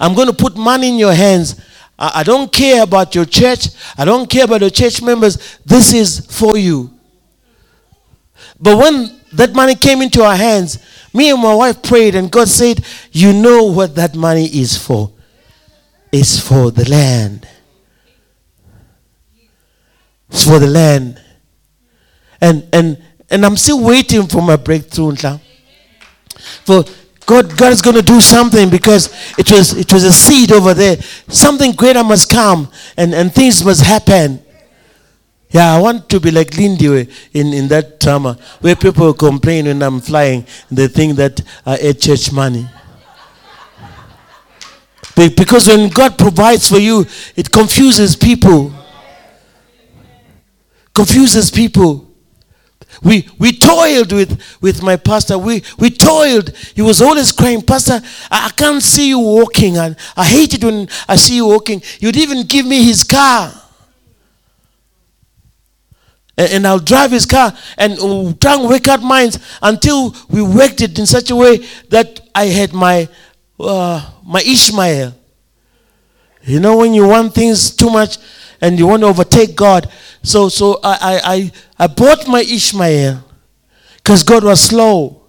I'm 0.00 0.14
going 0.14 0.28
to 0.28 0.34
put 0.34 0.56
money 0.56 0.88
in 0.88 0.98
your 0.98 1.14
hands. 1.14 1.60
I, 1.98 2.12
I 2.16 2.22
don't 2.24 2.52
care 2.52 2.82
about 2.82 3.14
your 3.14 3.24
church. 3.24 3.68
I 3.96 4.04
don't 4.04 4.28
care 4.28 4.44
about 4.44 4.60
your 4.60 4.70
church 4.70 5.02
members. 5.02 5.58
This 5.64 5.92
is 5.92 6.26
for 6.26 6.56
you. 6.58 6.90
But 8.60 8.76
when 8.78 9.20
that 9.32 9.52
money 9.54 9.74
came 9.74 10.02
into 10.02 10.22
our 10.22 10.36
hands, 10.36 10.78
me 11.12 11.30
and 11.30 11.40
my 11.40 11.54
wife 11.54 11.82
prayed, 11.82 12.14
and 12.16 12.30
God 12.30 12.48
said, 12.48 12.84
You 13.12 13.32
know 13.32 13.64
what 13.64 13.94
that 13.94 14.14
money 14.14 14.46
is 14.46 14.76
for? 14.76 15.12
It's 16.10 16.40
for 16.40 16.70
the 16.70 16.88
land. 16.88 17.48
It's 20.28 20.44
for 20.44 20.58
the 20.58 20.66
land. 20.66 21.20
And 22.40 22.68
and 22.72 23.03
and 23.30 23.44
I'm 23.44 23.56
still 23.56 23.82
waiting 23.82 24.26
for 24.26 24.42
my 24.42 24.56
breakthrough. 24.56 25.14
For 26.64 26.84
God, 27.26 27.56
God 27.56 27.72
is 27.72 27.80
going 27.80 27.96
to 27.96 28.02
do 28.02 28.20
something 28.20 28.68
because 28.68 29.08
it 29.38 29.50
was 29.50 29.76
it 29.76 29.92
was 29.92 30.04
a 30.04 30.12
seed 30.12 30.52
over 30.52 30.74
there. 30.74 31.00
Something 31.28 31.72
greater 31.72 32.04
must 32.04 32.30
come 32.30 32.68
and, 32.96 33.14
and 33.14 33.32
things 33.32 33.64
must 33.64 33.82
happen. 33.82 34.42
Yeah, 35.48 35.72
I 35.72 35.80
want 35.80 36.08
to 36.08 36.18
be 36.18 36.32
like 36.32 36.56
Lindy 36.56 37.08
in, 37.32 37.52
in 37.52 37.68
that 37.68 38.00
drama 38.00 38.36
where 38.60 38.74
people 38.74 39.14
complain 39.14 39.66
when 39.66 39.82
I'm 39.82 40.00
flying. 40.00 40.44
They 40.70 40.88
think 40.88 41.16
that 41.16 41.40
I 41.64 41.76
ate 41.80 42.00
church 42.00 42.32
money. 42.32 42.68
Because 45.14 45.68
when 45.68 45.90
God 45.90 46.18
provides 46.18 46.68
for 46.68 46.78
you, 46.78 47.06
it 47.36 47.52
confuses 47.52 48.16
people. 48.16 48.72
Confuses 50.92 51.52
people. 51.52 52.03
We, 53.02 53.28
we 53.38 53.52
toiled 53.56 54.12
with, 54.12 54.40
with 54.60 54.82
my 54.82 54.96
pastor. 54.96 55.38
We, 55.38 55.62
we 55.78 55.90
toiled. 55.90 56.50
He 56.74 56.82
was 56.82 57.02
always 57.02 57.32
crying, 57.32 57.62
Pastor, 57.62 58.00
I, 58.30 58.46
I 58.46 58.50
can't 58.50 58.82
see 58.82 59.08
you 59.08 59.18
walking. 59.18 59.76
And 59.76 59.96
I 60.16 60.24
hate 60.24 60.54
it 60.54 60.64
when 60.64 60.88
I 61.08 61.16
see 61.16 61.36
you 61.36 61.46
walking. 61.46 61.82
You'd 61.98 62.16
even 62.16 62.46
give 62.46 62.66
me 62.66 62.82
his 62.84 63.04
car. 63.04 63.52
And, 66.36 66.52
and 66.52 66.66
I'll 66.66 66.78
drive 66.78 67.10
his 67.10 67.26
car 67.26 67.56
and 67.78 68.40
try 68.40 68.54
and 68.54 68.68
work 68.68 68.88
out 68.88 69.02
minds 69.02 69.38
until 69.62 70.14
we 70.28 70.42
worked 70.42 70.80
it 70.80 70.98
in 70.98 71.06
such 71.06 71.30
a 71.30 71.36
way 71.36 71.58
that 71.90 72.20
I 72.34 72.46
had 72.46 72.72
my, 72.72 73.08
uh, 73.60 74.10
my 74.24 74.40
Ishmael. 74.40 75.14
You 76.42 76.60
know, 76.60 76.76
when 76.76 76.92
you 76.92 77.06
want 77.08 77.34
things 77.34 77.74
too 77.74 77.90
much 77.90 78.18
and 78.60 78.78
you 78.78 78.86
want 78.86 79.02
to 79.02 79.08
overtake 79.08 79.56
God, 79.56 79.90
so, 80.22 80.48
so 80.48 80.80
I, 80.82 81.52
I, 81.78 81.84
I 81.84 81.86
bought 81.86 82.26
my 82.28 82.40
Ishmael 82.40 83.22
because 83.96 84.22
God 84.22 84.44
was 84.44 84.60
slow. 84.60 85.24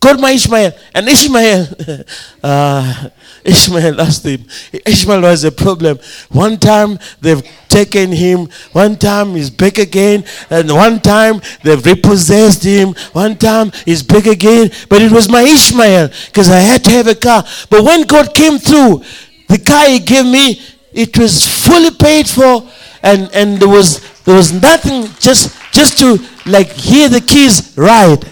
Got 0.00 0.20
my 0.20 0.30
Ishmael. 0.30 0.72
And 0.94 1.08
Ishmael, 1.08 1.66
uh, 2.42 3.08
Ishmael 3.44 3.94
lost 3.94 4.24
him. 4.24 4.44
Ishmael 4.86 5.22
was 5.22 5.42
a 5.42 5.50
problem. 5.50 5.98
One 6.28 6.56
time 6.56 6.98
they've 7.20 7.42
taken 7.68 8.12
him, 8.12 8.48
one 8.72 8.96
time 8.96 9.34
he's 9.34 9.50
back 9.50 9.78
again, 9.78 10.24
and 10.50 10.70
one 10.70 11.00
time 11.00 11.40
they've 11.64 11.84
repossessed 11.84 12.62
him, 12.62 12.94
one 13.12 13.36
time 13.36 13.72
he's 13.84 14.04
back 14.04 14.26
again. 14.26 14.70
But 14.88 15.02
it 15.02 15.10
was 15.10 15.28
my 15.28 15.42
Ishmael 15.42 16.10
because 16.26 16.48
I 16.48 16.60
had 16.60 16.84
to 16.84 16.90
have 16.90 17.08
a 17.08 17.16
car. 17.16 17.44
But 17.68 17.82
when 17.82 18.02
God 18.06 18.34
came 18.34 18.58
through, 18.58 19.02
the 19.48 19.58
car 19.58 19.88
he 19.88 19.98
gave 19.98 20.26
me, 20.26 20.60
it 20.92 21.16
was 21.18 21.46
fully 21.46 21.90
paid 21.90 22.28
for 22.28 22.68
and 23.02 23.30
and 23.32 23.58
there 23.58 23.68
was 23.68 24.00
there 24.24 24.34
was 24.34 24.52
nothing 24.52 25.04
just 25.18 25.56
just 25.72 25.98
to 25.98 26.18
like 26.46 26.68
hear 26.68 27.08
the 27.08 27.20
keys 27.20 27.76
ride 27.76 28.24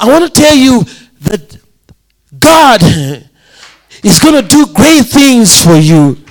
I 0.00 0.08
want 0.08 0.32
to 0.32 0.40
tell 0.40 0.56
you 0.56 0.84
that 1.20 1.58
God 2.38 2.82
is 4.02 4.18
going 4.18 4.42
to 4.42 4.48
do 4.48 4.66
great 4.72 5.06
things 5.06 5.62
for 5.62 5.76
you. 5.76 6.21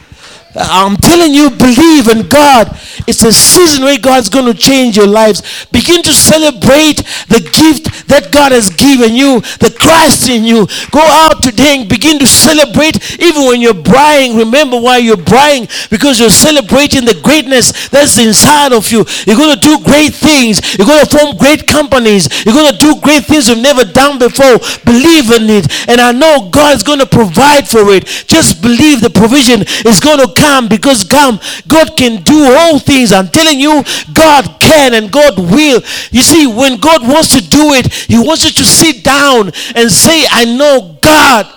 I'm 0.56 0.98
telling 0.98 1.34
you, 1.34 1.50
believe 1.50 2.08
in 2.10 2.28
God. 2.28 2.68
It's 3.08 3.24
a 3.24 3.32
season 3.32 3.84
where 3.84 3.98
God's 3.98 4.28
going 4.28 4.46
to 4.46 4.54
change 4.54 4.98
your 4.98 5.08
lives. 5.08 5.66
Begin 5.72 6.04
to 6.04 6.14
celebrate 6.14 6.98
the 7.32 7.40
gift 7.40 8.08
that 8.10 8.32
God 8.32 8.52
has 8.52 8.70
given 8.70 9.16
you, 9.16 9.40
the 9.64 9.74
Christ 9.80 10.28
in 10.28 10.44
you. 10.44 10.68
Go 10.92 11.00
out 11.00 11.42
today 11.42 11.80
and 11.80 11.90
begin 11.90 12.20
to 12.20 12.28
celebrate 12.28 13.00
even 13.22 13.48
when 13.48 13.62
you're 13.62 13.74
buying. 13.74 14.36
Remember 14.36 14.80
why 14.80 14.98
you're 14.98 15.16
buying 15.16 15.68
because 15.90 16.20
you're 16.20 16.30
celebrating 16.30 17.06
the 17.06 17.20
greatness 17.24 17.88
that's 17.88 18.20
inside 18.20 18.74
of 18.74 18.92
you. 18.92 19.06
You're 19.26 19.40
going 19.40 19.56
to 19.56 19.64
do 19.64 19.80
great 19.84 20.14
things. 20.14 20.60
You're 20.76 20.88
going 20.88 21.06
to 21.06 21.10
form 21.10 21.38
great 21.38 21.66
companies. 21.68 22.28
You're 22.44 22.56
going 22.56 22.72
to 22.72 22.78
do 22.78 23.00
great 23.00 23.24
things 23.24 23.48
you've 23.48 23.64
never 23.64 23.86
done 23.86 24.20
before. 24.20 24.60
Believe 24.84 25.32
in 25.32 25.48
it. 25.48 25.72
And 25.88 26.02
I 26.02 26.12
know 26.12 26.50
God's 26.52 26.84
going 26.84 27.00
to 27.00 27.08
provide 27.08 27.68
for 27.68 27.88
it. 27.96 28.06
Just 28.28 28.62
believe 28.62 29.00
the 29.00 29.10
provision 29.10 29.64
is 29.88 30.00
going 30.00 30.20
to 30.20 30.41
come 30.42 30.68
because 30.68 31.04
come, 31.04 31.40
God 31.68 31.96
can 31.96 32.24
do 32.24 32.46
all 32.58 32.80
things. 32.80 33.12
I'm 33.12 33.28
telling 33.28 33.60
you, 33.60 33.84
God 34.14 34.60
can 34.60 34.96
and 34.96 35.12
God 35.12 35.38
will. 35.38 35.82
You 36.12 36.24
see, 36.24 36.48
when 36.48 36.80
God 36.80 37.08
wants 37.08 37.30
to 37.36 37.48
do 37.48 37.74
it, 37.74 37.94
He 37.94 38.18
wants 38.18 38.46
you 38.46 38.52
to 38.52 38.66
sit 38.66 39.04
down 39.04 39.52
and 39.76 39.92
say, 39.92 40.26
I 40.30 40.46
know 40.46 40.98
God. 41.02 41.48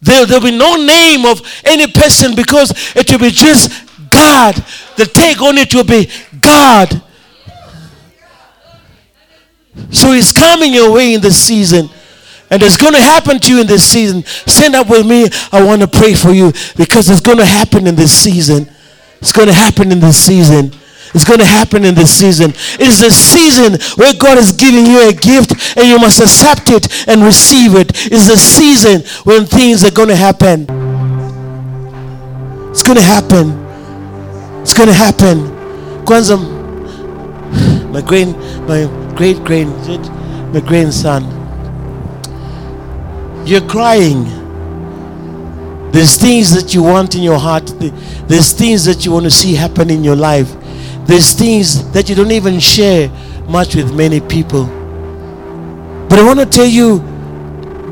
There, 0.00 0.26
there'll 0.26 0.44
be 0.44 0.56
no 0.56 0.76
name 0.76 1.24
of 1.24 1.40
any 1.64 1.86
person 1.86 2.34
because 2.34 2.70
it 2.94 3.10
will 3.10 3.18
be 3.18 3.30
just 3.30 3.70
God. 4.10 4.54
The 4.96 5.06
take 5.06 5.40
on 5.40 5.58
it 5.58 5.74
will 5.74 5.84
be 5.84 6.10
God. 6.40 7.02
So 9.90 10.12
He's 10.12 10.32
coming 10.32 10.72
your 10.72 10.92
way 10.92 11.14
in 11.14 11.20
the 11.20 11.32
season. 11.32 11.88
And 12.50 12.62
it's 12.62 12.76
going 12.76 12.94
to 12.94 13.00
happen 13.00 13.40
to 13.40 13.52
you 13.52 13.60
in 13.60 13.66
this 13.66 13.84
season. 13.84 14.22
Stand 14.24 14.74
up 14.76 14.88
with 14.88 15.06
me. 15.06 15.26
I 15.50 15.64
want 15.64 15.82
to 15.82 15.88
pray 15.88 16.14
for 16.14 16.30
you 16.30 16.52
because 16.76 17.10
it's 17.10 17.20
going 17.20 17.38
to 17.38 17.44
happen 17.44 17.86
in 17.86 17.96
this 17.96 18.12
season. 18.12 18.68
It's 19.20 19.32
going 19.32 19.48
to 19.48 19.54
happen 19.54 19.90
in 19.90 19.98
this 19.98 20.16
season. 20.16 20.70
It's 21.14 21.24
going 21.24 21.40
to 21.40 21.46
happen 21.46 21.84
in 21.84 21.94
this 21.94 22.10
season. 22.10 22.50
It 22.50 22.88
is 22.88 23.02
a 23.02 23.10
season 23.10 23.80
where 23.96 24.12
God 24.14 24.38
is 24.38 24.52
giving 24.52 24.86
you 24.86 25.08
a 25.08 25.12
gift 25.12 25.76
and 25.76 25.88
you 25.88 25.98
must 25.98 26.20
accept 26.20 26.68
it 26.68 27.08
and 27.08 27.22
receive 27.22 27.74
it. 27.74 27.90
It's 28.12 28.28
a 28.28 28.36
season 28.36 29.02
when 29.24 29.46
things 29.46 29.84
are 29.84 29.90
going 29.90 30.10
to 30.10 30.16
happen. 30.16 30.62
It's 32.70 32.82
going 32.82 32.98
to 32.98 33.04
happen. 33.04 33.64
It's 34.60 34.74
going 34.74 34.88
to 34.88 34.94
happen. 34.94 35.38
Kwanzaa, 36.04 36.38
my 37.90 38.02
grand, 38.02 38.36
my 38.68 38.86
great 39.16 39.42
grand, 39.42 39.72
my 40.52 40.60
grandson 40.60 41.35
you're 43.46 43.66
crying. 43.68 44.24
There's 45.92 46.16
things 46.16 46.52
that 46.54 46.74
you 46.74 46.82
want 46.82 47.14
in 47.14 47.22
your 47.22 47.38
heart. 47.38 47.72
There's 48.28 48.52
things 48.52 48.84
that 48.84 49.04
you 49.04 49.12
want 49.12 49.24
to 49.24 49.30
see 49.30 49.54
happen 49.54 49.88
in 49.88 50.04
your 50.04 50.16
life. 50.16 50.52
There's 51.06 51.32
things 51.32 51.90
that 51.92 52.08
you 52.08 52.14
don't 52.14 52.32
even 52.32 52.58
share 52.58 53.08
much 53.48 53.76
with 53.76 53.94
many 53.94 54.20
people. 54.20 54.66
But 56.08 56.18
I 56.18 56.24
want 56.24 56.40
to 56.40 56.46
tell 56.46 56.66
you, 56.66 56.98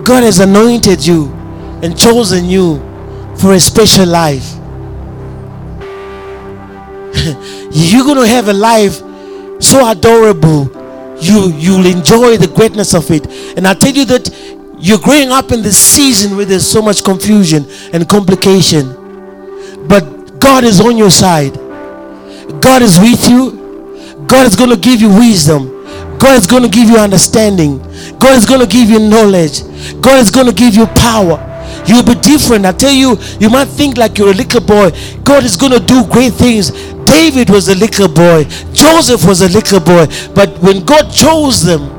God 0.05 0.23
has 0.25 0.41
anointed 0.41 1.07
you 1.07 1.33
and 1.83 1.97
chosen 1.99 2.45
you 2.45 2.79
for 3.39 3.55
a 3.55 3.61
special 3.61 4.07
life. 4.07 4.55
You're 7.71 8.05
going 8.05 8.19
to 8.19 8.27
have 8.27 8.49
a 8.49 8.53
life 8.53 9.01
so 9.63 9.89
adorable. 9.89 10.71
You 11.21 11.53
you'll 11.57 11.87
enjoy 11.87 12.37
the 12.37 12.53
greatness 12.55 12.93
of 12.95 13.11
it. 13.11 13.27
And 13.57 13.67
I 13.67 13.75
tell 13.75 13.93
you 13.93 14.05
that 14.07 14.29
you're 14.79 14.99
growing 14.99 15.31
up 15.31 15.53
in 15.53 15.63
this 15.63 15.79
season 15.79 16.37
where 16.37 16.45
there's 16.45 16.67
so 16.67 16.83
much 16.83 17.05
confusion 17.05 17.67
and 17.93 18.09
complication. 18.09 18.89
But 19.87 20.41
God 20.41 20.65
is 20.65 20.81
on 20.81 20.97
your 20.97 21.11
side. 21.11 21.55
God 22.61 22.83
is 22.83 22.99
with 22.99 23.29
you. 23.29 24.27
God 24.27 24.47
is 24.47 24.57
going 24.57 24.71
to 24.71 24.77
give 24.77 25.01
you 25.01 25.09
wisdom. 25.09 25.71
God 26.19 26.39
is 26.39 26.47
going 26.47 26.63
to 26.63 26.69
give 26.69 26.89
you 26.89 26.97
understanding. 26.97 27.79
God 28.19 28.37
is 28.37 28.47
going 28.47 28.61
to 28.61 28.67
give 28.67 28.89
you 28.89 28.99
knowledge. 28.99 29.63
God 30.01 30.19
is 30.21 30.31
going 30.31 30.47
to 30.47 30.55
give 30.55 30.75
you 30.75 30.87
power. 30.87 31.51
You'll 31.87 32.05
be 32.05 32.15
different. 32.15 32.65
I 32.65 32.73
tell 32.73 32.93
you, 32.93 33.19
you 33.39 33.51
might 33.51 33.69
think 33.69 33.99
like 33.99 34.17
you're 34.17 34.31
a 34.31 34.35
little 34.35 34.61
boy. 34.61 34.91
God 35.23 35.45
is 35.45 35.57
going 35.57 35.73
to 35.73 35.81
do 35.81 36.05
great 36.07 36.33
things. 36.33 36.71
David 37.05 37.51
was 37.51 37.69
a 37.69 37.75
little 37.75 38.09
boy. 38.09 38.45
Joseph 38.73 39.27
was 39.27 39.43
a 39.43 39.49
little 39.49 39.81
boy. 39.81 40.07
But 40.35 40.59
when 40.61 40.85
God 40.85 41.11
chose 41.13 41.63
them, 41.63 41.94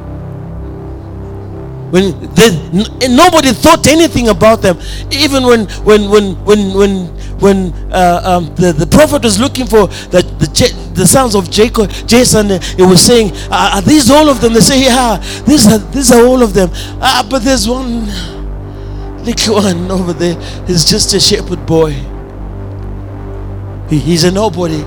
when 1.95 2.11
they, 2.35 3.07
nobody 3.07 3.53
thought 3.53 3.87
anything 3.87 4.27
about 4.27 4.61
them 4.61 4.77
even 5.11 5.43
when 5.43 5.65
when 5.87 6.09
when 6.09 6.35
when 6.43 6.73
when 6.75 6.91
when 7.39 7.73
uh, 7.91 8.21
um, 8.25 8.55
the, 8.55 8.73
the 8.73 8.87
prophet 8.87 9.23
was 9.23 9.39
looking 9.39 9.65
for 9.65 9.87
the, 10.11 10.21
the, 10.39 10.91
the 10.93 11.05
sons 11.05 11.35
of 11.35 11.51
Jacob, 11.51 11.89
Jason, 12.07 12.47
he 12.77 12.81
was 12.81 13.01
saying, 13.01 13.33
Are 13.51 13.81
these 13.81 14.09
all 14.09 14.29
of 14.29 14.39
them? 14.39 14.53
They 14.53 14.61
say, 14.61 14.83
Yeah, 14.83 15.17
these 15.45 15.67
are, 15.67 15.77
these 15.77 16.13
are 16.13 16.25
all 16.25 16.41
of 16.41 16.53
them. 16.53 16.69
Ah, 17.01 17.27
but 17.29 17.43
there's 17.43 17.67
one 17.67 18.05
little 19.25 19.55
one 19.55 19.91
over 19.91 20.13
there. 20.13 20.39
He's 20.65 20.85
just 20.85 21.13
a 21.13 21.19
shepherd 21.19 21.65
boy. 21.65 21.91
He, 23.89 23.99
he's 23.99 24.23
a 24.23 24.31
nobody. 24.31 24.83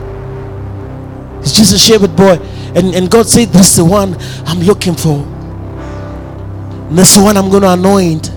He's 1.43 1.53
just 1.53 1.75
a 1.75 1.79
shepherd 1.79 2.17
boy. 2.17 2.39
And, 2.75 2.95
and 2.95 3.11
God 3.11 3.27
said, 3.27 3.49
This 3.49 3.71
is 3.73 3.77
the 3.77 3.85
one 3.85 4.17
I'm 4.47 4.61
looking 4.61 4.95
for. 4.95 5.38
This 6.91 7.17
one 7.17 7.37
I'm 7.37 7.51
going 7.51 7.63
to 7.63 7.73
anoint. 7.73 8.33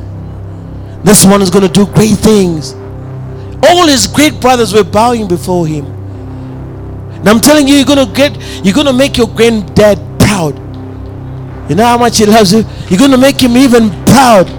This 1.04 1.26
one 1.26 1.42
is 1.42 1.50
going 1.50 1.66
to 1.66 1.72
do 1.72 1.86
great 1.94 2.18
things. 2.18 2.74
All 3.68 3.88
his 3.88 4.08
great 4.08 4.40
brothers 4.42 4.74
were 4.74 4.84
bowing 4.84 5.28
before 5.28 5.68
him. 5.68 5.86
And 5.86 7.30
I'm 7.30 7.40
telling 7.40 7.68
you, 7.68 7.76
you're 7.76 7.86
going 7.86 8.08
to 8.08 8.14
get, 8.14 8.36
you're 8.66 8.74
going 8.74 8.88
to 8.88 8.94
make 8.94 9.18
your 9.18 9.28
granddad 9.28 10.00
proud. 10.20 10.58
You 11.70 11.76
know 11.76 11.86
how 11.86 11.98
much 11.98 12.18
he 12.18 12.26
loves 12.26 12.52
you? 12.52 12.66
You're 12.90 13.00
going 13.00 13.12
to 13.12 13.18
make 13.18 13.40
him 13.40 13.56
even 13.56 13.90
proud. 14.06 14.50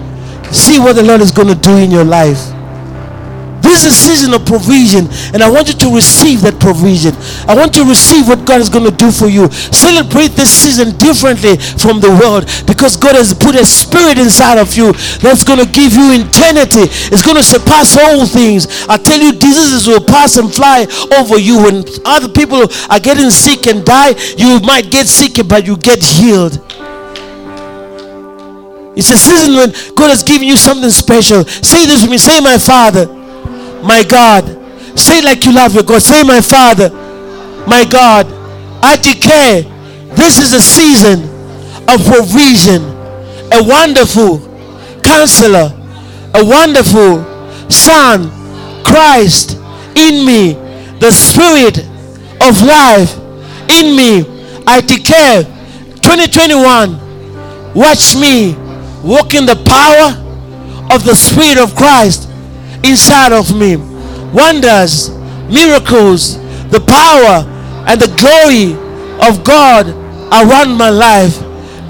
See 0.53 0.79
what 0.79 0.93
the 0.93 1.03
Lord 1.03 1.21
is 1.21 1.31
going 1.31 1.49
to 1.49 1.55
do 1.55 1.75
in 1.77 1.91
your 1.91 2.05
life. 2.05 2.52
Is 3.73 3.85
a 3.85 3.91
season 3.91 4.37
of 4.37 4.45
provision, 4.45 5.09
and 5.33 5.41
I 5.41 5.49
want 5.49 5.65
you 5.65 5.73
to 5.73 5.89
receive 5.89 6.45
that 6.45 6.61
provision. 6.61 7.17
I 7.49 7.57
want 7.57 7.73
you 7.73 7.81
to 7.81 7.89
receive 7.89 8.29
what 8.29 8.45
God 8.45 8.61
is 8.61 8.69
going 8.69 8.85
to 8.85 8.93
do 8.93 9.09
for 9.09 9.25
you. 9.25 9.49
Celebrate 9.49 10.37
this 10.37 10.53
season 10.53 10.93
differently 11.01 11.57
from 11.57 11.97
the 11.97 12.13
world 12.21 12.45
because 12.69 12.93
God 12.93 13.17
has 13.17 13.33
put 13.33 13.57
a 13.57 13.65
spirit 13.65 14.21
inside 14.21 14.61
of 14.61 14.77
you 14.77 14.93
that's 15.25 15.41
going 15.41 15.57
to 15.57 15.65
give 15.65 15.97
you 15.97 16.13
eternity. 16.13 16.85
It's 17.09 17.25
going 17.25 17.41
to 17.41 17.41
surpass 17.41 17.97
all 17.97 18.29
things. 18.29 18.69
I 18.85 19.01
tell 19.01 19.17
you, 19.17 19.33
diseases 19.33 19.89
will 19.89 20.05
pass 20.05 20.37
and 20.37 20.53
fly 20.53 20.85
over 21.09 21.41
you. 21.41 21.57
When 21.65 21.81
other 22.05 22.29
people 22.29 22.69
are 22.93 23.01
getting 23.01 23.33
sick 23.33 23.65
and 23.65 23.81
die, 23.81 24.13
you 24.37 24.61
might 24.61 24.93
get 24.93 25.09
sick, 25.09 25.41
but 25.49 25.65
you 25.65 25.81
get 25.81 25.97
healed. 26.05 26.61
It's 28.93 29.09
a 29.09 29.17
season 29.17 29.57
when 29.57 29.73
God 29.97 30.13
has 30.13 30.21
given 30.21 30.45
you 30.45 30.61
something 30.61 30.93
special. 30.93 31.41
Say 31.41 31.89
this 31.89 32.05
with 32.05 32.13
me. 32.13 32.21
Say, 32.21 32.37
My 32.37 32.61
Father 32.61 33.22
my 33.83 34.03
God. 34.03 34.63
Say 34.97 35.21
like 35.21 35.45
you 35.45 35.53
love 35.53 35.73
your 35.73 35.83
God. 35.83 36.01
Say, 36.01 36.23
my 36.23 36.41
Father, 36.41 36.89
my 37.67 37.85
God. 37.85 38.27
I 38.83 38.95
declare 38.97 39.63
this 40.15 40.37
is 40.39 40.53
a 40.53 40.61
season 40.61 41.23
of 41.87 42.05
provision, 42.05 42.81
a 43.51 43.63
wonderful 43.63 44.39
counselor, 45.01 45.71
a 46.33 46.43
wonderful 46.45 47.23
Son, 47.69 48.29
Christ 48.83 49.57
in 49.95 50.25
me, 50.25 50.53
the 50.99 51.11
Spirit 51.11 51.79
of 52.41 52.61
life 52.61 53.17
in 53.69 53.95
me. 53.95 54.25
I 54.67 54.81
declare 54.81 55.43
2021, 56.01 57.73
watch 57.73 58.15
me 58.15 58.55
walk 59.03 59.33
in 59.33 59.45
the 59.45 59.55
power 59.65 60.19
of 60.93 61.03
the 61.03 61.15
Spirit 61.15 61.57
of 61.57 61.75
Christ 61.75 62.29
inside 62.83 63.31
of 63.31 63.55
me. 63.57 63.77
Wonders, 64.33 65.09
miracles, 65.49 66.37
the 66.69 66.83
power 66.87 67.45
and 67.87 67.99
the 67.99 68.11
glory 68.17 68.73
of 69.27 69.43
God 69.43 69.87
around 70.31 70.77
my 70.77 70.89
life. 70.89 71.37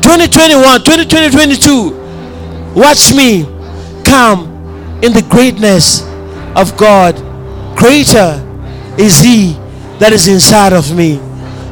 2021, 0.02 0.84
2022, 0.84 2.74
watch 2.76 3.14
me 3.14 3.44
come 4.04 4.50
in 5.02 5.14
the 5.14 5.26
greatness 5.30 6.02
of 6.56 6.76
God. 6.78 7.16
Greater 7.78 8.40
is 8.98 9.20
He 9.20 9.54
that 10.00 10.12
is 10.12 10.28
inside 10.28 10.74
of 10.74 10.96
me. 10.96 11.20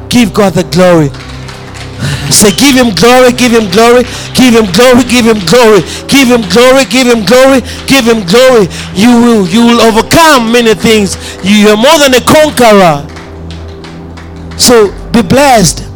Give 0.08 0.32
God 0.32 0.54
the 0.54 0.64
glory. 0.64 1.10
Say, 2.30 2.50
give 2.56 2.74
him 2.74 2.94
glory, 2.94 3.32
give 3.32 3.52
him 3.52 3.70
glory, 3.70 4.02
give 4.34 4.54
him 4.54 4.66
glory, 4.72 5.04
give 5.04 5.26
him 5.26 5.38
glory, 5.46 5.82
give 6.08 6.28
him 6.28 6.42
glory, 6.48 6.84
give 6.86 7.06
him 7.06 7.24
glory, 7.24 7.60
give 7.86 8.04
him 8.08 8.26
glory. 8.26 8.66
You 8.94 9.10
will, 9.20 9.46
you 9.46 9.66
will 9.66 9.80
overcome 9.80 10.50
many 10.50 10.74
things. 10.74 11.16
You 11.44 11.68
are 11.68 11.76
more 11.76 11.98
than 11.98 12.14
a 12.14 12.22
conqueror. 12.24 13.06
So 14.58 14.90
be 15.12 15.22
blessed. 15.22 15.88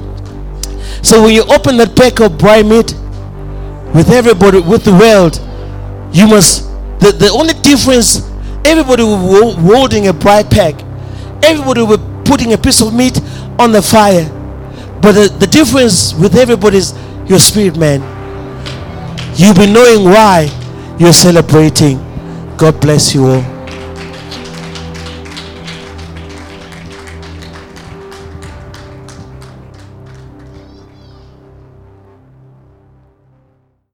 So 1.05 1.23
when 1.23 1.35
you 1.35 1.43
open 1.45 1.77
that 1.79 1.95
pack 1.97 2.21
of 2.21 2.39
dry 2.39 2.63
meat 2.63 2.95
with 3.95 4.11
everybody, 4.11 4.61
with 4.61 4.85
the 4.85 4.93
world, 4.93 5.41
you 6.13 6.27
must. 6.27 6.65
The, 7.01 7.13
the 7.13 7.29
only 7.31 7.55
difference, 7.55 8.29
everybody 8.65 9.03
will 9.03 9.55
be 9.57 9.63
holding 9.63 10.09
a 10.09 10.13
braai 10.13 10.51
pack. 10.51 10.75
Everybody 11.43 11.83
will 11.83 11.99
be 11.99 12.25
putting 12.25 12.53
a 12.53 12.59
piece 12.59 12.81
of 12.81 12.95
meat 12.95 13.21
on 13.59 13.73
the 13.73 13.83
fire 13.83 14.33
but 15.01 15.13
the, 15.13 15.29
the 15.39 15.47
difference 15.47 16.15
with 16.15 16.37
everybody 16.37 16.79
is 16.79 16.95
your 17.27 17.39
spirit, 17.39 17.77
man. 17.77 18.01
You'll 19.37 19.55
be 19.55 19.67
knowing 19.73 20.05
why 20.05 20.49
you're 20.99 21.13
celebrating. 21.13 21.99
God 22.57 22.81
bless 22.81 23.15
you 23.15 23.27
all. 23.27 23.56